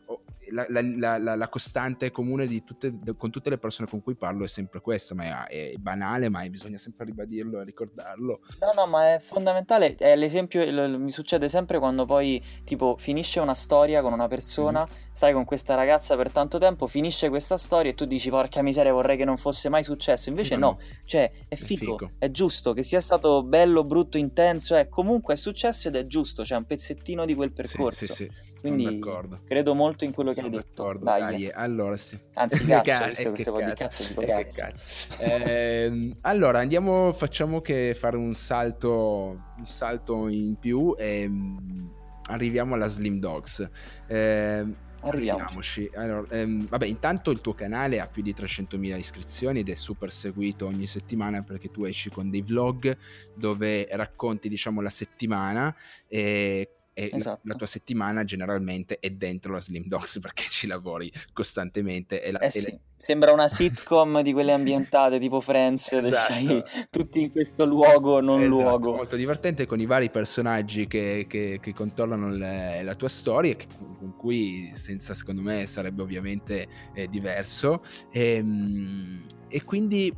la, 0.51 0.67
la, 0.69 1.19
la, 1.19 1.35
la, 1.35 1.49
costante 1.49 2.11
comune 2.11 2.47
tutte, 2.65 2.93
con 3.17 3.31
tutte 3.31 3.51
le 3.51 3.59
persone 3.59 3.89
con 3.89 4.03
cui 4.03 4.15
parlo 4.15 4.45
è 4.45 4.49
sempre 4.49 4.81
questa 4.81 5.15
ma 5.15 5.47
è, 5.47 5.73
è 5.73 5.77
banale 5.77 6.29
ma 6.29 6.47
bisogna 6.49 6.79
sempre 6.79 7.07
ribadirlo 7.07 7.61
e 7.61 7.65
ricordarlo 7.65 8.41
no 8.61 8.73
no 8.75 8.87
ma 8.87 9.15
è 9.15 9.21
fondamentale 9.21 9.95
è 9.97 10.17
l'esempio 10.17 10.67
mi 10.99 11.11
succede 11.11 11.49
sempre 11.49 11.79
quando 11.79 12.05
poi 12.05 12.43
tipo 12.65 12.97
finisce 12.99 13.41
una 13.41 13.55
storia 13.55 14.03
con 14.03 14.13
una 14.13 14.29
persona, 14.29 14.85
mm. 14.85 15.13
stai 15.13 15.33
con 15.33 15.45
questa 15.45 15.75
ragazza 15.75 16.17
per 16.17 16.31
tanto 16.31 16.59
tempo, 16.59 16.87
finisce 16.87 17.29
questa 17.29 17.57
storia 17.57 17.91
e 17.91 17.95
tu 17.95 18.05
dici 18.05 18.31
porca 18.31 18.63
miseria 18.63 18.93
vorrei 18.93 19.17
che 19.17 19.25
non 19.25 19.37
fosse 19.37 19.69
mai 19.69 19.85
successo, 19.85 20.29
invece 20.29 20.57
no, 20.57 20.71
no. 20.71 20.79
cioè 21.05 21.31
è 21.49 21.57
figo, 21.57 21.95
è 21.95 21.99
figo, 21.99 22.11
è 22.19 22.31
giusto, 22.31 22.73
che 22.73 22.83
sia 22.83 23.01
stato 23.01 23.43
bello, 23.43 23.85
brutto, 23.85 24.19
intenso, 24.19 24.75
è 24.75 24.89
comunque 24.89 25.35
è 25.35 25.37
successo 25.37 25.89
ed 25.89 25.97
è 25.97 26.07
giusto, 26.07 26.43
c'è 26.43 26.49
cioè 26.49 26.59
un 26.59 26.65
pezzettino 26.65 27.25
di 27.25 27.35
quel 27.35 27.53
percorso. 27.53 28.07
Sì, 28.07 28.13
sì, 28.15 28.31
sì. 28.58 28.58
Quindi 28.61 29.01
credo 29.45 29.75
molto 29.75 30.05
in 30.05 30.13
quello 30.13 30.33
che 30.33 30.41
hai 30.41 30.51
detto. 30.51 30.95
Dai. 31.01 31.21
Dai. 31.21 31.51
allora 31.51 31.97
sì. 31.97 32.19
Anzi, 32.35 32.65
cazzo, 32.67 32.83
ca- 32.83 33.31
visto 33.31 33.33
che, 33.55 33.65
che, 33.65 33.75
cazzo, 33.75 34.09
dico 34.09 34.23
cazzo. 34.23 34.55
cazzo. 34.55 35.15
eh, 35.19 36.13
allora, 36.23 36.59
andiamo, 36.59 37.13
facciamo 37.13 37.61
che 37.61 37.95
fare 37.97 38.17
un 38.17 38.35
salto, 38.35 39.41
un 39.57 39.65
salto 39.67 40.29
in 40.29 40.57
più 40.59 40.95
e 40.99 41.23
ehm, 41.23 41.93
arriviamo 42.27 42.75
alla 42.75 42.89
Slim 42.89 43.19
Dogs. 43.19 43.69
Eh, 44.07 44.87
Arriviamoci. 45.01 45.89
Allora, 45.95 46.27
ehm, 46.31 46.67
vabbè, 46.69 46.87
intanto 46.87 47.31
il 47.31 47.41
tuo 47.41 47.55
canale 47.55 48.01
ha 48.01 48.09
più 48.09 48.23
di 48.23 48.35
300.000 48.37 48.99
iscrizioni 48.99 49.61
ed 49.61 49.69
è 49.69 49.75
super 49.75 50.11
seguito 50.11 50.67
ogni 50.67 50.87
settimana 50.87 51.43
perché 51.43 51.71
tu 51.71 51.85
esci 51.85 52.11
con 52.11 52.31
dei 52.31 52.43
vlog 52.43 52.97
dove 53.35 53.87
racconti, 53.93 54.49
diciamo, 54.49 54.81
la 54.81 54.91
settimana 54.91 55.75
e 56.09 56.78
e 56.99 57.11
esatto. 57.13 57.41
la, 57.45 57.53
la, 57.53 57.55
tua 57.55 57.67
settimana 57.67 58.25
generalmente 58.25 58.99
è 58.99 59.11
dentro 59.11 59.53
la 59.53 59.61
Slim 59.61 59.85
Dogs 59.87 60.19
perché 60.21 60.43
ci 60.51 60.67
lavori 60.67 61.13
costantemente. 61.33 62.21
E 62.21 62.33
la, 62.33 62.41
eh 62.41 62.51
sì. 62.51 62.77
Sembra 62.97 63.33
una 63.33 63.47
sitcom 63.49 64.21
di 64.23 64.33
quelle 64.33 64.51
ambientate 64.51 65.21
tipo 65.21 65.41
Friends, 65.41 65.93
esatto. 65.93 66.65
tutti 66.91 67.21
in 67.21 67.31
questo 67.31 67.65
luogo, 67.65 68.21
non 68.21 68.41
esatto, 68.41 68.57
luogo. 68.57 68.95
Molto 68.97 69.15
divertente 69.15 69.67
con 69.67 69.79
i 69.79 69.87
vari 69.87 70.11
personaggi 70.11 70.89
che, 70.89 71.27
che, 71.29 71.61
che 71.63 71.73
contornano 71.73 72.31
le, 72.31 72.83
la 72.83 72.95
tua 72.97 73.09
storia, 73.09 73.55
che, 73.55 73.69
con 73.79 74.17
cui 74.17 74.73
senza 74.75 75.15
secondo 75.15 75.41
me 75.41 75.69
sarebbe 75.69 76.03
ovviamente 76.03 76.67
eh, 76.95 77.07
diverso. 77.07 77.85
E, 78.11 78.35
ehm, 78.35 79.27
e 79.47 79.63
quindi 79.63 80.13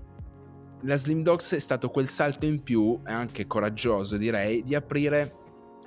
la 0.84 0.96
Slim 0.96 1.22
Dogs 1.22 1.52
è 1.52 1.58
stato 1.58 1.90
quel 1.90 2.08
salto 2.08 2.46
in 2.46 2.62
più, 2.62 2.98
anche 3.04 3.46
coraggioso 3.46 4.16
direi, 4.16 4.64
di 4.64 4.74
aprire 4.74 5.39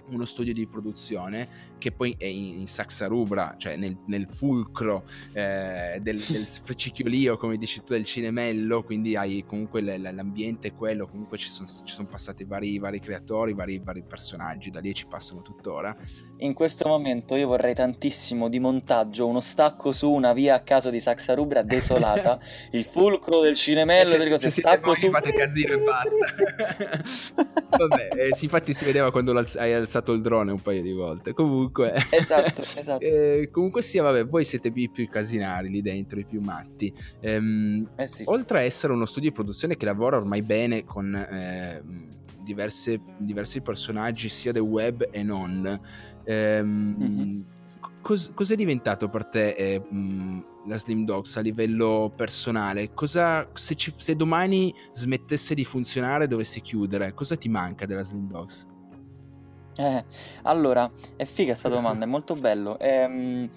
uno 0.09 0.25
studio 0.25 0.53
di 0.53 0.67
produzione 0.67 1.71
che 1.77 1.91
poi 1.91 2.15
è 2.17 2.25
in, 2.25 2.59
in 2.59 2.67
Saxa 2.67 3.07
Rubra, 3.07 3.55
cioè 3.57 3.75
nel, 3.75 3.97
nel 4.05 4.27
fulcro 4.27 5.03
eh, 5.33 5.99
del, 6.01 6.19
del 6.29 6.47
sfrecicchiolio, 6.47 7.37
come 7.37 7.57
dici 7.57 7.79
tu, 7.83 7.93
del 7.93 8.05
cinemello, 8.05 8.83
quindi 8.83 9.15
hai 9.15 9.43
comunque 9.45 9.81
l'ambiente 9.81 10.73
quello, 10.73 11.07
comunque 11.07 11.37
ci 11.37 11.49
sono, 11.49 11.67
ci 11.67 11.93
sono 11.93 12.07
passati 12.07 12.43
vari, 12.43 12.79
vari 12.79 12.99
creatori, 12.99 13.53
vari, 13.53 13.81
vari, 13.83 14.03
personaggi, 14.03 14.69
da 14.69 14.79
lì 14.79 14.93
ci 14.93 15.07
passano 15.07 15.41
tuttora. 15.41 15.95
In 16.37 16.53
questo 16.53 16.87
momento 16.87 17.35
io 17.35 17.47
vorrei 17.47 17.73
tantissimo 17.73 18.49
di 18.49 18.59
montaggio 18.59 19.27
uno 19.27 19.39
stacco 19.39 19.91
su 19.91 20.09
una 20.11 20.33
via 20.33 20.55
a 20.55 20.61
caso 20.61 20.89
di 20.89 20.99
Saxa 20.99 21.33
Rubra 21.33 21.61
desolata, 21.61 22.39
il 22.71 22.85
fulcro 22.85 23.39
del 23.39 23.55
cinemello, 23.55 24.11
delle 24.11 24.29
cose, 24.29 24.49
stacco 24.49 24.93
su... 24.93 25.09
Fate 25.09 25.33
casino 25.33 25.73
e 25.73 25.79
basta. 25.79 27.01
Vabbè, 27.77 28.09
eh, 28.15 28.29
infatti 28.39 28.73
si 28.73 28.85
vedeva 28.85 29.11
quando 29.11 29.31
hai 29.57 29.73
alzato 29.73 29.92
il 30.13 30.21
drone 30.21 30.51
un 30.51 30.61
paio 30.61 30.81
di 30.81 30.91
volte. 30.91 31.33
Comunque 31.33 31.51
comunque... 31.53 31.93
Esatto, 32.09 32.61
esatto. 32.75 32.99
eh, 32.99 33.49
comunque 33.51 33.81
sia, 33.81 34.03
vabbè, 34.03 34.25
voi 34.25 34.43
siete 34.43 34.71
i 34.73 34.89
più 34.89 35.07
casinari 35.07 35.69
lì 35.69 35.81
dentro, 35.81 36.19
i 36.19 36.25
più 36.25 36.41
matti. 36.41 36.93
Ehm, 37.21 37.89
eh 37.95 38.07
sì. 38.07 38.23
Oltre 38.25 38.59
a 38.59 38.61
essere 38.61 38.93
uno 38.93 39.05
studio 39.05 39.29
di 39.29 39.35
produzione 39.35 39.77
che 39.77 39.85
lavora 39.85 40.17
ormai 40.17 40.41
bene 40.41 40.83
con 40.83 41.15
eh, 41.15 41.81
diverse, 42.41 43.01
diversi 43.17 43.61
personaggi 43.61 44.29
sia 44.29 44.51
del 44.51 44.63
web 44.63 45.07
e 45.11 45.23
non, 45.23 45.79
ehm, 46.25 46.95
mm-hmm. 46.99 47.39
cos- 48.01 48.31
cos'è 48.33 48.55
diventato 48.55 49.09
per 49.09 49.25
te 49.25 49.81
mh, 49.89 50.45
la 50.67 50.77
Slim 50.77 51.05
Dogs 51.05 51.37
a 51.37 51.41
livello 51.41 52.11
personale? 52.15 52.93
Cosa, 52.93 53.47
se, 53.53 53.75
ci, 53.75 53.93
se 53.95 54.15
domani 54.15 54.73
smettesse 54.93 55.53
di 55.53 55.65
funzionare, 55.65 56.27
dovesse 56.27 56.61
chiudere, 56.61 57.13
cosa 57.13 57.35
ti 57.35 57.49
manca 57.49 57.85
della 57.85 58.03
Slim 58.03 58.27
Dogs? 58.27 58.71
Eh, 59.75 60.03
allora, 60.43 60.89
è 61.15 61.25
figa 61.25 61.51
questa 61.51 61.69
domanda, 61.69 62.05
è 62.05 62.07
molto 62.07 62.35
bello. 62.35 62.77
Ehm, 62.79 63.49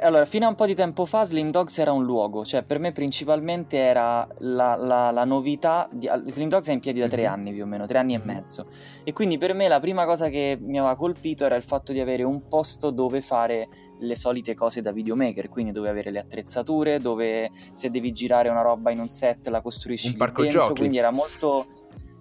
allora, 0.00 0.24
fino 0.24 0.46
a 0.46 0.48
un 0.48 0.54
po' 0.54 0.64
di 0.64 0.74
tempo 0.74 1.04
fa 1.04 1.24
Slim 1.24 1.50
Dogs 1.50 1.78
era 1.78 1.92
un 1.92 2.04
luogo, 2.04 2.44
cioè 2.44 2.62
per 2.62 2.78
me 2.78 2.92
principalmente 2.92 3.76
era 3.76 4.26
la, 4.38 4.74
la, 4.76 5.10
la 5.10 5.24
novità. 5.24 5.88
Di, 5.92 6.08
Slim 6.26 6.48
Dogs 6.48 6.68
è 6.68 6.72
in 6.72 6.80
piedi 6.80 7.00
da 7.00 7.08
tre 7.08 7.22
mm-hmm. 7.22 7.32
anni 7.32 7.52
più 7.52 7.62
o 7.64 7.66
meno, 7.66 7.84
tre 7.84 7.98
anni 7.98 8.14
e 8.14 8.18
mm-hmm. 8.18 8.26
mezzo. 8.26 8.66
E 9.04 9.12
quindi 9.12 9.36
per 9.36 9.52
me 9.54 9.68
la 9.68 9.80
prima 9.80 10.06
cosa 10.06 10.28
che 10.28 10.56
mi 10.60 10.78
aveva 10.78 10.96
colpito 10.96 11.44
era 11.44 11.56
il 11.56 11.62
fatto 11.62 11.92
di 11.92 12.00
avere 12.00 12.22
un 12.22 12.48
posto 12.48 12.90
dove 12.90 13.20
fare 13.20 13.68
le 13.98 14.16
solite 14.16 14.54
cose 14.54 14.80
da 14.80 14.92
videomaker, 14.92 15.48
quindi 15.48 15.72
dove 15.72 15.88
avere 15.88 16.10
le 16.10 16.18
attrezzature, 16.18 16.98
dove 16.98 17.50
se 17.72 17.90
devi 17.90 18.12
girare 18.12 18.48
una 18.48 18.62
roba 18.62 18.90
in 18.90 18.98
un 18.98 19.08
set 19.08 19.46
la 19.48 19.60
costruisci 19.60 20.08
un 20.08 20.16
parco 20.16 20.42
dentro, 20.42 20.62
giochi. 20.62 20.80
quindi 20.80 20.96
era 20.96 21.10
molto 21.10 21.66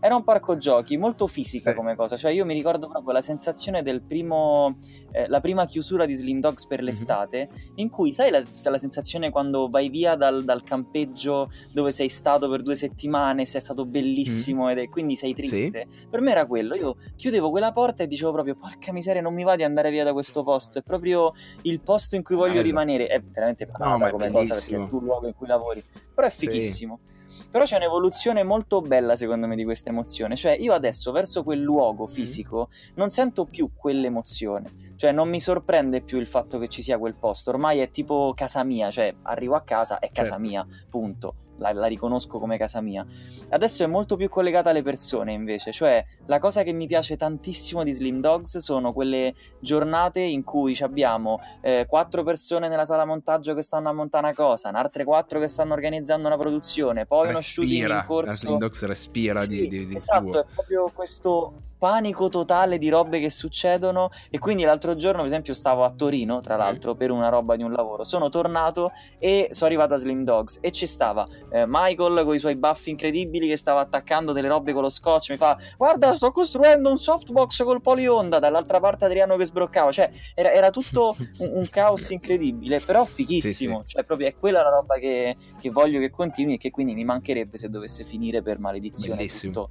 Era 0.03 0.15
un 0.15 0.23
parco 0.23 0.57
giochi, 0.57 0.97
molto 0.97 1.27
fisica 1.27 1.69
sì. 1.69 1.75
come 1.75 1.95
cosa, 1.95 2.17
cioè 2.17 2.31
io 2.31 2.43
mi 2.43 2.55
ricordo 2.55 2.87
proprio 2.87 3.13
la 3.13 3.21
sensazione 3.21 3.83
del 3.83 4.01
primo, 4.01 4.77
eh, 5.11 5.27
la 5.27 5.39
prima 5.41 5.67
chiusura 5.67 6.07
di 6.07 6.15
Slim 6.15 6.39
Dogs 6.39 6.65
per 6.65 6.79
mhm. 6.79 6.85
l'estate, 6.85 7.47
mm-hmm. 7.47 7.73
in 7.75 7.89
cui 7.89 8.11
sai 8.11 8.31
la, 8.31 8.41
la, 8.63 8.77
sensazione 8.79 9.29
quando 9.29 9.69
vai 9.69 9.89
via 9.89 10.15
dal, 10.15 10.43
dal, 10.43 10.63
campeggio 10.63 11.51
dove 11.71 11.91
sei 11.91 12.09
stato 12.09 12.49
per 12.49 12.63
due 12.63 12.73
settimane, 12.73 13.45
sei 13.45 13.61
stato 13.61 13.85
bellissimo 13.85 14.63
mm-hmm. 14.65 14.77
ed 14.77 14.83
è, 14.85 14.89
quindi 14.89 15.15
sei 15.15 15.35
triste. 15.35 15.87
Sì. 15.87 16.07
Per 16.09 16.19
me 16.19 16.31
era 16.31 16.47
quello, 16.47 16.73
io 16.73 16.95
chiudevo 17.15 17.51
quella 17.51 17.71
porta 17.71 18.01
e 18.01 18.07
dicevo 18.07 18.31
proprio 18.31 18.55
porca 18.55 18.91
miseria 18.91 19.21
non 19.21 19.35
mi 19.35 19.43
va 19.43 19.55
di 19.55 19.63
andare 19.63 19.91
via 19.91 20.03
da 20.03 20.13
questo 20.13 20.41
posto, 20.41 20.79
è 20.79 20.81
proprio 20.81 21.33
il 21.61 21.79
posto 21.79 22.15
in 22.15 22.23
cui 22.23 22.35
voglio 22.35 22.53
Bello. 22.53 22.63
rimanere, 22.63 23.05
è 23.05 23.21
veramente 23.21 23.69
no, 23.77 24.09
come 24.09 24.31
cosa 24.31 24.55
perché 24.55 24.75
è 24.75 24.79
il 24.79 24.87
tuo 24.87 24.99
luogo 24.99 25.27
in 25.27 25.35
cui 25.35 25.45
lavori, 25.45 25.83
però 26.11 26.25
è 26.25 26.31
fighissimo. 26.31 26.99
Sì. 27.05 27.19
Però 27.51 27.65
c'è 27.65 27.75
un'evoluzione 27.75 28.43
molto 28.43 28.79
bella 28.81 29.17
secondo 29.17 29.45
me 29.45 29.57
di 29.57 29.65
questa 29.65 29.89
emozione, 29.89 30.37
cioè 30.37 30.53
io 30.53 30.71
adesso 30.71 31.11
verso 31.11 31.43
quel 31.43 31.59
luogo 31.59 32.07
fisico 32.07 32.69
non 32.95 33.09
sento 33.09 33.43
più 33.43 33.71
quell'emozione, 33.75 34.93
cioè 34.95 35.11
non 35.11 35.27
mi 35.27 35.41
sorprende 35.41 36.01
più 36.01 36.17
il 36.17 36.27
fatto 36.27 36.59
che 36.59 36.69
ci 36.69 36.81
sia 36.81 36.97
quel 36.97 37.15
posto, 37.15 37.49
ormai 37.49 37.79
è 37.79 37.89
tipo 37.89 38.31
casa 38.35 38.63
mia, 38.63 38.89
cioè 38.89 39.13
arrivo 39.23 39.55
a 39.55 39.61
casa, 39.63 39.99
è 39.99 40.11
casa 40.11 40.31
certo. 40.31 40.41
mia, 40.41 40.65
punto. 40.89 41.35
La, 41.61 41.71
la, 41.73 41.87
riconosco 41.87 42.39
come 42.39 42.57
casa 42.57 42.81
mia. 42.81 43.05
Adesso 43.49 43.83
è 43.83 43.87
molto 43.87 44.15
più 44.15 44.27
collegata 44.27 44.71
alle 44.71 44.81
persone 44.81 45.31
invece, 45.31 45.71
cioè 45.71 46.03
la 46.25 46.39
cosa 46.39 46.63
che 46.63 46.73
mi 46.73 46.87
piace 46.87 47.15
tantissimo 47.15 47.83
di 47.83 47.93
Slim 47.93 48.19
Dogs 48.19 48.57
sono 48.57 48.91
quelle 48.91 49.33
giornate 49.59 50.19
in 50.19 50.43
cui 50.43 50.77
abbiamo 50.81 51.39
eh, 51.61 51.85
quattro 51.87 52.23
persone 52.23 52.67
nella 52.67 52.85
sala 52.85 53.05
montaggio 53.05 53.53
che 53.53 53.61
stanno 53.61 53.89
a 53.89 53.93
montare 53.93 54.25
una 54.25 54.35
cosa, 54.35 54.69
altre 54.69 55.03
quattro 55.03 55.39
che 55.39 55.47
stanno 55.47 55.73
organizzando 55.73 56.27
una 56.27 56.37
produzione, 56.37 57.05
poi 57.05 57.31
respira, 57.31 57.37
uno 57.37 57.41
shooting 57.41 57.89
in 57.89 58.03
corso. 58.05 58.35
Slim 58.35 58.57
Dogs 58.57 58.83
respira 58.83 59.41
sì, 59.41 59.47
di, 59.47 59.67
di, 59.67 59.87
di 59.87 59.95
Esatto, 59.95 60.29
tuo. 60.29 60.39
è 60.41 60.45
proprio 60.53 60.91
questo 60.93 61.53
panico 61.81 62.29
totale 62.29 62.77
di 62.77 62.89
robe 62.89 63.19
che 63.19 63.31
succedono 63.31 64.11
e 64.29 64.37
quindi 64.37 64.61
l'altro 64.63 64.95
giorno 64.95 65.17
per 65.17 65.25
esempio 65.25 65.55
stavo 65.55 65.83
a 65.83 65.89
Torino 65.89 66.39
tra 66.39 66.55
l'altro 66.55 66.93
per 66.93 67.09
una 67.09 67.29
roba 67.29 67.55
di 67.55 67.63
un 67.63 67.71
lavoro 67.71 68.03
sono 68.03 68.29
tornato 68.29 68.91
e 69.17 69.47
sono 69.49 69.65
arrivato 69.65 69.95
a 69.95 69.97
Slim 69.97 70.23
Dogs 70.23 70.59
e 70.61 70.69
ci 70.71 70.85
stava 70.85 71.25
eh, 71.51 71.65
Michael 71.67 72.23
con 72.23 72.33
i 72.33 72.39
suoi 72.39 72.55
baffi 72.55 72.89
incredibili 72.89 73.47
che 73.47 73.57
stava 73.57 73.81
attaccando 73.81 74.31
delle 74.31 74.47
robe 74.47 74.73
con 74.73 74.81
lo 74.81 74.89
scotch 74.89 75.31
mi 75.31 75.37
fa 75.37 75.57
guarda 75.77 76.13
sto 76.13 76.31
costruendo 76.31 76.89
un 76.89 76.97
softbox 76.97 77.63
col 77.63 77.81
polionda 77.81 78.39
dall'altra 78.39 78.79
parte 78.79 79.05
Adriano 79.05 79.35
che 79.35 79.45
sbroccava 79.45 79.91
cioè 79.91 80.09
era, 80.33 80.51
era 80.51 80.69
tutto 80.69 81.15
un, 81.39 81.51
un, 81.53 81.69
caos 81.69 82.09
incredibile 82.09 82.79
però 82.79 83.05
fighissimo 83.05 83.81
sì, 83.81 83.87
sì. 83.87 83.93
cioè 83.93 84.03
proprio 84.03 84.27
è 84.27 84.35
quella 84.35 84.61
la 84.61 84.69
roba 84.69 84.95
che, 84.95 85.35
che, 85.59 85.69
voglio 85.69 85.99
che 85.99 86.09
continui 86.09 86.55
e 86.55 86.57
che 86.57 86.69
quindi 86.69 86.93
mi 86.93 87.03
mancherebbe 87.03 87.57
se 87.57 87.69
dovesse 87.69 88.03
finire 88.03 88.41
per 88.41 88.59
maledizione 88.59 89.17
Bellissimo. 89.17 89.53
tutto 89.53 89.69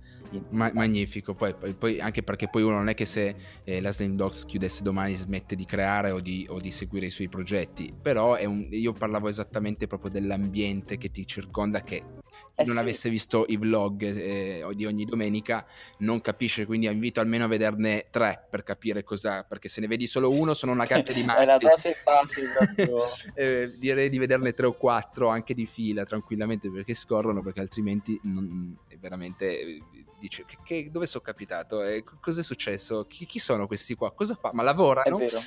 Ma- 0.51 0.71
magnifico 0.73 1.35
poi, 1.35 1.55
poi, 1.55 1.75
poi 1.75 2.01
anche 2.01 2.23
perché 2.23 2.49
poi 2.49 2.62
uno 2.62 2.77
non 2.77 2.88
è 2.88 2.95
che 2.95 3.05
se 3.05 3.35
eh, 3.64 3.81
la 3.81 3.93
Slim 3.93 4.14
Dogs 4.14 4.45
chiudesse 4.45 4.83
domani 4.83 5.14
smette 5.14 5.57
di 5.57 5.64
creare 5.64 6.11
o 6.11 6.21
di, 6.21 6.47
o 6.49 6.61
di 6.61 6.71
seguire 6.71 7.07
i 7.07 7.11
suoi 7.11 7.29
progetti, 7.29 7.93
però 8.01 8.37
un, 8.47 8.69
io 8.71 8.93
parlavo 8.93 9.29
esattamente 9.29 9.87
proprio 9.87 10.11
dell'ambiente 10.11 10.99
che 10.99 11.11
ti 11.11 11.27
circonda 11.27 11.69
che 11.78 12.02
eh 12.55 12.65
non 12.65 12.77
sì. 12.77 12.83
avesse 12.83 13.11
visto 13.11 13.45
i 13.49 13.57
vlog 13.57 14.03
eh, 14.03 14.65
di 14.75 14.87
ogni 14.87 15.05
domenica 15.05 15.67
non 15.99 16.21
capisce, 16.21 16.67
quindi 16.67 16.87
invito 16.87 17.21
almeno 17.21 17.45
a 17.45 17.49
vederne 17.49 18.07
tre 18.11 18.47
per 18.49 18.63
capire 18.63 19.03
cosa, 19.03 19.45
perché 19.45 19.69
se 19.69 19.81
ne 19.81 19.87
vedi 19.87 20.07
solo 20.07 20.31
uno 20.31 20.55
sono 20.55 20.73
una 20.73 20.85
gabbia 20.85 21.13
di 21.13 21.23
matti. 21.23 21.41
È 21.43 21.45
la 21.45 21.59
dose 21.59 21.97
base 22.05 22.49
eh, 23.35 23.75
direi 23.79 24.09
di 24.09 24.19
vederne 24.19 24.53
tre 24.53 24.67
o 24.67 24.73
quattro 24.73 25.29
anche 25.29 25.55
di 25.55 25.67
fila 25.67 26.05
tranquillamente 26.05 26.71
perché 26.71 26.95
scorrono, 26.95 27.43
perché 27.43 27.61
altrimenti 27.61 28.19
non, 28.25 28.79
è 28.89 28.97
veramente 28.97 29.81
dice 30.21 30.45
che, 30.47 30.59
che, 30.63 30.91
dove 30.91 31.07
sono 31.07 31.25
capitato? 31.25 31.83
Eh, 31.83 32.05
cosa 32.21 32.41
è 32.41 32.45
successo? 32.45 33.07
Chi, 33.07 33.27
chi, 33.27 33.39
sono 33.39 33.67
questi 33.67 33.95
qua? 33.95 34.13
Cosa 34.13 34.35
fa? 34.35 34.51
Ma 34.53 34.63
lavorano? 34.63 35.19
È 35.19 35.25
vero, 35.25 35.41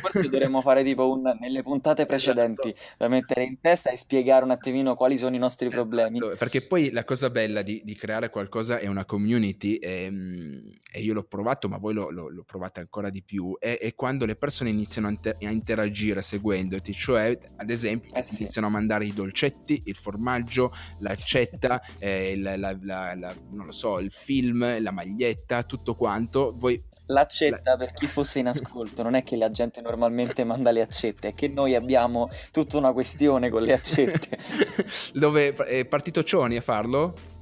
forse 0.00 0.22
dovremmo 0.28 0.60
fare 0.60 0.82
tipo 0.82 1.08
un, 1.08 1.36
nelle 1.40 1.62
puntate 1.62 2.02
esatto. 2.02 2.06
precedenti, 2.06 2.68
esatto. 2.70 2.94
da 2.98 3.08
mettere 3.08 3.44
in 3.44 3.60
testa 3.60 3.90
e 3.90 3.96
spiegare 3.96 4.44
un 4.44 4.50
attimino 4.50 4.94
quali 4.96 5.16
sono 5.16 5.34
i 5.34 5.38
nostri 5.38 5.68
esatto. 5.68 5.82
problemi. 5.82 6.18
Perché 6.46 6.64
poi 6.64 6.92
la 6.92 7.02
cosa 7.02 7.28
bella 7.28 7.62
di, 7.62 7.82
di 7.84 7.96
creare 7.96 8.30
qualcosa 8.30 8.78
è 8.78 8.86
una 8.86 9.04
community 9.04 9.78
e, 9.78 10.04
ehm, 10.04 10.72
e 10.92 11.00
io 11.00 11.12
l'ho 11.12 11.24
provato, 11.24 11.68
ma 11.68 11.76
voi 11.76 11.92
lo, 11.92 12.08
lo, 12.10 12.28
lo 12.28 12.44
provate 12.44 12.78
ancora 12.78 13.10
di 13.10 13.20
più, 13.20 13.56
è, 13.58 13.80
è, 13.80 13.96
quando 13.96 14.24
le 14.26 14.36
persone 14.36 14.70
iniziano 14.70 15.08
a, 15.08 15.10
inter- 15.10 15.42
a 15.44 15.50
interagire 15.50 16.22
seguendoti, 16.22 16.92
cioè 16.92 17.36
ad 17.56 17.68
esempio 17.68 18.14
eh 18.14 18.24
sì. 18.24 18.42
iniziano 18.42 18.68
a 18.68 18.70
mandare 18.70 19.06
i 19.06 19.12
dolcetti, 19.12 19.82
il 19.86 19.96
formaggio, 19.96 20.72
l'accetta, 21.00 21.82
eh, 21.98 22.38
la, 22.38 22.56
la, 22.56 22.78
la, 22.80 23.34
non 23.50 23.66
lo 23.66 23.72
so, 23.72 23.98
il 23.98 24.12
film, 24.12 24.80
la 24.80 24.92
maglietta, 24.92 25.64
tutto 25.64 25.94
quanto. 25.94 26.54
Voi 26.56 26.80
L'accetta 27.06 27.70
la... 27.70 27.76
per 27.76 27.92
chi 27.92 28.06
fosse 28.06 28.40
in 28.40 28.48
ascolto, 28.48 29.02
non 29.02 29.14
è 29.14 29.22
che 29.22 29.36
la 29.36 29.50
gente 29.50 29.80
normalmente 29.80 30.44
manda 30.44 30.70
le 30.70 30.82
accette, 30.82 31.28
è 31.28 31.34
che 31.34 31.48
noi 31.48 31.74
abbiamo 31.74 32.28
tutta 32.50 32.78
una 32.78 32.92
questione 32.92 33.48
con 33.48 33.62
le 33.62 33.72
accette. 33.72 34.38
Dove 35.14 35.54
è 35.54 35.84
partito 35.84 36.24
Cioni 36.24 36.56
a 36.56 36.60
farlo? 36.60 37.34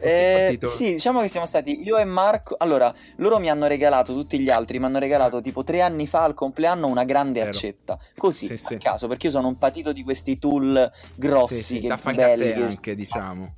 Eh, 0.00 0.58
sì, 0.62 0.92
diciamo 0.92 1.20
che 1.20 1.28
siamo 1.28 1.46
stati 1.46 1.82
io 1.82 1.96
e 1.98 2.04
Marco. 2.04 2.54
Allora, 2.58 2.94
loro 3.16 3.38
mi 3.38 3.50
hanno 3.50 3.66
regalato, 3.66 4.12
tutti 4.12 4.38
gli 4.38 4.50
altri 4.50 4.78
mi 4.78 4.84
hanno 4.84 4.98
regalato 4.98 5.40
tipo 5.40 5.64
tre 5.64 5.80
anni 5.80 6.06
fa 6.06 6.22
al 6.22 6.34
compleanno 6.34 6.86
una 6.86 7.04
grande 7.04 7.40
Vero. 7.40 7.50
accetta. 7.50 7.98
Così, 8.16 8.46
sì, 8.46 8.52
a 8.52 8.56
sì. 8.56 8.78
caso, 8.78 9.08
perché 9.08 9.26
io 9.26 9.32
sono 9.32 9.48
un 9.48 9.58
patito 9.58 9.92
di 9.92 10.04
questi 10.04 10.38
tool 10.38 10.90
grossi, 11.14 11.62
sì, 11.62 11.80
che 11.80 11.88
da 11.88 11.98
belli. 12.12 12.52
Che... 12.52 12.62
anche, 12.62 12.94
diciamo. 12.94 13.54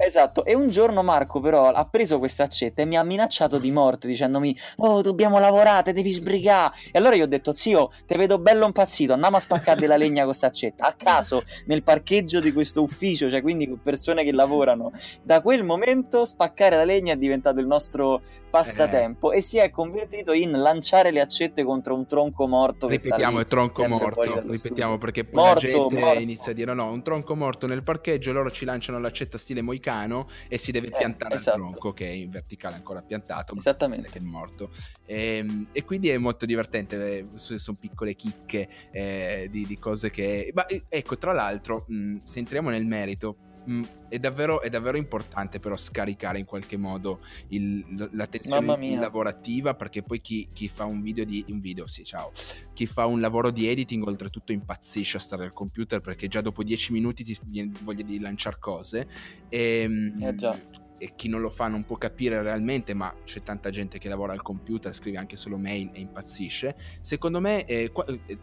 Esatto, 0.00 0.44
e 0.44 0.54
un 0.54 0.68
giorno 0.68 1.02
Marco 1.02 1.40
però 1.40 1.66
ha 1.66 1.84
preso 1.84 2.20
questa 2.20 2.44
accetta 2.44 2.82
e 2.82 2.86
mi 2.86 2.96
ha 2.96 3.02
minacciato 3.02 3.58
di 3.58 3.72
morte 3.72 4.06
dicendomi 4.06 4.56
oh 4.76 5.02
dobbiamo 5.02 5.40
lavorare, 5.40 5.92
devi 5.92 6.10
sbrigare 6.10 6.72
e 6.92 6.98
allora 6.98 7.16
io 7.16 7.24
ho 7.24 7.26
detto 7.26 7.52
zio 7.52 7.90
te 8.06 8.16
vedo 8.16 8.38
bello 8.38 8.64
impazzito 8.64 9.14
andiamo 9.14 9.38
a 9.38 9.40
spaccare 9.40 9.80
della 9.80 9.96
legna 9.96 10.18
con 10.18 10.26
questa 10.26 10.46
accetta 10.46 10.86
a 10.86 10.92
caso 10.92 11.42
nel 11.66 11.82
parcheggio 11.82 12.38
di 12.38 12.52
questo 12.52 12.80
ufficio 12.80 13.28
cioè 13.28 13.42
quindi 13.42 13.66
con 13.66 13.80
persone 13.82 14.22
che 14.22 14.30
lavorano 14.30 14.92
da 15.24 15.40
quel 15.40 15.64
momento 15.64 16.24
spaccare 16.24 16.76
la 16.76 16.84
legna 16.84 17.14
è 17.14 17.16
diventato 17.16 17.58
il 17.58 17.66
nostro 17.66 18.22
passatempo 18.48 19.32
eh. 19.32 19.38
e 19.38 19.40
si 19.40 19.58
è 19.58 19.68
convertito 19.68 20.32
in 20.32 20.52
lanciare 20.52 21.10
le 21.10 21.20
accette 21.20 21.64
contro 21.64 21.96
un 21.96 22.06
tronco 22.06 22.46
morto 22.46 22.86
ripetiamo 22.86 23.40
il 23.40 23.46
tronco 23.46 23.84
morto 23.88 24.42
ripetiamo 24.46 24.96
perché 24.96 25.24
poi 25.24 25.42
morto, 25.42 25.66
la 25.66 25.72
gente 25.72 25.98
morto. 25.98 26.20
inizia 26.20 26.52
a 26.52 26.54
dire 26.54 26.72
no 26.72 26.88
un 26.88 27.02
tronco 27.02 27.34
morto 27.34 27.66
nel 27.66 27.82
parcheggio 27.82 28.30
loro 28.30 28.52
ci 28.52 28.64
lanciano 28.64 29.00
l'accetta 29.00 29.38
stile 29.38 29.60
moicano 29.60 29.86
americano 29.88 30.28
e 30.48 30.58
si 30.58 30.70
deve 30.70 30.88
eh, 30.88 30.96
piantare 30.96 31.36
esatto. 31.36 31.56
il 31.56 31.62
tronco 31.62 31.92
che 31.92 32.06
è 32.06 32.12
in 32.12 32.30
verticale 32.30 32.76
ancora 32.76 33.00
piantato 33.00 33.56
esattamente 33.56 34.08
che 34.08 34.18
è 34.18 34.22
morto 34.22 34.70
e, 35.04 35.36
ehm, 35.38 35.68
e 35.72 35.84
quindi 35.84 36.10
è 36.10 36.18
molto 36.18 36.46
divertente 36.46 37.18
eh, 37.18 37.28
sono 37.36 37.76
piccole 37.80 38.14
chicche 38.14 38.68
eh, 38.90 39.48
di, 39.50 39.66
di, 39.66 39.78
cose 39.78 40.10
che 40.10 40.50
ma 40.54 40.66
ecco 40.88 41.16
tra 41.16 41.32
l'altro 41.32 41.84
mh, 41.86 42.18
se 42.24 42.38
entriamo 42.38 42.70
nel 42.70 42.84
merito 42.84 43.47
mh, 43.68 43.84
è, 44.08 44.18
davvero, 44.18 44.60
è 44.62 44.70
davvero 44.70 44.96
importante 44.96 45.60
però 45.60 45.76
scaricare 45.76 46.38
in 46.38 46.46
qualche 46.46 46.76
modo 46.76 47.20
il, 47.48 48.08
la 48.12 48.26
tensione 48.26 48.96
lavorativa 48.98 49.74
perché 49.74 50.02
poi 50.02 50.20
chi, 50.20 50.48
chi, 50.52 50.68
fa 50.68 50.84
un 50.84 51.02
video 51.02 51.24
di 51.24 51.44
un 51.48 51.60
video 51.60 51.86
sì 51.86 52.04
ciao 52.04 52.32
chi 52.72 52.86
fa 52.86 53.06
un 53.06 53.20
lavoro 53.20 53.50
di 53.50 53.68
editing 53.68 54.06
oltretutto 54.06 54.52
impazzisce 54.52 55.18
a 55.18 55.20
stare 55.20 55.44
al 55.44 55.52
computer 55.52 56.00
perché 56.00 56.28
già 56.28 56.40
dopo 56.40 56.62
10 56.62 56.92
minuti 56.92 57.22
ti 57.22 57.38
viene 57.44 57.72
voglia 57.82 58.02
di 58.02 58.18
lanciare 58.18 58.56
cose 58.58 59.06
e, 59.48 59.80
ehm, 59.82 60.22
eh 60.22 60.34
già 60.34 60.58
e 61.00 61.12
chi 61.14 61.28
non 61.28 61.40
lo 61.40 61.48
fa 61.48 61.68
non 61.68 61.84
può 61.84 61.96
capire 61.96 62.42
realmente, 62.42 62.92
ma 62.92 63.14
c'è 63.22 63.40
tanta 63.42 63.70
gente 63.70 63.98
che 63.98 64.08
lavora 64.08 64.32
al 64.32 64.42
computer, 64.42 64.92
scrive 64.92 65.16
anche 65.16 65.36
solo 65.36 65.56
mail 65.56 65.90
e 65.92 66.00
impazzisce. 66.00 66.74
Secondo 66.98 67.40
me, 67.40 67.64
eh, 67.66 67.92
qua, 67.92 68.04
eh, 68.04 68.36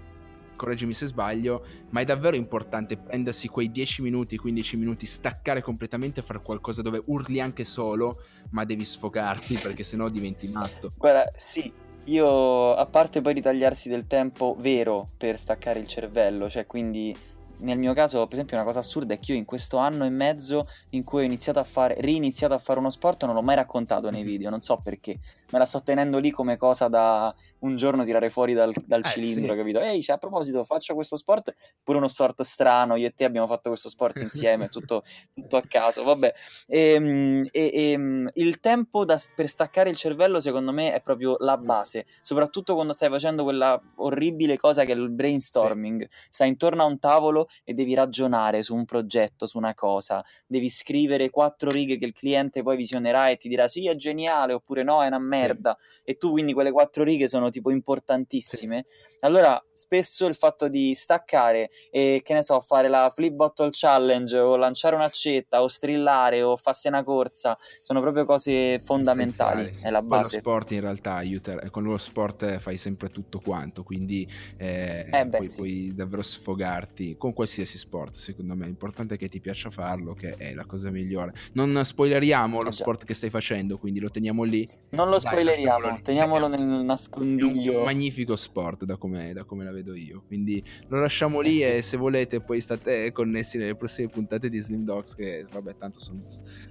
correggimi 0.56 0.94
se 0.94 1.08
sbaglio, 1.08 1.66
ma 1.90 2.02
è 2.02 2.06
davvero 2.06 2.36
importante 2.36 2.98
prendersi 2.98 3.48
quei 3.48 3.72
10 3.72 4.02
minuti, 4.02 4.38
15 4.38 4.78
minuti, 4.78 5.06
staccare 5.06 5.62
completamente, 5.62 6.22
fare 6.22 6.42
qualcosa 6.42 6.82
dove 6.82 7.02
urli 7.06 7.40
anche 7.40 7.64
solo, 7.64 8.22
ma 8.52 8.66
devi 8.66 8.84
sfogarti 8.84 9.56
perché 9.62 9.84
sennò 9.84 10.10
diventi 10.10 10.48
matto. 10.48 10.94
Guarda, 10.98 11.32
sì, 11.36 11.72
io 12.06 12.74
a 12.74 12.86
parte 12.86 13.22
poi 13.22 13.34
ritagliarsi 13.34 13.90
del 13.90 14.08
tempo 14.08 14.56
vero 14.60 15.10
per 15.18 15.38
staccare 15.38 15.80
il 15.80 15.88
cervello, 15.88 16.50
cioè 16.50 16.66
quindi 16.66 17.16
nel 17.58 17.78
mio 17.78 17.94
caso, 17.94 18.24
per 18.26 18.34
esempio, 18.34 18.58
una 18.58 18.66
cosa 18.66 18.80
assurda 18.80 19.14
è 19.14 19.20
che 19.20 19.32
io 19.32 19.38
in 19.38 19.46
questo 19.46 19.78
anno 19.78 20.06
e 20.06 20.10
mezzo 20.10 20.68
in 20.90 21.04
cui 21.04 21.22
ho 21.22 21.26
iniziato 21.26 21.60
a 21.60 21.64
fare, 21.64 21.96
riniziato 22.00 22.54
a 22.54 22.58
fare 22.58 22.80
uno 22.80 22.90
sport, 22.90 23.24
non 23.26 23.34
l'ho 23.34 23.42
mai 23.42 23.56
raccontato 23.56 24.10
nei 24.10 24.24
video, 24.24 24.50
non 24.50 24.60
so 24.60 24.80
perché. 24.84 25.20
Me 25.52 25.60
la 25.60 25.66
sto 25.66 25.82
tenendo 25.84 26.18
lì 26.18 26.32
come 26.32 26.58
cosa 26.58 26.88
da 26.88 27.34
un 27.60 27.76
giorno 27.76 28.04
tirare 28.04 28.30
fuori 28.30 28.54
dal, 28.54 28.74
dal 28.86 29.02
eh, 29.02 29.10
cilindro, 29.10 29.54
sì. 29.54 29.58
capito? 29.58 29.80
Ehi, 29.80 30.02
cioè, 30.02 30.16
a 30.16 30.20
proposito, 30.20 30.64
faccio 30.64 30.94
questo 30.94 31.16
sport, 31.16 31.54
pure 31.84 31.98
uno 31.98 32.08
sport 32.08 32.42
strano, 32.42 32.96
io 32.96 33.08
e 33.08 33.14
te 33.14 33.26
abbiamo 33.26 33.48
fatto 33.48 33.70
questo 33.70 33.90
sport 33.90 34.20
insieme, 34.22 34.70
tutto, 34.70 35.04
tutto, 35.34 35.58
a 35.58 35.64
caso, 35.68 36.04
vabbè. 36.04 36.34
E, 36.68 36.80
ehm, 36.94 37.48
e, 37.52 37.72
e 37.74 37.92
ehm, 37.92 38.30
il 38.36 38.60
tempo 38.60 39.06
da, 39.06 39.20
per 39.36 39.48
staccare 39.48 39.90
il 39.90 39.96
cervello, 39.96 40.40
secondo 40.40 40.72
me, 40.72 40.94
è 40.94 41.02
proprio 41.02 41.36
la 41.40 41.58
base, 41.58 42.06
soprattutto 42.22 42.74
quando 42.74 42.94
stai 42.94 43.10
facendo 43.10 43.44
quella 43.44 43.80
orribile 43.98 44.58
cosa 44.58 44.84
che 44.84 44.94
è 44.94 44.96
il 44.96 45.10
brainstorming. 45.10 46.08
Sì. 46.10 46.28
Stai 46.30 46.48
intorno 46.50 46.84
a 46.84 46.86
un 46.86 47.00
tavolo 47.00 47.48
e 47.64 47.74
devi 47.74 47.94
ragionare 47.94 48.64
su 48.64 48.76
un 48.76 48.86
progetto, 48.86 49.46
su 49.46 49.58
una 49.58 49.74
cosa, 49.74 50.24
devi 50.48 50.70
scrivere 50.70 51.30
quattro 51.30 51.70
righe 51.70 51.98
che 51.98 52.06
il 52.06 52.14
cliente 52.14 52.64
poi 52.64 52.76
visionerà 52.76 53.30
e 53.30 53.38
ti 53.38 53.48
dirà 53.48 53.68
sì 53.68 53.88
è 53.88 53.96
geniale 53.96 54.54
oppure 54.54 54.84
no 54.84 55.04
è 55.04 55.08
una 55.08 55.20
merda 55.20 55.35
sì. 55.38 56.12
e 56.12 56.18
tu 56.18 56.32
quindi 56.32 56.54
quelle 56.54 56.72
quattro 56.72 57.04
righe 57.04 57.28
sono 57.28 57.50
tipo 57.50 57.72
importantissime, 57.72 58.86
sì. 58.88 59.18
allora 59.26 59.62
spesso 59.74 60.26
il 60.26 60.36
fatto 60.36 60.68
di 60.68 60.94
staccare 60.94 61.70
e 61.92 62.22
che 62.24 62.34
ne 62.34 62.44
so 62.44 62.60
fare 62.62 62.88
la 62.88 63.12
flip 63.14 63.34
bottle 63.34 63.70
challenge 63.72 64.38
o 64.38 64.56
lanciare 64.56 64.96
un'accetta 64.96 65.62
o 65.62 65.68
strillare 65.68 66.42
o 66.42 66.56
farsi 66.56 66.88
una 66.88 67.04
corsa 67.04 67.58
sono 67.82 68.02
proprio 68.02 68.26
cose 68.26 68.80
fondamentali, 68.80 69.72
è 69.82 69.90
la 69.90 70.02
base. 70.02 70.40
Poi 70.40 70.44
lo 70.44 70.50
sport 70.50 70.72
in 70.72 70.82
realtà 70.82 71.14
aiuta, 71.16 71.70
con 71.70 71.84
lo 71.84 71.98
sport 71.98 72.58
fai 72.60 72.78
sempre 72.78 73.10
tutto 73.10 73.40
quanto, 73.40 73.84
quindi 73.84 74.28
eh, 74.58 75.08
eh 75.12 75.26
beh, 75.26 75.38
puoi, 75.38 75.46
sì. 75.46 75.56
puoi, 75.56 75.94
davvero 75.94 76.22
sfogarti 76.22 77.16
con 77.18 77.34
qualsiasi 77.34 77.78
sport, 77.78 78.16
secondo 78.16 78.56
me. 78.56 78.66
L'importante 78.66 79.16
è 79.16 79.18
che 79.18 79.30
ti 79.30 79.40
piaccia 79.40 79.70
farlo, 79.70 80.14
che 80.14 80.36
è 80.38 80.54
la 80.54 80.66
cosa 80.66 80.90
migliore. 80.90 81.34
Non 81.54 81.84
spoileriamo 81.84 82.62
lo 82.62 82.72
sport 82.72 83.06
che 83.06 83.14
stai 83.14 83.30
facendo, 83.30 83.78
quindi 83.78 84.00
lo 84.00 84.10
teniamo 84.10 84.44
lì. 84.44 84.68
Non 84.90 85.10
lo 85.10 85.20
Dai, 85.26 85.32
spoileriamo, 85.32 86.02
teniamolo 86.02 86.48
nel 86.48 86.62
nascondiglio. 86.62 87.74
È 87.74 87.78
un 87.78 87.84
magnifico 87.84 88.36
sport 88.36 88.84
da 88.84 88.98
come, 88.98 89.34
da 89.34 89.44
come 89.44 89.64
la 89.64 89.72
vedo 89.72 89.96
io, 89.96 90.24
quindi 90.28 90.64
lo 90.88 91.00
lasciamo 91.00 91.40
lì 91.40 91.62
eh 91.62 91.72
sì. 91.72 91.78
e 91.78 91.82
se 91.82 91.98
volete 91.98 92.42
poi 92.42 92.62
state 92.62 93.12
connessi 93.12 93.58
nelle 93.58 93.76
prossime 93.76 94.10
puntate 94.10 94.50
di 94.50 94.60
Slim 94.60 94.84
Dogs 94.84 95.16
che 95.16 95.46
vabbè 95.52 95.78
tanto 95.78 96.00
sono... 96.00 96.24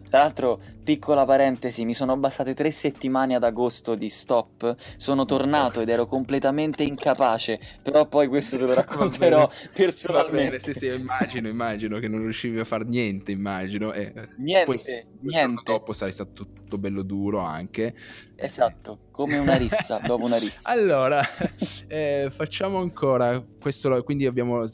Tra 0.09 0.23
l'altro, 0.23 0.61
piccola 0.85 1.25
parentesi, 1.25 1.85
mi 1.85 1.95
sono 1.95 2.17
bastate 2.17 2.55
tre 2.55 2.71
settimane 2.71 3.35
ad 3.35 3.43
agosto 3.43 3.97
di 3.97 4.09
stop, 4.09 4.77
sono 4.97 5.25
tornato 5.25 5.81
ed 5.81 5.89
ero 5.89 6.07
completamente 6.07 6.85
incapace, 6.85 7.59
però 7.83 8.07
poi 8.07 8.29
questo 8.29 8.57
te 8.57 8.65
lo 8.65 8.75
racconterò 8.75 9.51
personalmente. 9.73 10.45
Bene, 10.45 10.59
sì, 10.61 10.73
sì, 10.73 10.87
immagino, 10.87 11.49
immagino 11.49 11.99
che 11.99 12.07
non 12.07 12.21
riuscivi 12.21 12.61
a 12.61 12.65
fare 12.65 12.85
niente, 12.85 13.33
immagino. 13.33 13.93
E 13.93 14.13
niente, 14.37 14.65
poi, 14.65 14.81
niente. 15.21 15.63
Dopo 15.65 15.93
sarei 15.93 16.13
stato 16.13 16.33
tutto 16.33 16.79
bello 16.79 17.03
duro 17.03 17.41
anche. 17.41 17.95
Esatto, 18.37 18.99
come 19.11 19.39
una 19.39 19.57
rissa, 19.57 19.99
dopo 20.05 20.25
una 20.25 20.37
rissa. 20.37 20.61
Allora, 20.65 21.23
eh, 21.87 22.29
facciamo 22.31 22.79
ancora 22.79 23.43
questo, 23.61 24.03
quindi 24.03 24.27
abbiamo, 24.27 24.65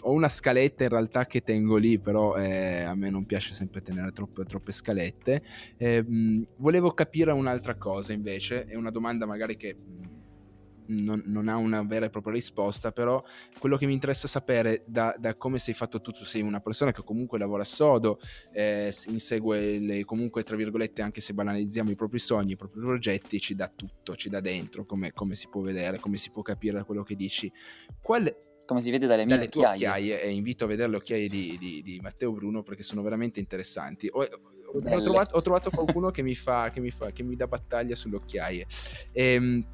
ho 0.00 0.12
una 0.12 0.28
scaletta 0.28 0.84
in 0.84 0.88
realtà 0.88 1.26
che 1.26 1.42
tengo 1.42 1.76
lì, 1.76 1.98
però 1.98 2.36
eh, 2.36 2.82
a 2.82 2.94
me 2.94 3.10
non 3.10 3.26
piace 3.26 3.52
sempre 3.54 3.82
tenere 3.82 4.12
troppe, 4.12 4.44
troppe 4.44 4.72
scalette. 4.72 5.42
Eh, 5.76 6.04
volevo 6.56 6.92
capire 6.92 7.32
un'altra 7.32 7.76
cosa 7.76 8.12
invece, 8.12 8.64
è 8.64 8.74
una 8.74 8.90
domanda 8.90 9.26
magari 9.26 9.56
che 9.56 9.76
non, 10.86 11.22
non, 11.26 11.48
ha 11.48 11.56
una 11.56 11.82
vera 11.82 12.06
e 12.06 12.10
propria 12.10 12.34
risposta, 12.34 12.92
però 12.92 13.22
quello 13.58 13.76
che 13.76 13.86
mi 13.86 13.92
interessa 13.92 14.28
sapere 14.28 14.84
da, 14.86 15.14
da 15.18 15.34
come 15.36 15.58
sei 15.58 15.74
fatto 15.74 16.00
tu, 16.00 16.10
tu 16.10 16.24
sei 16.24 16.42
una 16.42 16.60
persona 16.60 16.92
che 16.92 17.02
comunque 17.02 17.38
lavora 17.38 17.64
sodo, 17.64 18.18
eh, 18.52 18.92
insegue 19.08 19.78
le, 19.78 20.04
comunque 20.04 20.42
tra 20.42 20.56
virgolette, 20.56 21.02
anche 21.02 21.20
se 21.20 21.34
banalizziamo 21.34 21.90
i 21.90 21.96
propri 21.96 22.18
sogni, 22.18 22.52
i 22.52 22.56
propri 22.56 22.80
progetti, 22.80 23.40
ci 23.40 23.54
dà 23.54 23.70
tutto, 23.74 24.16
ci 24.16 24.28
dà 24.28 24.40
dentro, 24.40 24.84
come, 24.84 25.12
come 25.12 25.34
si 25.34 25.48
può 25.48 25.60
vedere, 25.60 25.98
come 25.98 26.16
si 26.16 26.30
può 26.30 26.42
capire 26.42 26.78
da 26.78 26.84
quello 26.84 27.02
che 27.02 27.14
dici. 27.14 27.50
Qual, 28.00 28.34
come 28.64 28.80
si 28.80 28.90
vede 28.90 29.06
dalle 29.06 29.24
mie 29.24 29.36
dalle 29.36 29.46
occhiaie. 29.46 29.86
occhiaie. 29.86 30.22
e 30.22 30.30
invito 30.30 30.64
a 30.64 30.66
vedere 30.66 30.90
le 30.90 30.96
occhiaie 30.96 31.28
di, 31.28 31.56
di, 31.58 31.82
di 31.82 31.98
Matteo 32.00 32.32
Bruno 32.32 32.62
perché 32.62 32.82
sono 32.82 33.02
veramente 33.02 33.40
interessanti. 33.40 34.08
Ho, 34.10 34.20
ho, 34.20 34.80
trovato, 35.02 35.36
ho 35.36 35.42
trovato, 35.42 35.70
qualcuno 35.70 36.10
che 36.10 36.22
mi, 36.22 36.34
fa, 36.34 36.70
che, 36.70 36.80
mi 36.80 36.90
fa, 36.90 37.10
che 37.10 37.22
mi 37.22 37.36
dà 37.36 37.46
battaglia 37.46 37.94
sulle 37.94 38.16
occhiaie. 38.16 38.66
Ehm, 39.12 39.66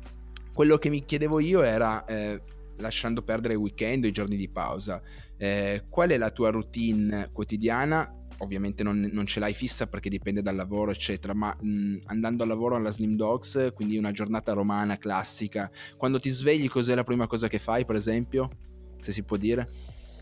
quello 0.59 0.77
che 0.77 0.89
mi 0.89 1.05
chiedevo 1.05 1.39
io 1.39 1.63
era, 1.63 2.05
eh, 2.05 2.43
lasciando 2.79 3.23
perdere 3.23 3.55
i 3.55 3.57
weekend 3.57 4.03
o 4.03 4.09
i 4.09 4.11
giorni 4.11 4.35
di 4.35 4.49
pausa, 4.49 5.01
eh, 5.37 5.85
qual 5.89 6.11
è 6.11 6.19
la 6.19 6.33
tua 6.33 6.51
routine 6.51 7.31
quotidiana? 7.33 8.13
Ovviamente 8.39 8.83
non, 8.83 9.09
non, 9.13 9.25
ce 9.25 9.39
l'hai 9.39 9.55
fissa 9.55 9.87
perché 9.87 10.09
dipende 10.09 10.43
dal 10.43 10.57
lavoro, 10.57 10.91
eccetera, 10.91 11.33
ma 11.33 11.57
mh, 11.57 11.99
andando 12.07 12.43
al 12.43 12.49
lavoro 12.49 12.75
alla 12.75 12.91
Slim 12.91 13.15
Dogs, 13.15 13.71
quindi 13.73 13.97
una 13.97 14.11
giornata 14.11 14.53
romana 14.53 14.99
classica, 14.99 15.71
quando 15.97 16.19
ti 16.19 16.31
svegli 16.31 16.69
cos'è 16.69 16.97
la 16.97 17.05
prima 17.05 17.29
cosa 17.29 17.47
che 17.47 17.61
fai, 17.61 17.85
per 17.85 17.95
esempio? 17.95 18.51
Se 18.99 19.13
si 19.13 19.23
può 19.23 19.37
dire? 19.37 19.69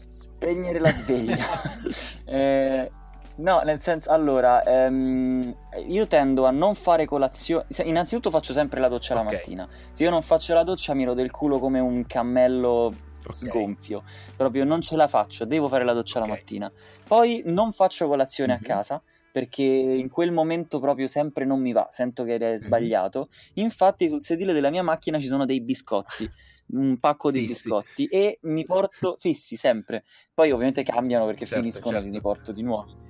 Spegnere 0.07 0.79
la 0.81 0.93
sveglia. 0.93 1.39
eh, 2.29 2.91
No, 3.37 3.61
nel 3.61 3.81
senso, 3.81 4.11
allora, 4.11 4.63
ehm, 4.63 5.55
io 5.87 6.07
tendo 6.07 6.47
a 6.47 6.51
non 6.51 6.75
fare 6.75 7.05
colazione. 7.05 7.67
Innanzitutto 7.85 8.31
faccio 8.31 8.53
sempre 8.53 8.81
la 8.81 8.89
doccia 8.89 9.15
okay. 9.15 9.25
la 9.25 9.31
mattina. 9.33 9.69
Se 9.93 10.05
io 10.05 10.11
non 10.11 10.23
faccio 10.23 10.55
la 10.55 10.63
doccia, 10.63 10.95
miro 10.95 11.15
del 11.15 11.31
culo 11.31 11.59
come 11.59 11.79
un 11.81 12.07
cammello 12.07 12.95
okay. 13.21 13.33
sgonfio. 13.33 14.03
Proprio 14.37 14.65
non 14.65 14.81
ce 14.81 14.97
la 14.97 15.07
faccio, 15.07 15.45
devo 15.45 15.69
fare 15.69 15.85
la 15.85 15.93
doccia 15.93 16.19
okay. 16.19 16.31
la 16.31 16.37
mattina. 16.37 16.73
Poi 17.07 17.43
non 17.47 17.73
faccio 17.73 18.09
colazione 18.09 18.55
mm-hmm. 18.55 18.63
a 18.65 18.75
mhm. 18.75 18.79
casa 18.79 19.03
perché 19.31 19.63
in 19.63 20.09
quel 20.09 20.33
momento 20.33 20.81
proprio 20.81 21.07
sempre 21.07 21.45
non 21.45 21.61
mi 21.61 21.73
va, 21.73 21.87
sento 21.91 22.25
che 22.25 22.37
è 22.37 22.53
mhm. 22.53 22.57
sbagliato. 22.57 23.29
Infatti 23.55 24.09
sul 24.09 24.23
sedile 24.23 24.55
della 24.55 24.71
mia 24.71 24.83
macchina 24.83 25.21
ci 25.21 25.27
sono 25.27 25.45
dei 25.45 25.61
biscotti 25.61 26.31
un 26.69 26.99
pacco 26.99 27.31
di 27.31 27.47
fissi. 27.47 27.69
biscotti 27.69 28.07
e 28.07 28.39
mi 28.43 28.65
porto 28.65 29.17
fissi 29.19 29.57
sempre. 29.57 30.05
Poi 30.33 30.51
ovviamente 30.51 30.83
cambiano 30.83 31.27
perché 31.27 31.45
certo, 31.45 31.63
finiscono 31.63 31.97
certo. 31.97 32.09
e 32.09 32.11
li 32.11 32.21
porto 32.21 32.53
di 32.53 32.63
nuovo. 32.63 33.06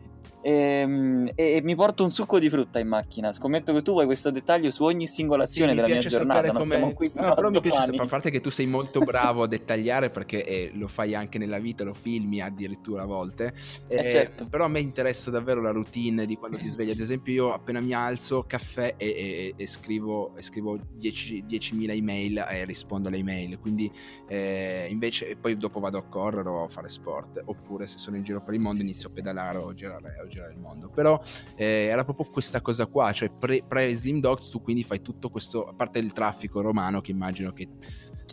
E, 0.47 0.53
ehm, 0.53 1.30
e, 1.34 1.61
mi 1.64 1.74
porto 1.74 2.05
un 2.05 2.12
succo 2.12 2.38
di 2.38 2.49
frutta 2.49 2.78
in 2.78 2.86
macchina. 2.86 3.32
Scommetto 3.32 3.72
che 3.72 3.82
tu 3.82 3.90
vuoi 3.90 4.07
questo 4.07 4.30
dettaglio 4.30 4.70
su 4.70 4.84
ogni 4.84 5.09
singola 5.09 5.42
azione 5.42 5.70
sì, 5.70 5.76
della 5.76 5.88
mia 5.88 5.99
giornata. 5.99 6.53
Non 6.53 6.62
siamo 6.62 6.92
qui 6.92 7.11
no, 7.16 7.34
però 7.34 7.51
mi 7.51 7.61
piace 7.61 7.80
sapere, 7.80 8.03
a 8.05 8.07
parte 8.07 8.30
che 8.30 8.40
tu 8.40 8.49
sei 8.49 8.66
molto 8.66 9.01
bravo 9.01 9.42
a 9.42 9.49
dettagliare 9.49 10.11
perché 10.11 10.44
eh, 10.44 10.70
lo 10.74 10.86
fai 10.86 11.16
anche 11.16 11.38
nella 11.38 11.59
vita, 11.59 11.82
lo 11.82 11.94
filmi 11.94 12.40
addirittura 12.40 13.03
a 13.03 13.07
volte. 13.07 13.55
Eh, 13.88 13.97
eh, 13.97 14.11
certo. 14.12 14.47
Però 14.47 14.64
a 14.64 14.68
me 14.68 14.78
interessa 14.78 15.32
davvero 15.32 15.61
la 15.61 15.72
routine 15.72 16.26
di 16.26 16.36
quando 16.36 16.59
ti 16.59 16.68
svegli. 16.68 16.90
Ad 16.90 17.01
esempio, 17.01 17.32
io 17.32 17.53
appena 17.53 17.80
mi 17.80 17.92
alzo, 17.92 18.44
caffè 18.47 18.94
e, 18.97 19.07
e, 19.07 19.55
e 19.57 19.66
scrivo, 19.66 20.32
scrivo 20.38 20.78
10, 20.92 21.44
10.000 21.49 21.90
email 21.90 22.47
e 22.49 22.64
rispondo 22.64 23.09
alle 23.09 23.18
email. 23.18 23.59
Quindi 23.59 23.90
eh, 24.28 24.86
invece 24.90 25.34
poi 25.34 25.57
dopo 25.57 25.80
vado 25.80 25.99
a 25.99 26.05
correre 26.05 26.49
o 26.49 26.62
a 26.62 26.68
fare 26.68 26.88
sport. 26.88 27.42
Oppure 27.47 27.88
se 27.88 27.99
sono 27.99 28.14
in 28.14 28.22
giro 28.22 28.40
per 28.40 28.55
il 28.55 28.61
mondo 28.61 28.82
inizio 28.82 29.09
a 29.09 29.12
pedalare 29.12 29.59
o 29.59 29.74
girare, 29.74 30.14
o 30.22 30.28
girare 30.28 30.36
il 30.51 30.59
mondo. 30.59 30.89
Però 30.89 31.20
eh, 31.55 31.87
era 31.87 32.05
proprio 32.05 32.26
questa 32.30 32.61
cosa 32.61 32.87
qua, 32.87 33.12
cioè 33.12 33.30
pre, 33.30 33.62
pre 33.66 33.95
Slim 33.95 34.20
Dogs 34.20 34.49
tu 34.49 34.62
quindi 34.62 34.84
fai 34.84 35.03
tutto 35.03 35.30
questo, 35.30 35.66
a 35.66 35.72
parte 35.74 35.99
il 35.99 36.12
traffico 36.12 36.61
romano 36.61 37.01
che 37.01 37.11
immagino 37.11 37.53
che 37.53 37.68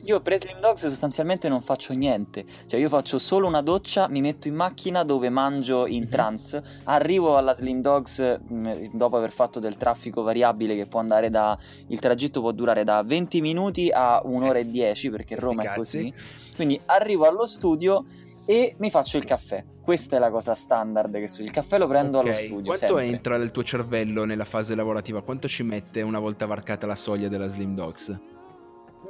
io 0.05 0.19
pre 0.21 0.39
Slim 0.39 0.59
Dogs 0.59 0.87
sostanzialmente 0.87 1.47
non 1.47 1.61
faccio 1.61 1.93
niente, 1.93 2.45
cioè 2.65 2.79
io 2.79 2.89
faccio 2.89 3.19
solo 3.19 3.47
una 3.47 3.61
doccia, 3.61 4.09
mi 4.09 4.21
metto 4.21 4.47
in 4.47 4.55
macchina 4.55 5.03
dove 5.03 5.29
mangio 5.29 5.85
in 5.85 6.01
mm-hmm. 6.01 6.09
trance, 6.09 6.63
arrivo 6.85 7.37
alla 7.37 7.53
Slim 7.53 7.79
Dogs 7.79 8.39
mm, 8.51 8.65
dopo 8.93 9.17
aver 9.17 9.31
fatto 9.31 9.59
del 9.59 9.77
traffico 9.77 10.23
variabile 10.23 10.75
che 10.75 10.87
può 10.87 10.99
andare 10.99 11.29
da, 11.29 11.57
il 11.87 11.99
tragitto 11.99 12.41
può 12.41 12.51
durare 12.51 12.83
da 12.83 13.03
20 13.03 13.39
minuti 13.39 13.91
a 13.93 14.21
un'ora 14.25 14.59
e 14.59 14.65
10 14.65 15.09
perché 15.11 15.35
Roma 15.35 15.63
è 15.63 15.75
così, 15.75 16.11
quindi 16.55 16.79
arrivo 16.85 17.25
allo 17.25 17.45
studio 17.45 18.05
e 18.45 18.75
mi 18.79 18.89
faccio 18.89 19.17
il 19.17 19.25
caffè. 19.25 19.63
Questa 19.83 20.15
è 20.15 20.19
la 20.19 20.31
cosa 20.31 20.55
standard 20.55 21.11
che 21.11 21.27
su 21.27 21.41
il 21.41 21.51
caffè 21.51 21.77
lo 21.77 21.87
prendo 21.87 22.19
okay. 22.19 22.29
allo 22.29 22.39
studio. 22.39 22.63
Quanto 22.63 22.85
sempre. 22.85 23.05
entra 23.05 23.37
nel 23.37 23.51
tuo 23.51 23.63
cervello 23.63 24.23
nella 24.23 24.45
fase 24.45 24.75
lavorativa? 24.75 25.21
Quanto 25.21 25.49
ci 25.49 25.61
mette 25.63 26.01
una 26.01 26.19
volta 26.19 26.45
varcata 26.45 26.87
la 26.87 26.95
soglia 26.95 27.27
della 27.27 27.47
Slim 27.47 27.75
Dogs? 27.75 28.17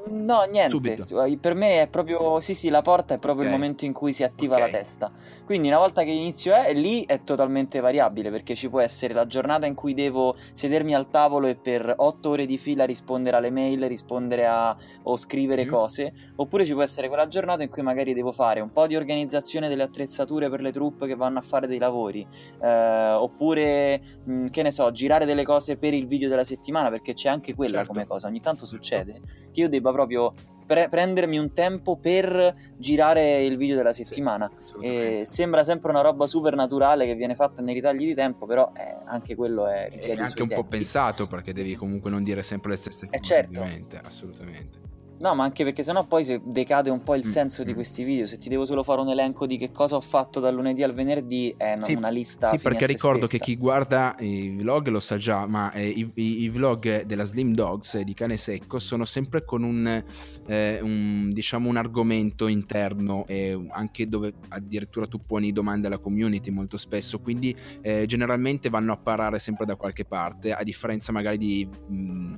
No, 0.06 0.43
niente. 0.43 0.70
Subito. 0.70 1.06
Cioè, 1.06 1.38
per 1.38 1.54
me 1.54 1.82
è 1.82 1.88
proprio. 1.88 2.39
Sì, 2.39 2.54
sì, 2.54 2.70
la 2.70 2.82
porta 2.82 3.14
è 3.14 3.18
proprio 3.18 3.45
okay. 3.45 3.54
il 3.54 3.60
momento 3.60 3.86
in 3.86 3.93
cui 3.93 4.12
si 4.12 4.24
attiva 4.24 4.56
okay. 4.56 4.72
la 4.72 4.78
testa. 4.78 5.12
Quindi, 5.45 5.70
una 5.70 5.78
volta 5.78 6.04
che 6.04 6.12
inizio 6.12 6.54
è, 6.54 6.74
lì 6.74 7.06
è 7.06 7.24
totalmente 7.24 7.80
variabile 7.80 8.30
perché 8.30 8.54
ci 8.54 8.70
può 8.70 8.82
essere 8.82 9.14
la 9.14 9.26
giornata 9.26 9.66
in 9.66 9.76
cui 9.76 9.93
devo 9.93 10.36
sedermi 10.51 10.93
al 10.93 11.10
tavolo 11.10 11.47
e 11.47 11.56
per 11.56 11.93
otto 11.97 12.32
ore 12.32 12.45
di 12.45 12.58
fila 12.58 12.86
rispondere 12.86 13.38
alle 13.38 13.49
mail, 13.49 13.88
rispondere 13.88 14.45
a 14.45 14.76
o 15.04 15.16
scrivere 15.16 15.66
mm. 15.66 15.70
cose. 15.70 16.14
Oppure 16.36 16.66
ci 16.66 16.74
può 16.74 16.82
essere 16.82 17.08
quella 17.08 17.28
giornata 17.28 17.64
in 17.64 17.70
cui 17.70 17.82
magari 17.82 18.14
devo 18.14 18.32
fare 18.34 18.60
un 18.60 18.72
po' 18.72 18.88
di 18.88 18.95
organizzazione 18.97 19.70
delle 19.70 19.84
attrezzature 19.84 20.49
per 20.49 20.62
le 20.62 20.72
truppe 20.72 21.08
che 21.08 21.16
vanno 21.16 21.39
a 21.39 21.41
fare 21.41 21.66
dei 21.66 21.80
lavori. 21.80 22.28
Eh, 22.62 23.12
oppure, 23.12 24.01
mh, 24.26 24.34
mm, 24.34 24.45
che 24.47 24.64
ne 24.64 24.72
so, 24.72 24.91
girare 24.91 25.26
delle 25.26 25.43
cose 25.43 25.78
per 25.78 25.93
il 25.93 26.08
video 26.08 26.28
della 26.28 26.43
settimana 26.43 26.89
perché 26.89 27.14
c'è 27.14 27.30
anche 27.30 27.56
quella 27.56 27.78
certo. 27.78 27.93
come 27.93 28.06
cosa. 28.06 28.28
Ogni 28.28 28.41
tanto 28.41 28.66
succede 28.66 29.22
che 29.54 29.62
io 29.62 29.70
debba 29.70 29.91
proprio 29.94 30.30
pre- 30.66 30.89
prendermi 30.89 31.38
un 31.38 31.54
tempo 31.54 31.98
per 31.98 32.54
girare 32.78 33.44
il 33.44 33.58
video 33.58 33.76
della 33.76 33.94
settimana. 33.94 34.52
Sì, 34.60 35.22
sembra 35.26 35.64
sempre 35.64 35.91
una 35.91 36.02
roba 36.02 36.26
super 36.28 36.56
naturale 36.56 37.06
che 37.06 37.16
viene 37.16 37.36
fatta 37.36 37.62
nei 37.62 37.74
ritagli 37.74 38.06
di 38.06 38.14
tempo, 38.14 38.46
però 38.46 38.72
eh, 38.76 39.02
anche 39.06 39.36
quello 39.36 39.68
è, 39.68 39.89
è 39.89 40.12
anche 40.12 40.41
un 40.41 40.48
tempi. 40.48 40.56
po' 40.56 40.64
pensato 40.66 41.28
perché 41.28 41.54
devi 41.54 41.76
comunque 41.76 42.10
non 42.10 42.24
dire 42.24 42.44
sempre 42.44 42.72
le 42.72 42.78
stesse 42.78 43.08
cose. 43.08 43.18
Eh 43.18 43.22
certo. 43.26 43.62
Assolutamente. 44.04 44.82
No, 45.24 45.34
ma 45.36 45.45
anche 45.45 45.63
perché 45.63 45.84
sennò 45.84 46.03
poi 46.03 46.26
se 46.26 46.41
decade 46.43 46.89
un 46.89 47.01
po' 47.01 47.15
il 47.15 47.26
mm, 47.26 47.30
senso 47.30 47.63
di 47.63 47.71
mm. 47.71 47.76
questi 47.76 48.03
video. 48.03 48.26
Se 48.26 48.38
ti 48.38 48.49
devo 48.49 48.65
solo 48.65 48.84
fare 48.84 48.99
un 48.99 49.07
elenco 49.07 49.45
di 49.45 49.55
che 49.55 49.71
cosa 49.71 49.95
ho 49.95 50.01
fatto 50.01 50.41
dal 50.41 50.53
lunedì 50.53 50.84
al 50.84 50.93
venerdì, 50.93 51.53
è 51.55 51.76
sì, 51.82 51.93
una 51.93 52.09
lista. 52.09 52.49
Sì, 52.49 52.57
perché 52.57 52.86
ricordo 52.86 53.26
stessa. 53.26 53.45
che 53.45 53.51
chi 53.51 53.57
guarda 53.57 54.17
i 54.19 54.49
vlog 54.49 54.89
lo 54.89 54.99
sa 54.99 55.15
già, 55.15 55.47
ma 55.47 55.71
eh, 55.71 55.88
i, 55.88 56.11
i, 56.15 56.49
vlog 56.49 57.03
della 57.03 57.24
Slim 57.24 57.53
Dogs 57.53 58.01
di 58.01 58.13
Cane 58.13 58.36
Secco 58.36 58.80
sono 58.80 59.05
sempre 59.05 59.45
con 59.45 59.63
un, 59.63 60.03
eh, 60.45 60.80
un 60.82 61.32
diciamo 61.32 61.69
un 61.69 61.78
argomento 61.78 62.47
interno, 62.47 63.24
eh, 63.26 63.65
anche 63.69 64.09
dove 64.09 64.34
addirittura 64.49 65.07
tu 65.07 65.26
poni 65.26 65.53
domande 65.53 65.88
alla 65.88 65.99
community 65.99 66.51
molto 66.51 66.76
spesso. 66.76 67.19
Quindi 67.19 67.55
eh, 67.80 68.05
generalmente 68.07 68.69
vanno 68.69 68.91
a 68.91 68.97
parare 68.97 69.39
sempre 69.39 69.65
da 69.65 69.78
qualche 69.78 70.03
parte, 70.03 70.51
a 70.51 70.63
differenza 70.63 71.13
magari 71.13 71.38
di. 71.38 71.65
Mh, 71.88 71.95
mm, 71.95 72.34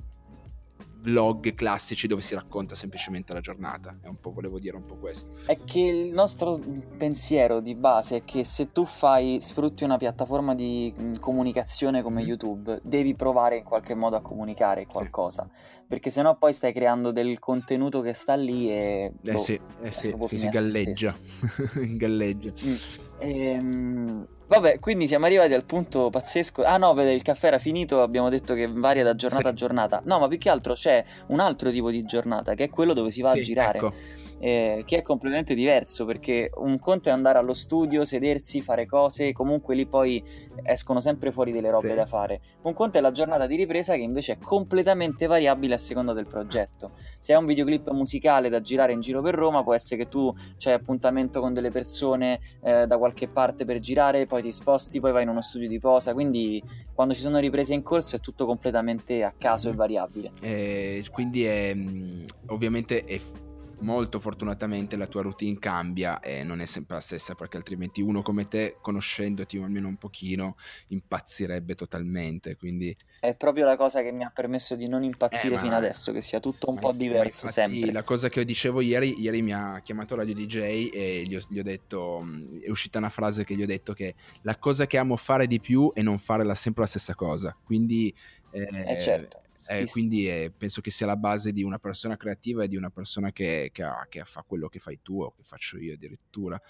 vlog 1.06 1.53
classici 1.53 2.08
dove 2.08 2.22
si 2.22 2.34
racconta 2.34 2.74
semplicemente 2.74 3.32
la 3.32 3.39
giornata. 3.39 3.95
È 4.01 4.08
un 4.08 4.20
po', 4.20 4.32
volevo 4.32 4.60
dire 4.60 4.76
un 4.76 4.86
po' 4.86 4.95
questo. 4.95 5.34
È 5.45 5.58
che 5.64 5.80
il 5.80 6.12
nostro 6.12 6.58
pensiero 6.97 7.60
di 7.60 7.76
base 7.76 8.18
è 8.18 8.24
che 8.24 8.43
se 8.43 8.72
tu 8.72 8.86
fai, 8.86 9.39
sfrutti 9.39 9.84
una 9.84 9.97
piattaforma 9.97 10.56
di 10.56 10.93
comunicazione 11.20 12.01
come 12.01 12.24
mm. 12.24 12.28
YouTube, 12.28 12.80
devi 12.84 13.16
provare 13.16 13.58
in 13.58 13.64
qualche 13.64 13.93
modo 13.93 14.16
a 14.16 14.22
comunicare 14.22 14.88
qualcosa. 14.88 15.47
Sì. 15.49 15.84
Perché 15.88 16.10
sennò 16.10 16.36
poi 16.38 16.51
stai 16.51 16.74
creando 16.74 17.12
del 17.12 17.38
contenuto 17.38 18.01
che 18.01 18.14
sta 18.14 18.34
lì 18.34 18.72
e... 18.72 19.14
Eh 19.22 19.32
boh, 19.32 19.38
sì, 19.38 19.60
eh 19.82 19.91
sì, 19.91 20.16
sì 20.28 20.38
si 20.38 20.47
galleggia. 20.49 21.16
galleggia. 21.95 22.51
Mm. 22.66 22.76
Ehm, 23.20 24.28
vabbè, 24.47 24.79
quindi 24.79 25.07
siamo 25.07 25.25
arrivati 25.25 25.53
al 25.53 25.65
punto 25.65 26.09
pazzesco. 26.09 26.63
Ah 26.63 26.77
no, 26.77 26.93
vede, 26.93 27.13
il 27.13 27.21
caffè 27.21 27.47
era 27.47 27.59
finito, 27.59 28.01
abbiamo 28.01 28.29
detto 28.29 28.53
che 28.53 28.67
varia 28.67 29.03
da 29.03 29.15
giornata 29.15 29.43
sì. 29.43 29.49
a 29.49 29.53
giornata. 29.53 30.01
No, 30.05 30.19
ma 30.19 30.27
più 30.27 30.37
che 30.37 30.49
altro 30.49 30.73
c'è 30.73 31.03
un 31.27 31.39
altro 31.39 31.69
tipo 31.71 31.89
di 31.89 32.03
giornata, 32.05 32.53
che 32.53 32.65
è 32.65 32.69
quello 32.69 32.93
dove 32.93 33.11
si 33.11 33.21
va 33.21 33.31
sì, 33.31 33.39
a 33.39 33.41
girare. 33.41 33.77
Ecco 33.77 33.93
eh, 34.45 34.83
che 34.85 34.97
è 34.97 35.01
completamente 35.01 35.55
diverso 35.55 36.05
perché 36.05 36.51
un 36.57 36.77
conto 36.77 37.09
è 37.09 37.11
andare 37.11 37.39
allo 37.39 37.55
studio, 37.55 38.03
sedersi, 38.03 38.61
fare 38.61 38.85
cose, 38.85 39.31
comunque 39.31 39.73
lì 39.73 39.87
poi 39.87 40.23
escono 40.61 40.99
sempre 40.99 41.31
fuori 41.31 41.51
delle 41.51 41.71
robe 41.71 41.89
sì. 41.89 41.95
da 41.95 42.05
fare. 42.05 42.41
Un 42.61 42.73
conto 42.73 42.99
è 42.99 43.01
la 43.01 43.09
giornata 43.09 43.47
di 43.47 43.55
ripresa 43.55 43.95
che 43.95 44.01
invece 44.01 44.33
è 44.33 44.37
completamente 44.37 45.25
variabile 45.25 45.73
a 45.73 45.77
seconda 45.79 46.13
del 46.13 46.27
progetto. 46.27 46.91
Se 47.17 47.33
hai 47.33 47.39
un 47.39 47.45
videoclip 47.45 47.89
musicale 47.89 48.49
da 48.49 48.61
girare 48.61 48.93
in 48.93 48.99
giro 48.99 49.23
per 49.23 49.33
Roma, 49.33 49.63
può 49.63 49.73
essere 49.73 50.03
che 50.03 50.09
tu 50.09 50.31
c'hai 50.59 50.73
appuntamento 50.73 51.39
con 51.39 51.51
delle 51.51 51.71
persone 51.71 52.39
eh, 52.61 52.85
da 52.85 52.99
qualche 52.99 53.27
parte 53.27 53.65
per 53.65 53.79
girare, 53.79 54.27
poi 54.27 54.43
ti 54.43 54.51
sposti, 54.51 54.99
poi 54.99 55.11
vai 55.11 55.23
in 55.23 55.29
uno 55.29 55.41
studio 55.41 55.67
di 55.67 55.79
posa, 55.79 56.13
quindi 56.13 56.61
quando 56.93 57.15
ci 57.15 57.21
sono 57.21 57.39
riprese 57.39 57.73
in 57.73 57.81
corso 57.81 58.17
è 58.17 58.19
tutto 58.19 58.45
completamente 58.45 59.23
a 59.23 59.33
caso 59.35 59.69
mm. 59.69 59.71
e 59.71 59.75
variabile. 59.75 60.31
Eh, 60.39 61.03
quindi 61.11 61.45
è, 61.45 61.73
mm, 61.73 62.21
ovviamente 62.49 63.03
è 63.05 63.19
molto 63.80 64.19
fortunatamente 64.19 64.95
la 64.95 65.07
tua 65.07 65.21
routine 65.21 65.57
cambia 65.59 66.19
e 66.19 66.43
non 66.43 66.61
è 66.61 66.65
sempre 66.65 66.95
la 66.95 67.01
stessa 67.01 67.36
perché 67.36 67.57
altrimenti 67.57 68.01
uno 68.01 68.21
come 68.21 68.47
te 68.47 68.78
conoscendoti 68.82 69.57
almeno 69.57 69.88
un 69.88 69.97
pochino 69.97 70.55
impazzirebbe 70.88 71.76
totalmente 71.76 72.55
quindi 72.55 72.95
è 73.19 73.36
proprio 73.36 73.65
la 73.65 73.76
cosa 73.76 74.01
che 74.01 74.11
mi 74.11 74.23
ha 74.23 74.32
permesso 74.34 74.76
di 74.76 74.88
non 74.88 75.03
impazzire 75.03 75.55
eh, 75.55 75.59
fino 75.59 75.76
adesso 75.76 76.11
che 76.11 76.21
sia 76.21 76.39
tutto 76.39 76.69
un 76.69 76.80
po' 76.80 76.91
diverso 76.91 77.47
sempre. 77.47 77.91
la 77.91 78.03
cosa 78.03 78.30
che 78.30 78.45
dicevo 78.45 78.82
ieri 78.82 79.19
ieri 79.19 79.41
mi 79.41 79.53
ha 79.53 79.82
chiamato 79.84 80.15
Radio 80.15 80.34
DJ 80.34 80.89
e 80.93 81.23
gli 81.26 81.36
ho, 81.36 81.41
gli 81.47 81.59
ho 81.59 81.63
detto 81.63 82.23
è 82.63 82.69
uscita 82.69 82.97
una 82.97 83.09
frase 83.09 83.43
che 83.43 83.55
gli 83.55 83.63
ho 83.63 83.67
detto 83.67 83.93
che 83.93 84.15
la 84.41 84.57
cosa 84.57 84.88
che 84.88 84.97
amo 84.97 85.15
fare 85.15 85.47
di 85.47 85.59
più 85.59 85.91
è 85.93 86.01
non 86.01 86.17
fare 86.17 86.43
la, 86.43 86.55
sempre 86.55 86.84
la 86.84 86.89
stessa 86.89 87.15
cosa 87.15 87.55
quindi 87.63 88.13
eh, 88.51 88.84
eh 88.86 88.99
certo 88.99 89.43
eh, 89.68 89.88
quindi 89.88 90.30
eh, 90.30 90.51
penso 90.55 90.82
che 90.82 90.91
sia 90.91 91.05
la 91.05 91.18
base 91.18 91.51
di 91.51 91.63
una 91.63 91.80
persona 91.80 92.18
creativa 92.18 92.63
e 92.63 92.68
di 92.68 92.76
una 92.76 92.89
persona 92.89 93.32
che, 93.32 93.70
che, 93.72 93.84
ha, 93.84 94.05
che 94.09 94.24
fa 94.24 94.43
quello 94.43 94.68
che 94.68 94.80
fai 94.80 94.99
tu 95.01 95.22
o 95.22 95.34
che 95.34 95.43
faccio 95.43 95.78
io 95.78 95.93
addirittura. 95.93 96.61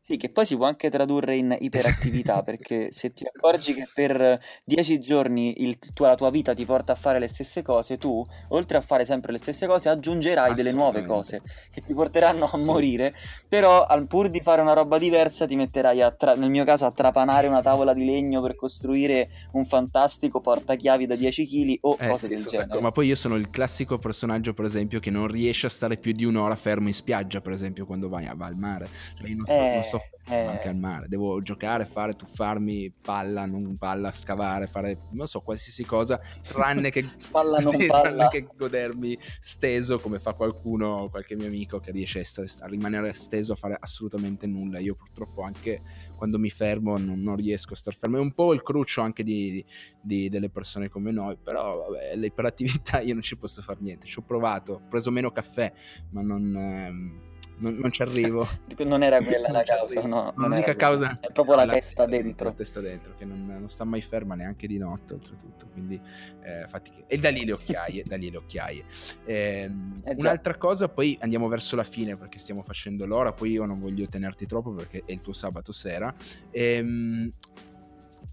Sì, 0.00 0.16
che 0.16 0.30
poi 0.30 0.46
si 0.46 0.56
può 0.56 0.66
anche 0.66 0.88
tradurre 0.88 1.36
in 1.36 1.54
iperattività, 1.58 2.42
perché 2.44 2.90
se 2.90 3.12
ti 3.12 3.24
accorgi 3.26 3.74
che 3.74 3.86
per 3.92 4.40
dieci 4.64 5.00
giorni 5.00 5.62
il, 5.62 5.78
tu, 5.78 6.04
la 6.04 6.14
tua 6.14 6.30
vita 6.30 6.54
ti 6.54 6.64
porta 6.64 6.92
a 6.92 6.96
fare 6.96 7.18
le 7.18 7.28
stesse 7.28 7.62
cose, 7.62 7.98
tu, 7.98 8.24
oltre 8.48 8.78
a 8.78 8.80
fare 8.80 9.04
sempre 9.04 9.32
le 9.32 9.38
stesse 9.38 9.66
cose, 9.66 9.88
aggiungerai 9.88 10.54
delle 10.54 10.72
nuove 10.72 11.04
cose 11.04 11.42
che 11.70 11.82
ti 11.82 11.92
porteranno 11.92 12.48
a 12.50 12.56
morire, 12.56 13.14
però 13.48 13.82
al 13.82 14.06
pur 14.06 14.28
di 14.30 14.40
fare 14.40 14.62
una 14.62 14.72
roba 14.72 14.98
diversa 14.98 15.46
ti 15.46 15.56
metterai, 15.56 16.00
a 16.00 16.10
tra- 16.10 16.34
nel 16.34 16.50
mio 16.50 16.64
caso, 16.64 16.86
a 16.86 16.90
trapanare 16.90 17.46
una 17.46 17.60
tavola 17.60 17.92
di 17.92 18.04
legno 18.04 18.40
per 18.40 18.54
costruire 18.54 19.28
un 19.52 19.64
fantastico 19.64 20.40
portachiavi 20.40 21.06
da 21.06 21.16
10 21.16 21.46
kg 21.46 21.78
o 21.82 21.96
eh, 21.98 22.08
cose 22.08 22.28
sì, 22.28 22.34
del 22.34 22.44
genere. 22.44 22.70
Ecco, 22.70 22.80
ma 22.80 22.92
poi 22.92 23.08
io 23.08 23.14
sono 23.14 23.36
il 23.36 23.50
classico 23.50 23.98
personaggio, 23.98 24.54
per 24.54 24.64
esempio, 24.64 25.00
che 25.00 25.10
non 25.10 25.26
riesce 25.26 25.66
a 25.66 25.70
stare 25.70 25.96
più 25.96 26.12
di 26.12 26.24
un'ora 26.24 26.56
fermo 26.56 26.88
in 26.88 26.94
spiaggia, 26.94 27.40
per 27.40 27.52
esempio, 27.52 27.84
quando 27.84 28.08
vai, 28.08 28.28
va 28.34 28.46
al 28.46 28.56
mare. 28.56 28.88
Cioè, 29.18 29.28
io 29.28 29.36
non 29.36 29.44
eh... 29.48 29.74
non 29.74 29.84
sto 29.88 30.00
eh... 30.28 30.44
anche 30.44 30.68
al 30.68 30.76
mare. 30.76 31.08
Devo 31.08 31.40
giocare, 31.40 31.84
fare, 31.86 32.14
tuffarmi, 32.14 32.92
palla, 33.00 33.46
non 33.46 33.76
palla, 33.78 34.12
scavare, 34.12 34.66
fare 34.66 34.98
non 35.12 35.26
so, 35.26 35.40
qualsiasi 35.40 35.84
cosa, 35.84 36.20
tranne 36.42 36.90
che, 36.90 37.08
palla 37.30 37.58
non 37.58 37.76
palla. 37.86 38.00
tranne 38.02 38.28
che 38.28 38.46
godermi 38.54 39.18
steso 39.40 39.98
come 39.98 40.18
fa 40.18 40.34
qualcuno, 40.34 41.08
qualche 41.10 41.34
mio 41.34 41.46
amico 41.46 41.78
che 41.78 41.90
riesce 41.90 42.18
a, 42.18 42.22
essere, 42.22 42.48
a, 42.60 42.66
rimanere 42.66 43.12
steso 43.14 43.52
a 43.52 43.56
fare 43.56 43.76
assolutamente 43.78 44.46
nulla. 44.46 44.78
Io 44.78 44.94
purtroppo 44.94 45.42
anche 45.42 45.80
quando 46.16 46.38
mi 46.38 46.50
fermo 46.50 46.96
non, 46.96 47.20
non 47.20 47.36
riesco 47.36 47.72
a 47.72 47.76
star 47.76 47.94
fermo. 47.94 48.18
È 48.18 48.20
un 48.20 48.32
po' 48.32 48.52
il 48.52 48.62
cruccio 48.62 49.00
anche 49.00 49.22
di, 49.22 49.50
di, 49.50 49.64
di, 50.00 50.28
delle 50.28 50.50
persone 50.50 50.88
come 50.88 51.10
noi, 51.10 51.36
però 51.42 51.88
vabbè, 51.88 52.16
l'iperattività 52.16 53.00
io 53.02 53.14
non 53.14 53.22
ci 53.22 53.36
posso 53.36 53.62
fare 53.62 53.78
niente. 53.80 54.06
Ci 54.06 54.18
ho 54.18 54.22
provato, 54.22 54.72
ho 54.74 54.88
preso 54.88 55.10
meno 55.10 55.30
caffè, 55.30 55.72
ma 56.10 56.22
non... 56.22 56.54
Ehm, 56.54 57.26
non, 57.58 57.74
non 57.76 57.90
ci 57.90 58.02
arrivo. 58.02 58.46
non 58.84 59.02
era 59.02 59.22
quella 59.22 59.50
la 59.50 59.62
causa, 59.62 60.00
no. 60.02 60.32
L'unica 60.36 60.74
causa 60.74 61.18
è 61.20 61.30
proprio 61.32 61.56
la, 61.56 61.64
la 61.64 61.72
testa 61.72 62.06
dentro. 62.06 62.48
La 62.48 62.54
testa 62.54 62.80
dentro, 62.80 63.14
che 63.16 63.24
non, 63.24 63.46
non, 63.46 63.68
sta 63.68 63.84
mai 63.84 64.00
ferma 64.00 64.34
neanche 64.34 64.66
di 64.66 64.78
notte, 64.78 65.14
oltretutto. 65.14 65.66
Quindi, 65.72 66.00
eh, 66.42 66.66
fatiche. 66.68 67.04
E 67.06 67.18
da 67.18 67.30
lì 67.30 67.44
le 67.44 67.52
occhiaie, 67.52 68.02
da 68.04 68.16
lì 68.16 68.30
le 68.30 68.36
occhiaie. 68.38 68.84
Eh, 69.24 69.70
eh 70.04 70.14
un'altra 70.16 70.56
cosa, 70.56 70.88
poi 70.88 71.16
andiamo 71.20 71.48
verso 71.48 71.76
la 71.76 71.84
fine 71.84 72.16
perché 72.16 72.38
stiamo 72.38 72.62
facendo 72.62 73.06
l'ora. 73.06 73.32
Poi 73.32 73.50
io 73.50 73.64
non 73.64 73.78
voglio 73.78 74.06
tenerti 74.08 74.46
troppo 74.46 74.72
perché 74.72 75.02
è 75.04 75.12
il 75.12 75.20
tuo 75.20 75.32
sabato 75.32 75.72
sera. 75.72 76.14
Ehm, 76.50 77.32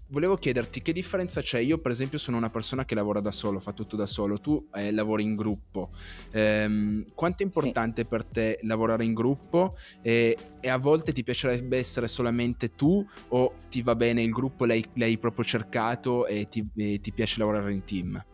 volevo 0.08 0.36
chiederti 0.36 0.82
che 0.82 0.92
differenza 0.92 1.40
c'è. 1.40 1.58
Io, 1.58 1.78
per 1.78 1.90
esempio, 1.90 2.18
sono 2.18 2.36
una 2.36 2.50
persona 2.50 2.84
che 2.84 2.94
lavora 2.94 3.20
da 3.20 3.30
solo, 3.30 3.58
fa 3.58 3.72
tutto 3.72 3.96
da 3.96 4.06
solo. 4.06 4.40
Tu 4.40 4.68
eh, 4.74 4.92
lavori 4.92 5.22
in 5.22 5.34
gruppo. 5.34 5.90
Ehm, 6.32 7.06
quanto 7.14 7.42
è 7.42 7.46
importante 7.46 8.02
sì. 8.02 8.08
per 8.08 8.24
te 8.24 8.58
lavorare 8.62 9.04
in 9.04 9.14
gruppo? 9.14 9.76
E, 10.02 10.36
e, 10.60 10.68
a 10.68 10.78
volte 10.78 11.12
ti 11.12 11.22
piacerebbe 11.22 11.78
essere 11.78 12.08
solamente 12.08 12.74
tu 12.74 13.06
o 13.28 13.54
ti 13.68 13.82
va 13.82 13.94
bene 13.94 14.22
il 14.22 14.30
gruppo, 14.30 14.64
l'hai, 14.64 14.84
l'hai 14.94 15.18
proprio 15.18 15.44
cercato 15.44 16.26
e 16.26 16.46
ti, 16.46 16.66
e 16.76 17.00
ti 17.00 17.12
piace 17.12 17.38
lavorare 17.38 17.72
in 17.72 17.84
team? 17.84 18.24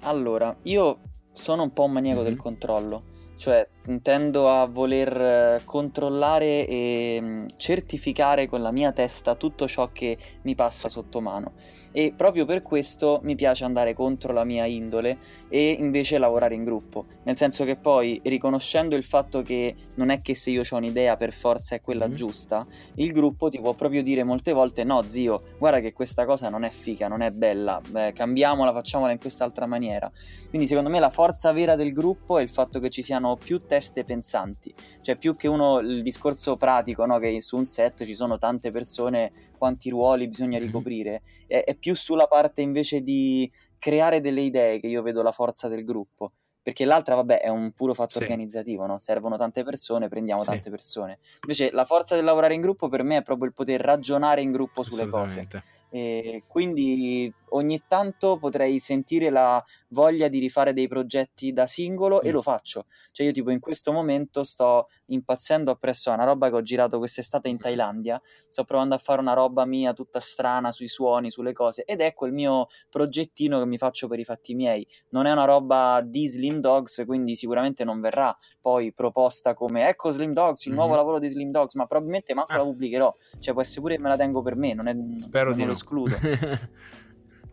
Allora, 0.00 0.56
io 0.62 1.00
sono 1.32 1.62
un 1.62 1.72
po' 1.72 1.84
un 1.84 1.92
maniaco 1.92 2.20
mm-hmm. 2.20 2.28
del 2.28 2.38
controllo 2.38 3.12
cioè 3.36 3.68
tendo 4.02 4.50
a 4.50 4.66
voler 4.66 5.20
eh, 5.20 5.60
controllare 5.64 6.66
e 6.66 7.18
mm, 7.20 7.46
certificare 7.56 8.46
con 8.46 8.62
la 8.62 8.70
mia 8.70 8.92
testa 8.92 9.34
tutto 9.34 9.66
ciò 9.68 9.90
che 9.92 10.16
mi 10.42 10.54
passa 10.54 10.88
sotto 10.88 11.20
mano 11.20 11.52
e 11.96 12.12
proprio 12.14 12.44
per 12.44 12.62
questo 12.62 13.20
mi 13.22 13.36
piace 13.36 13.64
andare 13.64 13.94
contro 13.94 14.32
la 14.32 14.42
mia 14.42 14.66
indole 14.66 15.16
e 15.48 15.70
invece 15.78 16.18
lavorare 16.18 16.56
in 16.56 16.64
gruppo, 16.64 17.04
nel 17.22 17.36
senso 17.36 17.64
che 17.64 17.76
poi 17.76 18.20
riconoscendo 18.24 18.96
il 18.96 19.04
fatto 19.04 19.42
che 19.42 19.76
non 19.94 20.10
è 20.10 20.20
che 20.20 20.34
se 20.34 20.50
io 20.50 20.62
ho 20.68 20.76
un'idea 20.76 21.16
per 21.16 21.32
forza 21.32 21.76
è 21.76 21.80
quella 21.80 22.08
mm-hmm. 22.08 22.16
giusta, 22.16 22.66
il 22.96 23.12
gruppo 23.12 23.48
ti 23.48 23.60
può 23.60 23.74
proprio 23.74 24.02
dire 24.02 24.24
molte 24.24 24.52
volte 24.52 24.82
no 24.82 25.04
zio, 25.04 25.54
guarda 25.56 25.78
che 25.78 25.92
questa 25.92 26.24
cosa 26.24 26.48
non 26.48 26.64
è 26.64 26.70
fica, 26.70 27.06
non 27.06 27.20
è 27.20 27.30
bella, 27.30 27.80
Beh, 27.88 28.12
cambiamola, 28.12 28.72
facciamola 28.72 29.12
in 29.12 29.20
quest'altra 29.20 29.66
maniera. 29.66 30.10
Quindi 30.48 30.66
secondo 30.66 30.90
me 30.90 30.98
la 30.98 31.10
forza 31.10 31.52
vera 31.52 31.76
del 31.76 31.92
gruppo 31.92 32.38
è 32.38 32.42
il 32.42 32.48
fatto 32.48 32.80
che 32.80 32.90
ci 32.90 33.02
siano 33.02 33.36
più 33.36 33.66
teste 33.74 34.04
pensanti, 34.04 34.72
cioè 35.00 35.16
più 35.16 35.34
che 35.34 35.48
uno 35.48 35.80
il 35.80 36.02
discorso 36.02 36.56
pratico, 36.56 37.04
no? 37.06 37.18
che 37.18 37.40
su 37.40 37.56
un 37.56 37.64
set 37.64 38.04
ci 38.04 38.14
sono 38.14 38.38
tante 38.38 38.70
persone 38.70 39.50
quanti 39.58 39.90
ruoli 39.90 40.28
bisogna 40.28 40.58
ricoprire, 40.60 41.22
è, 41.48 41.64
è 41.64 41.74
più 41.74 41.94
sulla 41.94 42.28
parte 42.28 42.62
invece 42.62 43.00
di 43.00 43.50
creare 43.78 44.20
delle 44.20 44.42
idee 44.42 44.78
che 44.78 44.86
io 44.86 45.02
vedo 45.02 45.22
la 45.22 45.32
forza 45.32 45.66
del 45.66 45.84
gruppo 45.84 46.32
perché 46.62 46.86
l'altra, 46.86 47.14
vabbè, 47.16 47.40
è 47.40 47.48
un 47.48 47.72
puro 47.72 47.92
fatto 47.92 48.16
sì. 48.16 48.22
organizzativo, 48.22 48.86
no? 48.86 48.96
Servono 48.96 49.36
tante 49.36 49.62
persone, 49.64 50.08
prendiamo 50.08 50.40
sì. 50.40 50.46
tante 50.46 50.70
persone. 50.70 51.18
Invece 51.42 51.70
la 51.72 51.84
forza 51.84 52.14
del 52.14 52.24
lavorare 52.24 52.54
in 52.54 52.62
gruppo 52.62 52.88
per 52.88 53.02
me 53.02 53.18
è 53.18 53.22
proprio 53.22 53.48
il 53.48 53.52
poter 53.52 53.82
ragionare 53.82 54.40
in 54.40 54.50
gruppo 54.50 54.82
sulle 54.82 55.06
cose 55.06 55.46
E 55.90 56.42
quindi 56.46 57.30
ogni 57.54 57.82
tanto 57.86 58.36
potrei 58.38 58.78
sentire 58.78 59.30
la 59.30 59.62
voglia 59.88 60.28
di 60.28 60.38
rifare 60.38 60.72
dei 60.72 60.88
progetti 60.88 61.52
da 61.52 61.66
singolo 61.66 62.16
mm. 62.16 62.26
e 62.26 62.30
lo 62.30 62.42
faccio. 62.42 62.86
Cioè 63.12 63.26
io 63.26 63.32
tipo 63.32 63.50
in 63.50 63.60
questo 63.60 63.92
momento 63.92 64.42
sto 64.44 64.88
impazzendo 65.06 65.70
appresso 65.70 66.10
a 66.10 66.14
una 66.14 66.24
roba 66.24 66.48
che 66.48 66.56
ho 66.56 66.62
girato 66.62 66.98
quest'estate 66.98 67.48
in 67.48 67.58
Thailandia, 67.58 68.20
sto 68.48 68.64
provando 68.64 68.94
a 68.94 68.98
fare 68.98 69.20
una 69.20 69.32
roba 69.32 69.64
mia 69.64 69.92
tutta 69.92 70.20
strana 70.20 70.70
sui 70.70 70.88
suoni, 70.88 71.30
sulle 71.30 71.52
cose 71.52 71.84
ed 71.84 72.00
ecco 72.00 72.26
il 72.26 72.32
mio 72.32 72.68
progettino 72.90 73.58
che 73.58 73.66
mi 73.66 73.78
faccio 73.78 74.08
per 74.08 74.18
i 74.18 74.24
fatti 74.24 74.54
miei. 74.54 74.86
Non 75.10 75.26
è 75.26 75.32
una 75.32 75.44
roba 75.44 76.02
di 76.04 76.26
Slim 76.26 76.60
Dogs, 76.60 77.04
quindi 77.06 77.36
sicuramente 77.36 77.84
non 77.84 78.00
verrà 78.00 78.34
poi 78.60 78.92
proposta 78.92 79.54
come 79.54 79.88
ecco 79.88 80.10
Slim 80.10 80.32
Dogs, 80.32 80.64
il 80.64 80.70
mm-hmm. 80.70 80.80
nuovo 80.80 80.96
lavoro 80.96 81.18
di 81.18 81.28
Slim 81.28 81.50
Dogs, 81.50 81.74
ma 81.74 81.86
probabilmente 81.86 82.34
manco 82.34 82.52
ah. 82.52 82.58
la 82.58 82.62
pubblicherò. 82.64 83.14
Cioè 83.38 83.52
può 83.52 83.62
essere 83.62 83.80
pure 83.80 83.96
che 83.96 84.02
me 84.02 84.08
la 84.08 84.16
tengo 84.16 84.42
per 84.42 84.56
me, 84.56 84.74
non, 84.74 84.88
è, 84.88 84.96
Spero 85.20 85.50
non 85.50 85.54
di 85.54 85.60
lo 85.60 85.66
no. 85.66 85.72
escludo. 85.72 86.16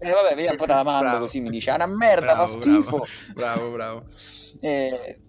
E 0.03 0.07
eh, 0.07 0.11
vabbè, 0.11 0.33
via 0.33 0.49
un 0.49 0.57
po' 0.57 0.65
dalla 0.65 0.81
mano 0.81 1.19
così 1.19 1.39
mi 1.41 1.51
dice, 1.51 1.69
ah, 1.69 1.75
una 1.75 1.85
merda, 1.85 2.33
bravo, 2.33 2.45
fa 2.45 2.59
schifo. 2.59 3.05
Bravo, 3.35 3.69
bravo. 3.69 4.03
eh, 4.59 5.19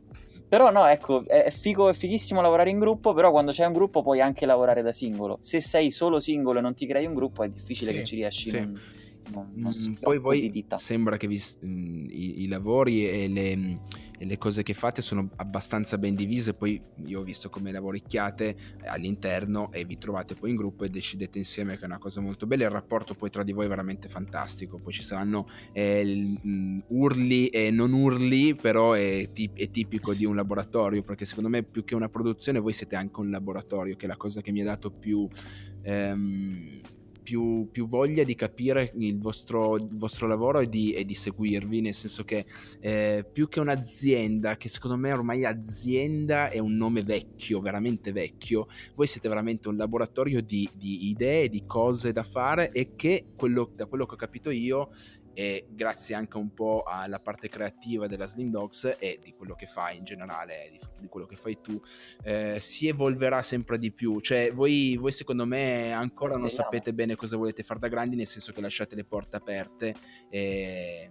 però 0.49 0.71
no, 0.71 0.87
ecco, 0.87 1.27
è, 1.27 1.51
figo, 1.51 1.91
è 1.91 1.93
fighissimo 1.93 2.41
lavorare 2.41 2.71
in 2.71 2.79
gruppo, 2.79 3.13
però 3.13 3.31
quando 3.31 3.53
c'è 3.53 3.67
un 3.67 3.75
gruppo 3.75 4.03
puoi 4.03 4.23
anche 4.23 4.47
lavorare 4.47 4.81
da 4.81 4.93
singolo. 4.93 5.37
Se 5.41 5.61
sei 5.61 5.91
solo 5.91 6.19
singolo 6.21 6.59
e 6.59 6.63
non 6.63 6.75
ti 6.75 6.87
crei 6.87 7.05
un 7.05 7.13
gruppo 7.13 7.43
è 7.43 7.49
difficile 7.49 7.91
sì, 7.93 7.99
che 7.99 8.05
ci 8.05 8.15
riesci. 8.17 8.49
Sì. 8.49 8.59
Non, 8.59 8.81
non, 9.27 9.51
non 9.55 9.73
mm, 9.73 9.95
poi 10.01 10.19
voi 10.19 10.65
sembra 10.77 11.19
che 11.19 11.27
vi, 11.27 11.43
mm, 11.65 12.07
i, 12.11 12.43
i, 12.43 12.49
lavori 12.49 13.09
e 13.09 13.29
le 13.29 13.79
le 14.25 14.39
cose 14.39 14.63
che 14.63 14.75
fate 14.75 15.03
sono 15.03 15.31
abbastanza 15.37 15.99
ben 15.99 16.15
divise, 16.15 16.55
poi 16.55 16.81
io 17.05 17.21
ho 17.21 17.23
visto 17.23 17.49
come 17.49 17.73
lavoricchiate 17.73 18.57
all'interno 18.85 19.71
e 19.73 19.85
vi 19.85 19.99
trovate 19.99 20.35
poi 20.35 20.51
in 20.51 20.57
gruppo 20.57 20.85
e 20.85 20.91
decidete 20.91 21.39
insieme 21.39 21.77
che 21.77 21.83
è 21.83 21.87
una 21.87 21.99
cosa 21.99 22.21
molto 22.21 22.47
bella, 22.47 22.65
il 22.65 22.71
rapporto 22.71 23.15
poi 23.15 23.31
tra 23.31 23.43
di 23.43 23.53
voi 23.53 23.67
è 23.67 23.69
veramente 23.69 24.09
fantastico, 24.09 24.79
poi 24.79 24.93
ci 24.93 25.03
saranno 25.03 25.49
eh, 25.73 26.39
mm, 26.47 26.81
urli 26.89 27.49
e 27.49 27.71
non 27.71 27.93
urli, 27.93 28.55
però 28.55 28.93
è, 28.93 29.31
tip- 29.33 29.59
è, 29.59 29.71
tipico 29.71 30.15
di 30.15 30.25
un 30.25 30.37
laboratorio, 30.37 31.03
perché 31.03 31.25
secondo 31.25 31.49
me 31.49 31.63
più 31.63 31.85
che 31.85 31.95
una 31.95 32.09
produzione 32.09 32.59
voi 32.59 32.73
siete 32.73 32.97
anche 32.97 33.21
un 33.21 33.31
laboratorio, 33.31 33.97
che 33.97 34.07
è 34.07 34.09
la 34.09 34.17
cosa 34.17 34.41
che 34.41 34.53
mi 34.53 34.61
ha 34.61 34.65
dato 34.65 34.91
più... 34.91 35.29
Ehm, 35.83 36.81
più, 37.23 37.69
più, 37.71 37.87
voglia 37.87 38.25
di 38.25 38.35
capire 38.35 38.93
il 38.97 39.19
vostro, 39.19 39.77
il 39.77 39.97
vostro 39.97 40.27
lavoro 40.27 40.61
e 40.61 40.69
di, 40.69 40.93
e 40.93 41.05
di, 41.05 41.15
seguirvi, 41.15 41.81
nel 41.81 41.95
senso 41.95 42.25
che 42.25 42.45
eh, 42.81 43.25
più 43.31 43.49
che 43.49 43.61
un'azienda, 43.61 44.57
che 44.57 44.69
secondo 44.69 44.97
me 44.97 45.13
ormai 45.13 45.45
azienda 45.45 46.51
è 46.51 46.59
un 46.59 46.77
nome 46.77 47.03
vecchio, 47.03 47.61
veramente 47.61 48.13
vecchio, 48.13 48.67
voi 48.95 49.07
siete 49.07 49.29
veramente 49.29 49.69
un 49.69 49.77
laboratorio 49.77 50.43
di, 50.43 50.69
di 50.75 51.09
idee, 51.09 51.49
di 51.49 51.65
cose 51.67 52.13
da 52.13 52.23
fare 52.23 52.71
e 52.73 52.95
che 52.97 53.27
quello, 53.37 53.71
da 53.75 53.87
quello 53.87 54.07
che 54.07 54.15
ho 54.15 54.19
capito 54.19 54.51
io 54.51 54.91
e 55.35 55.67
grazie 55.71 56.15
anche 56.15 56.37
un 56.37 56.53
po' 56.53 56.83
alla 56.87 57.19
parte 57.19 57.49
creativa 57.49 58.07
della 58.07 58.27
Slim 58.27 58.51
Dogs 58.51 58.97
e 58.99 59.19
di 59.23 59.35
quello 59.35 59.55
che 59.55 59.67
fai 59.67 59.97
in 59.97 60.05
generale, 60.05 60.69
di, 60.71 60.81
di 61.01 61.09
quello 61.09 61.27
che 61.27 61.37
fai 61.37 61.61
tu, 61.61 61.81
eh, 62.23 62.59
si 62.61 62.89
evolverà 62.89 63.43
sempre 63.43 63.79
di 63.79 63.93
più. 63.93 64.21
Cioè, 64.21 64.53
voi, 64.53 64.97
voi 64.97 65.13
secondo 65.13 65.47
me 65.47 65.93
ancora 65.93 66.37
non 66.37 66.51
sapete 66.51 66.93
bene 66.93 67.17
cosa 67.17 67.37
volete 67.37 67.63
fare 67.63 67.81
da 67.81 67.89
grandi, 67.89 68.17
nel 68.17 68.27
senso 68.27 68.53
che 68.53 68.61
lasciate 68.61 68.95
le 68.95 69.05
porte 69.05 69.37
aperte. 69.37 69.95
E... 70.29 71.11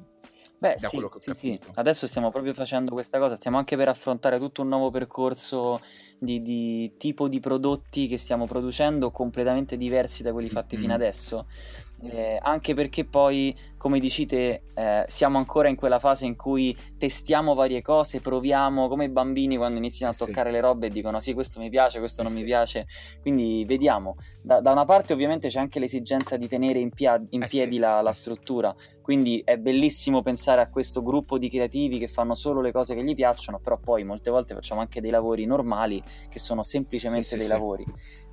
Beh, 0.62 0.76
sì, 0.78 1.04
sì, 1.18 1.34
sì, 1.34 1.60
adesso 1.74 2.06
stiamo 2.06 2.30
proprio 2.30 2.54
facendo 2.54 2.92
questa 2.92 3.18
cosa, 3.18 3.36
stiamo 3.36 3.58
anche 3.58 3.76
per 3.76 3.88
affrontare 3.88 4.38
tutto 4.38 4.62
un 4.62 4.68
nuovo 4.68 4.92
percorso 4.92 5.82
di, 6.20 6.44
di 6.44 6.92
tipo 6.98 7.28
di 7.28 7.40
prodotti 7.40 8.06
che 8.06 8.18
stiamo 8.18 8.46
producendo 8.46 9.10
completamente 9.10 9.76
diversi 9.76 10.22
da 10.22 10.32
quelli 10.32 10.50
fatti 10.50 10.76
mm-hmm. 10.76 10.84
fino 10.84 10.94
adesso 10.94 11.48
eh, 12.04 12.40
anche 12.42 12.74
perché 12.74 13.06
poi, 13.06 13.56
come 13.82 14.00
dicite, 14.00 14.62
eh, 14.76 15.04
siamo 15.08 15.40
ancora 15.40 15.68
in 15.68 15.76
quella 15.76 15.98
fase 15.98 16.28
in 16.28 16.36
cui 16.36 16.78
testiamo 17.00 17.56
varie 17.56 17.82
cose, 17.82 18.22
proviamo 18.22 18.88
come 18.88 19.06
i 19.06 19.10
bambini 19.10 19.58
quando 19.58 19.80
iniziano 19.80 20.12
a 20.12 20.16
toccare 20.16 20.50
sì. 20.50 20.56
le 20.56 20.62
robe 20.62 20.86
e 20.86 20.90
dicono 20.92 21.20
sì, 21.20 21.34
questo 21.34 21.60
mi 21.60 21.72
piace, 21.72 21.98
questo 21.98 22.22
non 22.22 22.32
sì. 22.32 22.38
mi 22.38 22.44
piace, 22.44 22.86
quindi 23.22 23.66
vediamo. 23.66 24.18
Da, 24.40 24.62
da, 24.62 24.72
una 24.72 24.86
parte 24.86 25.14
ovviamente 25.14 25.48
c'è 25.48 25.58
anche 25.58 25.80
l'esigenza 25.80 26.38
di 26.38 26.48
tenere 26.48 26.78
in, 26.78 26.92
pia- 26.92 27.20
in 27.30 27.42
eh 27.42 27.48
piedi 27.48 27.74
sì. 27.74 27.80
la, 27.80 28.02
la 28.02 28.14
struttura, 28.14 28.72
quindi 29.02 29.42
è 29.44 29.58
bellissimo 29.58 30.22
pensare 30.22 30.62
a 30.62 30.70
questo 30.70 31.02
gruppo 31.02 31.40
di 31.40 31.50
creativi 31.50 31.98
che 31.98 32.08
fanno 32.08 32.36
solo 32.36 32.62
le 32.62 32.72
cose 32.72 32.94
che 32.94 33.04
gli 33.04 33.16
piacciono, 33.16 33.60
però 33.60 33.80
poi 33.80 34.04
molte 34.04 34.30
volte 34.30 34.54
facciamo 34.54 34.82
anche 34.82 35.02
dei 35.02 35.10
lavori 35.10 35.46
normali 35.46 36.04
che 36.30 36.38
sono 36.38 36.62
semplicemente 36.62 37.30
sì, 37.30 37.36
dei 37.36 37.48
sì, 37.48 37.52
lavori. 37.52 37.84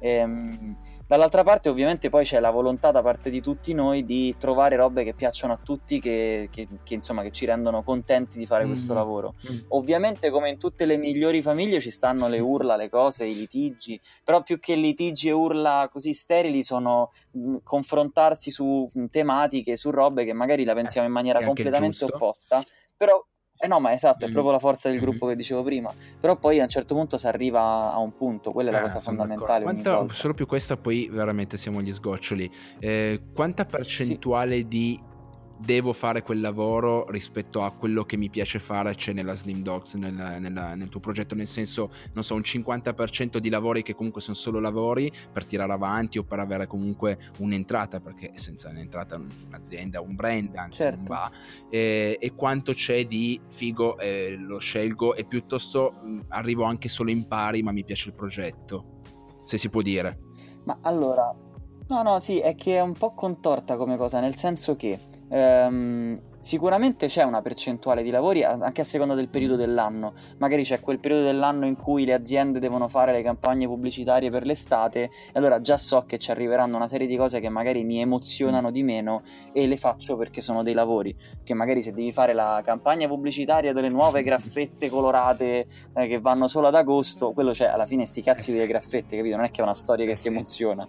Ehm, 0.01 0.77
dall'altra 1.07 1.43
parte 1.43 1.71
ovviamente 1.71 2.11
poi 2.11 2.25
c'è 2.25 2.39
la 2.39 2.51
volontà 2.51 2.91
da 2.91 3.03
parte 3.03 3.31
di 3.31 3.41
tutti 3.41 3.73
noi 3.73 4.05
di 4.05 4.37
trovare 4.39 4.77
robe 4.77 5.05
che 5.05 5.15
piacciono 5.15 5.38
a 5.47 5.59
tutti, 5.63 6.01
che, 6.01 6.49
che, 6.51 6.69
che 6.83 6.95
insomma 6.95 7.23
che 7.23 7.31
ci 7.31 7.47
rendono 7.47 7.83
contenti 7.83 8.39
di 8.39 8.47
fare 8.47 8.65
mm. 8.65 8.67
questo 8.67 8.95
lavoro. 8.95 9.35
Mm. 9.51 9.59
Ovviamente 9.69 10.31
come 10.31 10.51
in 10.51 10.59
tutte 10.59 10.85
le 10.85 10.97
migliori 10.97 11.43
famiglie 11.43 11.81
ci 11.81 11.91
stanno 11.91 12.29
le 12.29 12.41
urla, 12.41 12.77
le 12.77 12.89
cose, 12.89 13.27
i 13.27 13.35
litigi, 13.35 14.01
però 14.25 14.43
più 14.43 14.59
che 14.59 14.75
litigi 14.75 15.29
e 15.29 15.33
urla 15.33 15.89
così 15.91 16.13
sterili 16.13 16.63
sono 16.63 17.11
mh, 17.33 17.51
mm, 17.51 17.57
confrontarsi 17.63 18.51
su 18.51 18.89
mh, 18.93 19.07
tematiche, 19.07 19.77
su 19.77 19.91
robe 19.91 20.25
che 20.25 20.33
magari 20.33 20.65
la 20.65 20.75
pensiamo 20.75 21.07
in 21.07 21.13
maniera 21.13 21.45
completamente 21.45 22.05
opposta, 22.05 22.63
però 22.97 23.25
eh 23.61 23.67
no, 23.67 23.81
ma 23.81 23.93
esatto, 23.93 24.25
è 24.25 24.29
mm. 24.29 24.33
proprio 24.33 24.53
la 24.53 24.61
forza 24.61 24.89
del 24.89 25.01
gruppo 25.01 25.27
mm-hmm. 25.27 25.35
che 25.35 25.41
dicevo 25.41 25.63
prima. 25.65 25.93
Però 26.21 26.37
poi 26.37 26.61
a 26.61 26.63
un 26.63 26.69
certo 26.69 26.95
punto 26.95 27.17
si 27.17 27.27
arriva 27.27 27.93
a 27.93 27.99
un 27.99 28.15
punto, 28.17 28.53
quella 28.53 28.71
è 28.71 28.73
la 28.73 28.79
eh, 28.79 28.83
cosa 28.83 29.01
fondamentale. 29.01 29.65
Quanta, 29.65 30.07
solo 30.11 30.33
più 30.33 30.47
questa, 30.47 30.77
poi 30.77 31.09
veramente 31.11 31.57
siamo 31.57 31.81
agli 31.81 31.93
sgoccioli. 31.93 32.49
Eh, 32.79 33.21
quanta 33.35 33.65
percentuale 33.65 34.59
sì. 34.59 34.69
di 34.69 35.01
devo 35.59 35.93
fare 35.93 36.23
quel 36.23 36.41
lavoro 36.41 37.11
rispetto 37.11 37.63
a 37.63 37.73
quello 37.73 38.05
che 38.05 38.17
mi 38.17 38.31
piace 38.31 38.59
fare 38.59 38.95
c'è 38.95 39.13
nella 39.13 39.35
Slim 39.35 39.63
Dogs, 39.63 39.95
nel, 39.95 40.13
nel, 40.15 40.53
nel, 40.53 40.89
tuo 40.89 41.01
progetto, 41.01 41.35
nel 41.35 41.47
senso, 41.47 41.91
non 42.13 42.23
so, 42.23 42.35
un 42.35 42.43
50% 42.43 43.39
di 43.39 43.49
lavori 43.49 43.83
che 43.83 43.95
comunque 43.95 44.21
sono 44.21 44.37
solo 44.37 44.61
lavori 44.61 45.11
per 45.33 45.45
tirare 45.45 45.73
avanti 45.73 46.19
o 46.19 46.25
per 46.25 46.39
avere 46.39 46.67
comunque 46.67 47.19
un'entrata, 47.39 48.01
perché 48.01 48.33
senza 48.35 48.69
un'entrata 48.69 49.21
un'azienda, 49.47 50.01
un 50.01 50.15
brand, 50.15 50.55
anzi 50.55 50.79
certo. 50.79 50.97
non 50.97 51.05
va, 51.05 51.31
e, 51.69 52.19
e, 52.21 52.35
quanto 52.35 52.73
c'è 52.73 53.07
di 53.07 53.41
figo, 53.49 53.99
eh, 53.99 54.37
lo 54.37 54.59
scelgo 54.59 55.15
e 55.15 55.25
piuttosto 55.25 55.95
mh, 56.03 56.21
arrivo 56.29 56.65
anche 56.65 56.89
solo 56.89 57.11
in 57.11 57.27
pari, 57.27 57.63
ma 57.63 57.73
mi 57.73 57.85
piace 57.85 58.09
il 58.09 58.15
progetto, 58.15 59.01
se 59.45 59.59
si 59.59 59.69
può 59.69 59.83
dire. 59.83 60.21
Ma 60.65 60.79
allora, 60.83 61.35
no, 61.89 62.03
no, 62.03 62.21
sì, 62.21 62.39
è 62.39 62.55
che 62.55 62.77
è 62.77 62.81
un 62.81 62.93
po' 62.93 63.15
contorta 63.15 63.77
come 63.77 63.97
cosa, 63.97 64.21
nel 64.21 64.37
senso 64.37 64.77
che 64.77 64.99
ehm, 65.29 66.21
Sicuramente 66.41 67.09
c'è 67.09 67.25
una 67.25 67.43
percentuale 67.43 68.05
di 68.05 68.11
lavori 68.11 68.45
anche 68.45 68.83
a 68.83 68.85
seconda 68.85 69.15
del 69.15 69.29
periodo 69.29 69.57
dell'anno. 69.57 70.15
Magari 70.39 70.63
c'è 70.63 70.79
quel 70.79 71.01
periodo 71.01 71.25
dell'anno 71.25 71.67
in 71.67 71.75
cui 71.75 72.05
le 72.05 72.13
aziende 72.13 72.61
devono 72.61 72.87
fare 72.87 73.11
le 73.11 73.23
campagne 73.23 73.67
pubblicitarie 73.67 74.31
per 74.31 74.47
l'estate 74.47 75.03
e 75.03 75.11
allora 75.33 75.61
già 75.61 75.77
so 75.77 76.05
che 76.07 76.17
ci 76.19 76.31
arriveranno 76.31 76.77
una 76.77 76.87
serie 76.87 77.09
di 77.09 77.17
cose 77.17 77.41
che 77.41 77.49
magari 77.49 77.83
mi 77.83 77.99
emozionano 78.01 78.71
di 78.71 78.85
meno 78.85 79.21
e 79.53 79.67
le 79.67 79.77
faccio 79.77 80.17
perché 80.17 80.41
sono 80.41 80.63
dei 80.63 80.75
lavori. 80.75 81.13
Che 81.43 81.55
magari 81.55 81.83
se 81.83 81.93
devi 81.93 82.13
fare 82.13 82.35
la 82.35 82.61
campagna 82.65 83.09
pubblicitaria 83.09 83.73
delle 83.73 83.89
nuove 83.89 84.23
graffette 84.23 84.89
colorate 84.89 85.67
eh, 85.93 86.07
che 86.07 86.21
vanno 86.21 86.47
solo 86.47 86.69
ad 86.69 86.77
agosto, 86.77 87.33
quello 87.33 87.51
c'è 87.51 87.67
alla 87.67 87.87
fine 87.87 88.05
sti 88.05 88.23
cazzi 88.23 88.53
delle 88.53 88.69
graffette, 88.69 89.17
capito? 89.17 89.35
Non 89.35 89.45
è 89.45 89.51
che 89.51 89.61
è 89.61 89.65
una 89.65 89.75
storia 89.75 90.07
che 90.07 90.13
eh 90.13 90.17
ti 90.17 90.29
emoziona. 90.29 90.87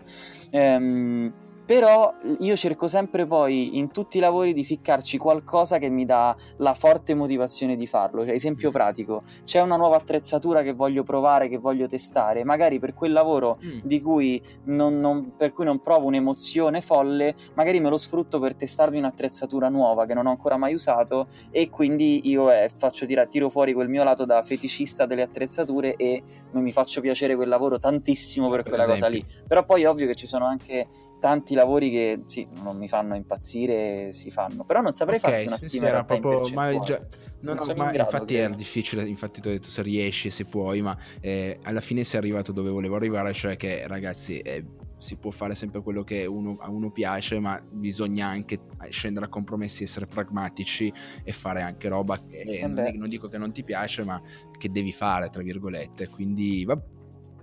Ehm 0.51 1.47
però 1.69 2.11
io 2.39 2.55
cerco 2.55 2.87
sempre 2.87 3.27
poi 3.27 3.77
in 3.77 3.91
tutti 3.91 4.17
i 4.17 4.19
lavori 4.19 4.53
di 4.53 4.63
ficcarci 4.63 5.19
qualcosa 5.19 5.77
che 5.77 5.87
mi 5.87 6.03
dà 6.03 6.35
la 6.57 6.73
forte 6.73 7.13
motivazione 7.13 7.75
di 7.75 7.85
farlo. 7.85 8.25
Cioè, 8.25 8.33
esempio 8.33 8.69
mm. 8.69 8.71
pratico, 8.71 9.21
c'è 9.43 9.61
una 9.61 9.75
nuova 9.75 9.97
attrezzatura 9.97 10.63
che 10.63 10.73
voglio 10.73 11.03
provare, 11.03 11.47
che 11.47 11.59
voglio 11.59 11.85
testare, 11.85 12.43
magari 12.43 12.79
per 12.79 12.95
quel 12.95 13.11
lavoro 13.11 13.59
mm. 13.63 14.01
cui 14.01 14.41
non, 14.63 14.99
non, 14.99 15.35
per 15.35 15.51
cui 15.51 15.63
non 15.63 15.79
provo 15.79 16.07
un'emozione 16.07 16.81
folle, 16.81 17.35
magari 17.53 17.79
me 17.79 17.89
lo 17.89 17.97
sfrutto 17.97 18.39
per 18.39 18.55
testarmi 18.55 18.97
un'attrezzatura 18.97 19.69
nuova 19.69 20.07
che 20.07 20.15
non 20.15 20.25
ho 20.25 20.31
ancora 20.31 20.57
mai 20.57 20.73
usato 20.73 21.27
e 21.51 21.69
quindi 21.69 22.27
io 22.29 22.49
eh, 22.49 22.67
faccio 22.75 23.05
tira, 23.05 23.27
tiro 23.27 23.47
fuori 23.47 23.73
quel 23.73 23.89
mio 23.89 24.03
lato 24.03 24.25
da 24.25 24.41
feticista 24.41 25.05
delle 25.05 25.21
attrezzature 25.21 25.95
e 25.97 26.23
mi 26.53 26.71
faccio 26.71 26.99
piacere 26.99 27.35
quel 27.35 27.47
lavoro 27.47 27.77
tantissimo 27.77 28.49
per, 28.49 28.63
per 28.63 28.69
quella 28.69 28.91
esempio. 28.91 29.05
cosa 29.05 29.15
lì. 29.15 29.43
Però 29.47 29.63
poi 29.63 29.83
è 29.83 29.87
ovvio 29.87 30.07
che 30.07 30.15
ci 30.15 30.25
sono 30.25 30.47
anche 30.47 30.87
tanti 31.19 31.53
lavori 31.53 31.89
che 31.89 32.21
sì, 32.25 32.47
non 32.61 32.77
mi 32.77 32.87
fanno 32.87 33.15
impazzire, 33.15 34.11
si 34.11 34.31
fanno, 34.31 34.63
però 34.63 34.81
non 34.81 34.93
saprei 34.93 35.17
okay, 35.17 35.31
farti 35.31 35.47
una 35.47 35.57
stima 35.57 35.85
sì, 35.85 35.89
era 35.91 36.03
proprio, 36.03 36.49
ma 36.53 36.79
già, 36.79 36.99
no, 37.41 37.53
no, 37.53 37.73
ma 37.75 37.93
in 37.93 37.99
infatti 37.99 38.33
che... 38.35 38.45
è 38.45 38.49
difficile, 38.49 39.03
infatti 39.03 39.41
ti 39.41 39.47
ho 39.47 39.51
detto 39.51 39.67
se 39.67 39.81
riesci, 39.81 40.29
se 40.29 40.45
puoi, 40.45 40.81
ma 40.81 40.97
eh, 41.19 41.59
alla 41.63 41.81
fine 41.81 42.03
sei 42.03 42.19
arrivato 42.19 42.51
dove 42.51 42.69
volevo 42.69 42.95
arrivare, 42.95 43.33
cioè 43.33 43.57
che 43.57 43.85
ragazzi 43.87 44.39
eh, 44.39 44.65
si 44.99 45.15
può 45.15 45.31
fare 45.31 45.55
sempre 45.55 45.81
quello 45.81 46.03
che 46.03 46.25
uno, 46.25 46.57
a 46.59 46.69
uno 46.69 46.91
piace, 46.91 47.39
ma 47.39 47.61
bisogna 47.69 48.27
anche 48.27 48.59
scendere 48.89 49.25
a 49.25 49.29
compromessi, 49.29 49.83
essere 49.83 50.05
pragmatici 50.05 50.91
e 51.23 51.31
fare 51.31 51.61
anche 51.61 51.87
roba 51.87 52.19
che 52.19 52.39
eh 52.39 52.67
non, 52.67 52.91
non, 52.95 53.09
dico 53.09 53.27
che 53.27 53.37
non 53.37 53.51
ti 53.51 53.63
piace, 53.63 54.03
ma 54.03 54.21
che 54.57 54.69
devi 54.69 54.91
fare, 54.91 55.29
tra 55.29 55.41
virgolette. 55.41 56.07
Quindi 56.09 56.65
va, 56.65 56.79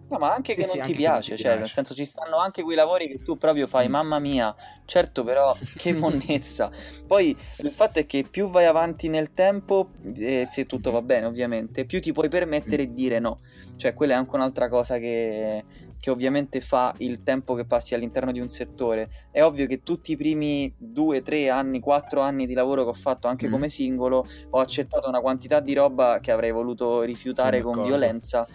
No, 0.08 0.18
ma 0.18 0.32
anche 0.32 0.54
Sì, 0.54 0.60
che 0.60 0.66
sì, 0.66 0.66
non 0.66 0.80
ti 0.80 0.92
anche 0.92 1.00
che 1.00 1.10
non 1.10 1.20
piace, 1.20 1.34
ti 1.34 1.34
cioè, 1.36 1.56
nel 1.56 1.68
piace. 1.68 1.72
senso 1.72 1.92
ci 1.92 2.04
stanno 2.04 2.38
anche 2.38 2.62
quei 2.62 2.76
lavori 2.76 3.08
che 3.08 3.22
tu 3.22 3.36
proprio 3.38 3.66
fai, 3.66 3.88
Mm. 3.88 3.90
mamma 3.90 4.20
mia, 4.20 4.54
certo 4.84 5.24
però 5.24 5.58
che 5.74 5.92
monnezza. 5.94 6.70
Poi 7.04 7.36
il 7.58 7.72
fatto 7.72 7.98
è 7.98 8.06
che 8.06 8.28
più 8.28 8.46
vai 8.48 8.66
avanti 8.66 9.08
nel 9.08 9.32
tempo, 9.32 9.94
eh, 10.14 10.46
se 10.46 10.64
tutto 10.66 10.92
va 10.92 11.02
bene 11.02 11.26
ovviamente, 11.26 11.86
più 11.86 12.00
ti 12.00 12.12
puoi 12.12 12.28
permettere 12.28 12.86
di 12.86 12.92
dire 12.92 13.18
no. 13.18 13.40
Cioè 13.74 13.94
quella 13.94 14.12
è 14.14 14.16
anche 14.16 14.36
un'altra 14.36 14.68
cosa 14.68 14.98
che, 14.98 15.66
che 15.98 16.10
ovviamente 16.10 16.60
fa 16.60 16.94
il 16.98 17.22
tempo 17.22 17.54
che 17.54 17.66
passi 17.66 17.94
all'interno 17.94 18.30
di 18.30 18.38
un 18.38 18.46
settore. 18.48 19.10
È 19.30 19.42
ovvio 19.42 19.66
che 19.66 19.82
tutti 19.82 20.12
i 20.12 20.16
primi 20.16 20.72
due, 20.78 21.20
tre 21.22 21.50
anni, 21.50 21.80
quattro 21.80 22.20
anni 22.20 22.46
di 22.46 22.54
lavoro 22.54 22.84
che 22.84 22.90
ho 22.90 22.94
fatto 22.94 23.26
anche 23.26 23.48
Mm. 23.48 23.50
come 23.50 23.68
singolo, 23.68 24.24
ho 24.50 24.60
accettato 24.60 25.08
una 25.08 25.20
quantità 25.20 25.58
di 25.60 25.74
roba 25.74 26.20
che 26.20 26.30
avrei 26.30 26.52
voluto 26.52 27.02
rifiutare 27.02 27.60
Sono 27.60 27.62
con 27.62 27.80
d'accordo. 27.80 27.80
violenza 27.80 28.46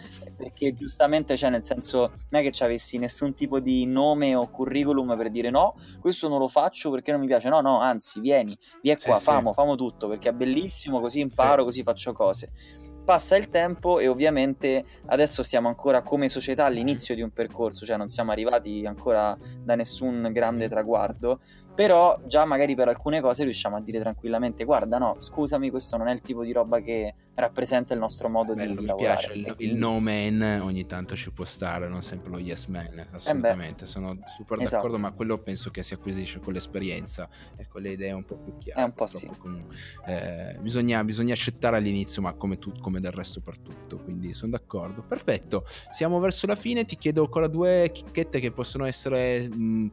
perché 0.42 0.74
giustamente, 0.74 1.36
cioè, 1.36 1.50
nel 1.50 1.64
senso, 1.64 2.12
non 2.30 2.40
è 2.40 2.42
che 2.42 2.50
ci 2.50 2.64
avessi 2.64 2.98
nessun 2.98 3.34
tipo 3.34 3.60
di 3.60 3.86
nome 3.86 4.34
o 4.34 4.48
curriculum 4.50 5.16
per 5.16 5.30
dire 5.30 5.50
no, 5.50 5.74
questo 6.00 6.28
non 6.28 6.38
lo 6.38 6.48
faccio 6.48 6.90
perché 6.90 7.12
non 7.12 7.20
mi 7.20 7.26
piace. 7.26 7.48
No, 7.48 7.60
no, 7.60 7.78
anzi, 7.80 8.20
vieni, 8.20 8.56
vieni 8.80 8.98
Sì, 8.98 9.06
qua, 9.06 9.16
sì. 9.18 9.24
famo, 9.24 9.52
famo 9.52 9.76
tutto 9.76 10.08
perché 10.08 10.30
è 10.30 10.32
bellissimo, 10.32 11.00
così 11.00 11.20
imparo, 11.20 11.60
Sì. 11.60 11.64
così 11.64 11.82
faccio 11.82 12.12
cose. 12.12 12.50
Passa 13.04 13.36
il 13.36 13.48
tempo 13.48 13.98
e 13.98 14.06
ovviamente 14.06 14.84
adesso 15.06 15.42
stiamo 15.42 15.66
ancora 15.66 16.02
come 16.02 16.28
società 16.28 16.66
all'inizio 16.66 17.16
di 17.16 17.20
un 17.22 17.30
percorso, 17.32 17.84
cioè 17.84 17.96
non 17.96 18.06
siamo 18.06 18.30
arrivati 18.30 18.86
ancora 18.86 19.36
da 19.64 19.74
nessun 19.74 20.30
grande 20.32 20.68
traguardo, 20.68 21.40
però 21.74 22.20
già 22.26 22.44
magari 22.44 22.74
per 22.74 22.88
alcune 22.88 23.20
cose 23.20 23.44
riusciamo 23.44 23.76
a 23.76 23.80
dire 23.80 23.98
tranquillamente 23.98 24.64
guarda 24.64 24.98
no, 24.98 25.16
scusami, 25.18 25.70
questo 25.70 25.96
non 25.96 26.08
è 26.08 26.12
il 26.12 26.20
tipo 26.20 26.44
di 26.44 26.52
roba 26.52 26.80
che 26.80 27.12
rappresenta 27.34 27.94
il 27.94 28.00
nostro 28.00 28.28
modo 28.28 28.52
di, 28.52 28.58
Bello, 28.60 28.74
di 28.74 28.80
mi 28.80 28.86
lavorare. 28.86 29.16
piace 29.18 29.32
il, 29.38 29.44
E 29.46 29.48
il 29.48 29.54
quindi- 29.56 29.78
no 29.78 29.98
man 30.00 30.60
ogni 30.62 30.84
tanto 30.86 31.16
ci 31.16 31.30
può 31.32 31.44
stare, 31.44 31.88
non 31.88 32.02
sempre 32.02 32.30
lo 32.30 32.38
yes 32.38 32.66
man, 32.66 33.06
assolutamente, 33.12 33.86
sono 33.86 34.18
super 34.26 34.58
Eh 34.58 34.64
Esatto. 34.64 34.82
d'accordo, 34.86 34.98
ma 35.02 35.12
quello 35.12 35.38
penso 35.38 35.70
che 35.70 35.82
si 35.82 35.94
acquisisce 35.94 36.40
con 36.40 36.52
l'esperienza 36.52 37.28
e 37.56 37.66
con 37.66 37.80
le 37.82 37.92
idee 37.92 38.12
un 38.12 38.24
po' 38.24 38.36
più 38.36 38.58
chiare. 38.58 38.80
È 38.80 38.84
un 38.84 38.92
po' 38.92 39.06
purtroppo 39.06 39.36
comunque, 39.38 39.74
eh, 40.06 40.58
bisogna, 40.60 41.02
bisogna 41.04 41.32
accettare 41.32 41.76
all'inizio, 41.76 42.20
ma 42.22 42.32
come, 42.34 42.58
tu- 42.58 42.78
come 42.80 43.00
del 43.00 43.12
resto 43.12 43.40
per 43.40 43.56
tutto, 43.58 43.96
quindi 43.98 44.32
sono 44.34 44.50
d'accordo. 44.52 45.02
Perfetto, 45.02 45.64
siamo 45.90 46.20
verso 46.20 46.46
la 46.46 46.54
fine, 46.56 46.84
ti 46.84 46.96
chiedo 46.96 47.22
ancora 47.22 47.46
due 47.46 47.90
chicchette 47.92 48.40
che 48.40 48.50
possono 48.52 48.84
essere... 48.84 49.48
mh, 49.48 49.90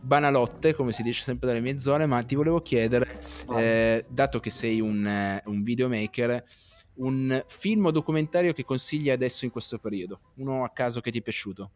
banalotte 0.00 0.74
come 0.74 0.92
si 0.92 1.02
dice 1.02 1.22
sempre 1.22 1.48
dalle 1.48 1.60
mie 1.60 1.78
zone 1.78 2.06
ma 2.06 2.22
ti 2.22 2.34
volevo 2.34 2.60
chiedere 2.62 3.20
Ah. 3.46 3.60
eh, 3.60 4.04
dato 4.08 4.40
che 4.40 4.50
sei 4.50 4.80
un, 4.80 5.06
eh, 5.06 5.42
un 5.46 5.62
videomaker 5.62 6.44
un 6.94 7.44
film 7.46 7.86
o 7.86 7.90
documentario 7.92 8.52
che 8.52 8.64
consigli 8.64 9.08
adesso 9.10 9.44
in 9.44 9.52
questo 9.52 9.78
periodo? 9.78 10.20
Uno 10.36 10.64
a 10.64 10.70
caso 10.70 11.00
che 11.00 11.12
ti 11.12 11.18
è 11.18 11.22
piaciuto? 11.22 11.70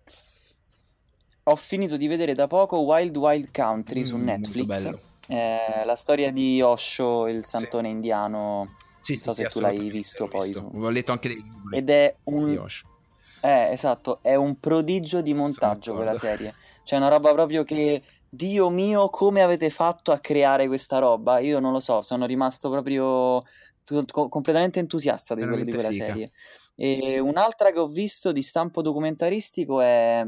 Ho 1.45 1.57
finito 1.57 1.97
di 1.97 2.07
vedere 2.09 2.35
da 2.35 2.47
poco 2.47 2.79
Wild 2.81 3.17
Wild 3.17 3.51
Country 3.53 4.05
su 4.05 4.17
Mm, 4.17 4.27
molto 4.27 4.33
Netflix. 4.49 4.91
Eh, 5.29 5.85
la 5.85 5.95
storia 5.97 6.31
di 6.33 6.61
Osho, 6.61 7.27
il 7.29 7.43
Sì. 7.45 7.51
santone 7.51 7.89
indiano. 7.89 8.77
Sì, 8.99 9.13
Non 9.15 9.23
so 9.23 9.33
sì, 9.33 9.43
se 9.43 9.49
sì, 9.51 9.55
tu 9.55 9.61
l'hai 9.61 9.91
visto 9.91 10.29
poi 10.29 10.49
visto. 10.49 10.71
su- 10.73 10.79
Ho 10.81 10.91
letto 10.91 11.13
anche 11.13 11.29
dei 11.29 11.37
libri 11.43 11.79
Ed 11.79 11.89
è 11.91 12.15
di 12.25 12.33
un. 12.35 12.67
Eh, 13.43 13.73
esatto, 13.73 14.21
è 14.23 14.37
un 14.37 14.61
prodigio 14.61 15.21
di 15.21 15.35
montaggio 15.35 15.95
quella 15.95 16.15
serie. 16.15 16.55
C'è 16.85 16.97
una 16.97 17.09
roba 17.09 17.33
proprio 17.33 17.65
che, 17.65 18.03
Dio 18.29 18.71
mio, 18.71 19.09
come 19.09 19.43
avete 19.43 19.69
fatto 19.69 20.13
a 20.13 20.21
creare 20.21 20.69
questa 20.69 20.99
roba? 20.99 21.41
Io 21.41 21.59
non 21.59 21.73
lo 21.73 21.81
so, 21.81 22.03
sono 22.03 22.25
rimasto 22.25 22.71
proprio 22.71 23.43
co- 23.85 24.29
completamente 24.29 24.79
entusiasta 24.79 25.35
di, 25.35 25.43
quello- 25.43 25.65
di 25.65 25.73
quella 25.73 25.91
figa. 25.91 26.07
serie. 26.07 26.33
E 26.77 27.19
un'altra 27.19 27.73
che 27.73 27.81
ho 27.81 27.89
visto 27.89 28.31
di 28.33 28.43
stampo 28.43 28.81
documentaristico 28.81 29.81
è 29.81 30.25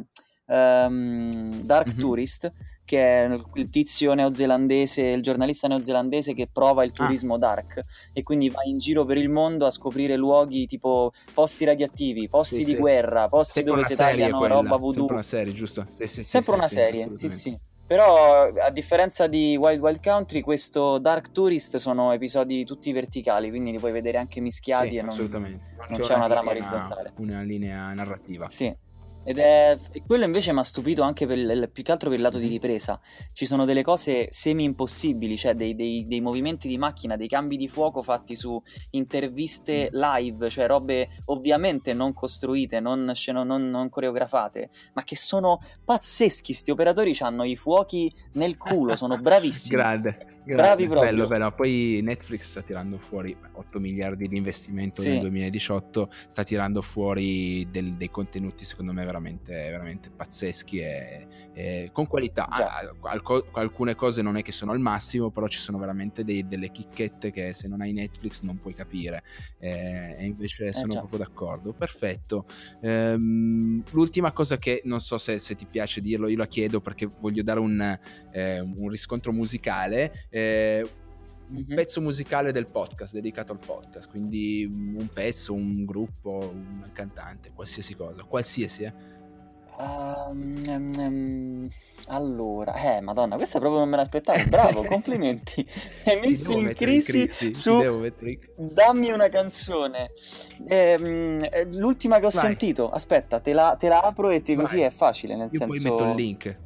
ehm, 0.46 1.62
Dark 1.62 1.94
Mhm. 1.94 1.98
Tourist, 2.00 2.50
che 2.84 3.24
è 3.24 3.38
il 3.54 3.70
tizio 3.70 4.12
neozelandese, 4.12 5.02
il 5.02 5.22
giornalista 5.22 5.68
neozelandese 5.68 6.34
che 6.34 6.48
prova 6.52 6.82
Ah. 6.82 6.84
il 6.84 6.92
turismo 6.92 7.38
dark 7.38 7.80
e 8.12 8.22
quindi 8.22 8.50
va 8.50 8.60
in 8.64 8.76
giro 8.76 9.04
per 9.06 9.16
il 9.16 9.30
mondo 9.30 9.64
a 9.64 9.70
scoprire 9.70 10.16
luoghi 10.16 10.66
tipo 10.66 11.10
posti 11.32 11.64
radioattivi, 11.64 12.28
posti 12.28 12.56
Sì, 12.56 12.64
di 12.64 12.70
sì. 12.72 12.76
guerra, 12.76 13.28
posti 13.28 13.52
Sempre 13.54 13.70
dove 13.72 13.84
una 13.86 13.88
si 13.88 13.96
tagliano 13.96 14.38
quella, 14.38 14.54
roba 14.54 14.76
voodoo. 14.76 14.92
sempre 14.98 15.14
una 15.14 15.22
serie, 15.22 15.52
giusto? 15.54 15.86
Sì, 15.88 16.06
sì, 16.06 16.22
Sempre 16.22 16.54
una 16.54 16.68
serie, 16.68 17.08
sì, 17.14 17.30
sì. 17.30 17.58
Però 17.86 18.44
a 18.50 18.70
differenza 18.70 19.26
di 19.26 19.56
Wild 19.58 19.80
Wild 19.80 20.02
Country, 20.02 20.40
questo 20.40 20.96
Dark 20.98 21.32
Tourist 21.32 21.76
sono 21.76 22.12
episodi 22.12 22.64
tutti 22.64 22.90
verticali, 22.92 23.50
quindi 23.50 23.72
li 23.72 23.78
puoi 23.78 23.92
vedere 23.92 24.16
anche 24.16 24.40
mischiati 24.40 24.88
Sì, 24.88 24.96
e 24.96 25.02
non, 25.02 25.16
non 25.88 26.00
c'è 26.00 26.14
una 26.14 26.26
trama 26.28 26.52
linea- 26.52 26.68
orizzontale. 26.68 27.12
Una 27.16 27.42
linea 27.42 27.92
narrativa. 27.92 28.48
Sì. 28.48 28.74
Ed 29.24 29.38
è 29.38 29.78
quello 30.06 30.24
invece 30.24 30.52
mi 30.52 30.58
ha 30.58 30.62
stupito 30.64 31.02
anche 31.02 31.26
per 31.26 31.70
più 31.70 31.82
che 31.82 31.92
altro 31.92 32.08
per 32.10 32.18
il 32.18 32.24
lato 32.24 32.38
di 32.38 32.44
Mhm. 32.44 32.50
ripresa. 32.50 33.00
Ci 33.32 33.46
sono 33.46 33.64
delle 33.64 33.82
cose 33.82 34.26
semi 34.30 34.64
impossibili, 34.64 35.36
cioè 35.36 35.54
dei, 35.54 35.74
dei- 35.74 36.06
dei 36.06 36.20
movimenti 36.20 36.68
di 36.68 36.76
macchina, 36.78 37.16
dei 37.16 37.28
cambi 37.28 37.56
di 37.56 37.68
fuoco 37.68 38.02
fatti 38.02 38.36
su 38.36 38.60
interviste 38.90 39.88
live, 39.92 40.50
cioè 40.50 40.66
robe 40.66 41.08
ovviamente 41.26 41.94
non 41.94 42.12
costruite, 42.12 42.80
non, 42.80 43.10
sceno- 43.14 43.44
non- 43.44 43.70
non 43.70 43.88
coreografate, 43.88 44.70
ma 44.94 45.04
che 45.04 45.16
sono 45.16 45.58
pazzeschi. 45.84 46.52
Sti 46.52 46.70
operatori 46.70 47.16
hanno 47.20 47.44
i 47.44 47.56
fuochi 47.56 48.12
nel 48.34 48.56
culo, 48.56 48.96
sono 48.96 49.16
bravissimi. 49.20 49.76
Grande. 49.80 50.33
Bravi 50.44 50.86
proprio. 50.86 51.10
Bello, 51.10 51.26
bello. 51.26 51.52
Poi 51.52 52.00
Netflix 52.02 52.42
sta 52.50 52.60
tirando 52.62 52.98
fuori 52.98 53.34
8 53.52 53.78
miliardi 53.78 54.28
di 54.28 54.36
investimento 54.36 55.00
Sì. 55.00 55.08
nel 55.08 55.20
2018, 55.20 56.10
sta 56.26 56.44
tirando 56.44 56.82
fuori 56.82 57.66
del- 57.70 57.94
dei 57.94 58.10
contenuti 58.10 58.64
secondo 58.64 58.92
me 58.92 59.04
veramente, 59.04 59.52
veramente 59.54 60.10
pazzeschi 60.10 60.78
e, 60.80 61.26
e 61.54 61.88
con 61.92 62.06
qualità. 62.06 62.46
Già. 62.54 62.66
Ah, 62.78 62.94
alco- 63.10 63.46
alcune 63.52 63.94
cose 63.94 64.20
non 64.20 64.36
è 64.36 64.42
che 64.42 64.52
sono 64.52 64.72
al 64.72 64.80
massimo, 64.80 65.30
però 65.30 65.48
ci 65.48 65.58
sono 65.58 65.78
veramente 65.78 66.24
dei- 66.24 66.46
delle 66.46 66.70
chicchette 66.70 67.30
che 67.30 67.54
se 67.54 67.66
non 67.66 67.80
hai 67.80 67.92
Netflix 67.92 68.42
non 68.42 68.58
puoi 68.60 68.74
capire. 68.74 69.22
Eh, 69.58 70.16
e 70.18 70.24
invece 70.26 70.72
sono 70.74 70.92
già. 70.92 70.98
proprio 70.98 71.20
d'accordo. 71.20 71.72
Perfetto. 71.72 72.44
Ehm, 72.80 73.82
l'ultima 73.92 74.32
cosa 74.32 74.58
che 74.58 74.82
non 74.84 75.00
so 75.00 75.16
se, 75.18 75.38
se 75.38 75.54
ti 75.54 75.66
piace 75.66 76.00
dirlo, 76.02 76.28
io 76.28 76.36
la 76.36 76.46
chiedo 76.46 76.80
perché 76.80 77.06
voglio 77.18 77.42
dare 77.42 77.60
un, 77.60 77.98
eh, 78.32 78.60
un 78.60 78.88
riscontro 78.88 79.32
musicale. 79.32 80.26
Eh, 80.34 80.84
un 81.50 81.64
Mhm. 81.68 81.74
pezzo 81.74 82.00
musicale 82.00 82.50
del 82.50 82.66
podcast, 82.66 83.12
dedicato 83.14 83.52
al 83.52 83.58
podcast, 83.58 84.08
quindi 84.10 84.64
un 84.64 85.08
pezzo, 85.12 85.52
un 85.52 85.84
gruppo, 85.84 86.50
un 86.52 86.82
cantante, 86.92 87.52
qualsiasi 87.54 87.94
cosa, 87.94 88.24
qualsiasi, 88.24 88.82
eh. 88.84 88.92
Ehm, 89.76 90.90
ehm, 90.96 91.68
allora, 92.08 92.74
eh, 92.96 93.00
Madonna, 93.00 93.34
questa 93.36 93.58
proprio 93.58 93.80
non 93.80 93.88
me 93.88 93.96
l'aspettavo. 93.96 94.44
Bravo, 94.48 94.84
complimenti. 94.86 95.66
Mi 96.06 96.12
hai 96.12 96.20
messo 96.20 96.52
in 96.52 96.64
mettere 96.66 96.94
in 96.94 97.02
crisi 97.02 97.26
crisi, 97.26 97.54
su 97.54 97.80
in- 97.82 98.12
dammi 98.56 99.10
una 99.10 99.28
canzone. 99.28 100.12
Eh, 100.66 101.66
l'ultima 101.72 102.18
che 102.20 102.26
ho 102.26 102.30
Vai. 102.30 102.40
sentito, 102.46 102.88
aspetta, 102.90 103.40
te 103.40 103.52
la, 103.52 103.74
te 103.78 103.88
la 103.88 104.00
apro 104.00 104.30
e 104.30 104.42
ti- 104.42 104.54
così 104.54 104.80
è 104.80 104.90
facile. 104.90 105.34
Nel 105.36 105.48
Io 105.50 105.58
poi 105.66 105.78
senso, 105.78 105.90
metto 105.96 106.08
il 106.08 106.14
link. 106.14 106.58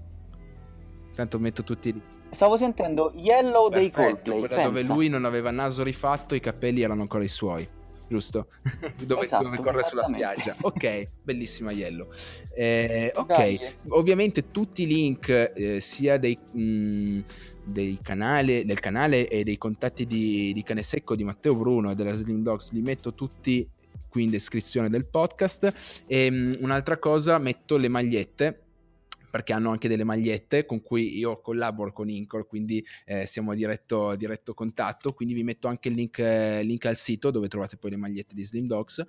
Tanto 1.14 1.38
metto 1.38 1.64
tutti 1.64 1.88
i 1.88 1.92
link. 1.92 2.04
Stavo 2.30 2.56
sentendo 2.56 3.12
Yellow 3.14 3.68
dei 3.68 3.90
Perfetto, 3.90 4.30
Coldplay. 4.30 4.38
quella 4.48 4.62
dove 4.64 4.74
pensa. 4.80 4.94
lui 4.94 5.08
non 5.08 5.24
aveva 5.24 5.50
naso 5.50 5.82
rifatto, 5.82 6.34
i 6.34 6.40
capelli 6.40 6.82
erano 6.82 7.02
ancora 7.02 7.24
i 7.24 7.28
suoi, 7.28 7.66
giusto? 8.08 8.48
dove, 9.04 9.22
Esatto, 9.22 9.44
dove 9.44 9.56
corre 9.58 9.82
sulla 9.84 10.04
spiaggia. 10.04 10.54
Ok, 10.60 11.04
bellissima 11.22 11.72
Yellow. 11.72 12.08
Eh, 12.54 13.12
ok, 13.14 13.26
Dai. 13.26 13.60
ovviamente 13.88 14.50
tutti 14.50 14.82
i 14.82 14.86
link 14.86 15.28
eh, 15.28 15.80
sia 15.80 16.18
dei, 16.18 16.36
mh, 16.36 17.20
dei 17.64 17.98
canali, 18.02 18.64
del 18.64 18.80
canale 18.80 19.28
e 19.28 19.44
dei 19.44 19.58
contatti 19.58 20.06
di, 20.06 20.52
di 20.52 20.62
Cane 20.62 20.82
Secco, 20.82 21.14
di 21.16 21.24
Matteo 21.24 21.54
Bruno 21.54 21.90
e 21.90 21.94
della 21.94 22.12
Slim 22.12 22.42
Dogs 22.42 22.70
li 22.72 22.80
metto 22.82 23.14
tutti 23.14 23.68
qui 24.08 24.22
in 24.22 24.30
descrizione 24.30 24.88
del 24.88 25.04
podcast 25.06 26.04
e 26.06 26.30
mh, 26.30 26.56
un'altra 26.60 26.98
cosa 26.98 27.36
metto 27.38 27.76
le 27.76 27.88
magliette 27.88 28.62
perché 29.30 29.52
hanno 29.52 29.70
anche 29.70 29.88
delle 29.88 30.04
magliette 30.04 30.64
con 30.64 30.82
cui 30.82 31.18
io 31.18 31.40
collaboro 31.40 31.92
con 31.92 32.08
Incor, 32.08 32.46
quindi 32.46 32.84
eh, 33.04 33.26
siamo 33.26 33.52
a 33.52 33.54
diretto, 33.54 34.14
diretto 34.16 34.54
contatto, 34.54 35.12
quindi 35.12 35.34
vi 35.34 35.42
metto 35.42 35.68
anche 35.68 35.88
il 35.88 35.94
link, 35.94 36.18
link 36.18 36.84
al 36.86 36.96
sito 36.96 37.30
dove 37.30 37.48
trovate 37.48 37.76
poi 37.76 37.90
le 37.90 37.96
magliette 37.96 38.34
di 38.34 38.44
Slim 38.44 38.66
Dogs. 38.66 39.04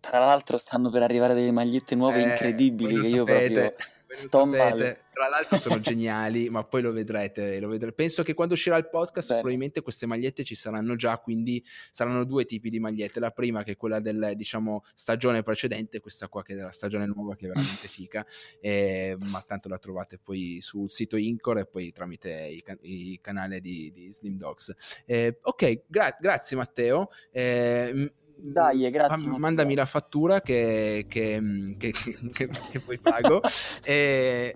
Tra 0.00 0.20
l'altro 0.20 0.56
stanno 0.56 0.90
per 0.90 1.02
arrivare 1.02 1.34
delle 1.34 1.50
magliette 1.50 1.94
nuove 1.96 2.22
Eh, 2.22 2.28
incredibili 2.28 3.00
che 3.00 3.08
io 3.08 3.26
sapete, 3.26 3.72
proprio 3.74 3.86
sto 4.08 4.46
male. 4.46 5.04
Tra 5.12 5.28
l'altro 5.28 5.56
sono 5.56 5.80
geniali, 5.80 6.48
ma 6.48 6.64
poi 6.64 6.80
lo 6.80 6.92
vedrete, 6.92 7.58
lo 7.58 7.68
vedrete. 7.68 7.92
Penso 7.94 8.22
che 8.22 8.34
quando 8.34 8.54
uscirà 8.54 8.76
il 8.76 8.88
podcast 8.88 9.28
Bene. 9.28 9.40
probabilmente 9.40 9.82
queste 9.82 10.06
magliette 10.06 10.44
ci 10.44 10.54
saranno 10.54 10.96
già, 10.96 11.18
quindi 11.18 11.64
saranno 11.90 12.24
due 12.24 12.44
tipi 12.44 12.70
di 12.70 12.78
magliette. 12.78 13.18
La 13.18 13.30
prima 13.30 13.62
che 13.64 13.72
è 13.72 13.76
quella 13.76 14.00
del, 14.00 14.32
diciamo, 14.36 14.84
stagione 14.94 15.42
precedente, 15.42 16.00
questa 16.00 16.28
qua 16.28 16.42
che 16.42 16.52
è 16.52 16.56
della 16.56 16.70
stagione 16.70 17.06
nuova 17.06 17.34
che 17.34 17.46
è 17.46 17.48
veramente 17.48 17.88
fica, 17.88 18.24
eh, 18.60 19.16
ma 19.18 19.42
tanto 19.42 19.68
la 19.68 19.78
trovate 19.78 20.18
poi 20.18 20.58
sul 20.60 20.88
sito 20.88 21.16
Incor 21.16 21.58
e 21.58 21.66
poi 21.66 21.92
tramite 21.92 22.30
i, 22.30 22.62
can- 22.62 22.78
i 22.82 23.18
canali 23.20 23.60
di, 23.60 23.90
di 23.92 24.12
Slim 24.12 24.36
Dogs. 24.36 24.74
Eh, 25.04 25.38
ok, 25.42 25.82
gra- 25.88 26.16
grazie 26.18 26.56
Matteo. 26.56 27.08
Eh, 27.32 28.12
Dai, 28.40 28.88
grazie. 28.90 29.28
Fa, 29.28 29.38
mandami 29.38 29.74
la 29.74 29.86
fattura 29.86 30.40
che, 30.40 31.06
che, 31.08 31.76
che, 31.76 31.92
che 31.92 32.80
poi 32.84 32.98
pago. 32.98 33.40
e, 33.82 34.54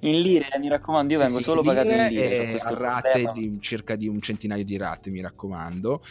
in 0.00 0.20
lire, 0.20 0.46
mi 0.58 0.68
raccomando, 0.68 1.12
io 1.12 1.18
sì, 1.18 1.24
vengo 1.24 1.38
sì, 1.38 1.44
solo 1.44 1.62
pagato 1.62 1.90
in 1.90 2.06
lire. 2.06 2.54
A 2.54 2.74
rate 2.74 3.30
di 3.34 3.58
circa 3.60 3.96
di 3.96 4.08
un 4.08 4.20
centinaio 4.20 4.64
di 4.64 4.76
rate, 4.76 5.10
mi 5.10 5.20
raccomando. 5.20 6.02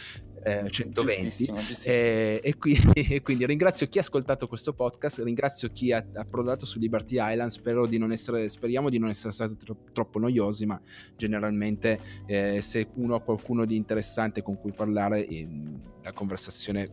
Eh, 0.46 0.70
120 0.70 1.22
giustissimo, 1.24 1.58
giustissimo. 1.58 1.92
Eh, 1.92 2.40
e, 2.40 2.56
quindi, 2.56 2.92
e, 3.14 3.20
quindi, 3.20 3.46
ringrazio 3.46 3.88
chi 3.88 3.98
ha 3.98 4.02
ascoltato 4.02 4.46
questo 4.46 4.74
podcast 4.74 5.18
ringrazio 5.18 5.68
chi 5.70 5.90
ha 5.90 6.06
approdato 6.14 6.64
su 6.64 6.78
Liberty 6.78 7.16
Island 7.18 7.50
spero 7.50 7.84
di 7.84 7.98
non 7.98 8.12
essere, 8.12 8.48
speriamo 8.48 8.88
di 8.88 8.98
non 8.98 9.08
essere 9.08 9.32
stati 9.32 9.56
tro- 9.56 9.76
troppo 9.92 10.20
noiosi 10.20 10.64
ma 10.64 10.80
generalmente 11.16 11.98
eh, 12.26 12.62
se 12.62 12.86
uno 12.94 13.16
ha 13.16 13.20
qualcuno 13.22 13.64
di 13.64 13.74
interessante 13.74 14.42
con 14.42 14.56
cui 14.60 14.70
parlare 14.70 15.26
la 16.02 16.12
conversazione 16.12 16.88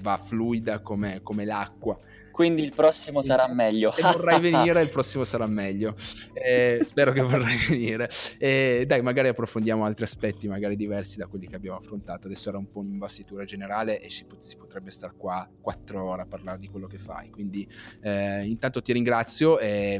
va 0.00 0.16
fluida 0.16 0.80
come, 0.80 1.20
come 1.22 1.44
l'acqua 1.44 1.98
quindi 2.38 2.62
il 2.62 2.72
prossimo 2.72 3.20
sarà 3.20 3.52
meglio. 3.52 3.90
Se 3.90 4.00
vorrai 4.00 4.40
venire, 4.40 4.80
il 4.80 4.90
prossimo 4.90 5.24
sarà 5.24 5.48
meglio. 5.48 5.96
Eh, 6.38 6.78
spero 6.82 7.10
che 7.10 7.20
vorrai 7.20 7.56
venire. 7.68 8.08
Eh, 8.38 8.84
dai, 8.86 9.02
magari 9.02 9.26
approfondiamo 9.26 9.84
altri 9.84 10.04
aspetti, 10.04 10.46
magari 10.46 10.76
diversi 10.76 11.18
da 11.18 11.26
quelli 11.26 11.48
che 11.48 11.56
abbiamo 11.56 11.76
affrontato. 11.76 12.28
Adesso 12.28 12.50
era 12.50 12.58
un 12.58 12.70
po' 12.70 12.78
un'investitura 12.78 13.44
generale 13.44 14.00
e 14.00 14.08
si, 14.08 14.24
si 14.38 14.56
potrebbe 14.56 14.90
stare 14.90 15.14
qua 15.16 15.50
quattro 15.60 16.04
ore 16.04 16.22
a 16.22 16.26
parlare 16.26 16.60
di 16.60 16.68
quello 16.68 16.86
che 16.86 16.98
fai. 16.98 17.28
Quindi 17.30 17.68
eh, 18.02 18.44
intanto 18.44 18.80
ti 18.82 18.92
ringrazio. 18.92 19.58
E, 19.58 19.98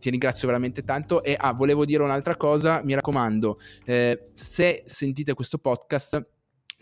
ti 0.00 0.10
ringrazio 0.10 0.48
veramente 0.48 0.82
tanto 0.82 1.22
e 1.22 1.36
ah, 1.38 1.52
volevo 1.52 1.84
dire 1.84 2.02
un'altra 2.02 2.36
cosa, 2.36 2.80
mi 2.82 2.92
raccomando, 2.92 3.60
eh, 3.84 4.30
se 4.32 4.82
sentite 4.84 5.32
questo 5.32 5.58
podcast 5.58 6.26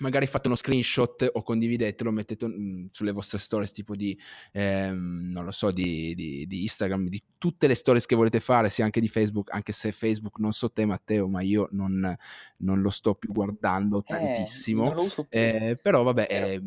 magari 0.00 0.26
fate 0.26 0.48
uno 0.48 0.56
screenshot 0.56 1.30
o 1.32 1.42
condividetelo, 1.42 2.10
mettete 2.10 2.46
mm, 2.46 2.86
sulle 2.90 3.12
vostre 3.12 3.38
stories 3.38 3.72
tipo 3.72 3.94
di, 3.94 4.18
ehm, 4.52 5.30
non 5.32 5.44
lo 5.44 5.50
so, 5.50 5.70
di, 5.70 6.14
di, 6.14 6.46
di, 6.46 6.62
Instagram, 6.62 7.08
di 7.08 7.22
tutte 7.38 7.66
le 7.66 7.74
stories 7.74 8.06
che 8.06 8.16
volete 8.16 8.40
fare, 8.40 8.68
sia 8.68 8.84
anche 8.84 9.00
di 9.00 9.08
Facebook, 9.08 9.52
anche 9.52 9.72
se 9.72 9.92
Facebook 9.92 10.38
non 10.38 10.52
so 10.52 10.70
te 10.70 10.84
Matteo, 10.84 11.28
ma 11.28 11.42
io 11.42 11.68
non, 11.72 12.16
non 12.58 12.80
lo 12.80 12.90
sto 12.90 13.14
più 13.14 13.32
guardando 13.32 13.98
eh, 14.00 14.04
tantissimo, 14.06 14.94
eh, 15.28 15.78
però 15.80 16.02
vabbè... 16.02 16.26
Eh, 16.28 16.62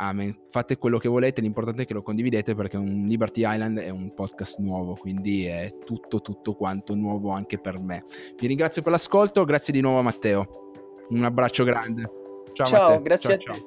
Amen. 0.00 0.44
Fate 0.48 0.78
quello 0.78 0.96
che 0.96 1.08
volete, 1.08 1.42
l'importante 1.42 1.82
è 1.82 1.86
che 1.86 1.92
lo 1.92 2.00
condividete 2.00 2.54
perché 2.54 2.78
un 2.78 3.04
Liberty 3.06 3.42
Island 3.44 3.80
è 3.80 3.90
un 3.90 4.14
podcast 4.14 4.58
nuovo, 4.58 4.94
quindi 4.94 5.44
è 5.44 5.76
tutto, 5.84 6.22
tutto 6.22 6.54
quanto 6.54 6.94
nuovo 6.94 7.32
anche 7.32 7.58
per 7.58 7.78
me. 7.78 8.04
Vi 8.34 8.46
ringrazio 8.46 8.80
per 8.80 8.92
l'ascolto, 8.92 9.44
grazie 9.44 9.74
di 9.74 9.82
nuovo 9.82 9.98
a 9.98 10.02
Matteo. 10.02 10.70
Un 11.10 11.22
abbraccio 11.24 11.64
grande. 11.64 12.19
Ciao, 12.52 12.66
ciao 12.66 13.02
grazie 13.02 13.38
ciao, 13.38 13.52
a 13.52 13.58
te. 13.58 13.66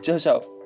Ciao 0.00 0.18
ciao. 0.18 0.59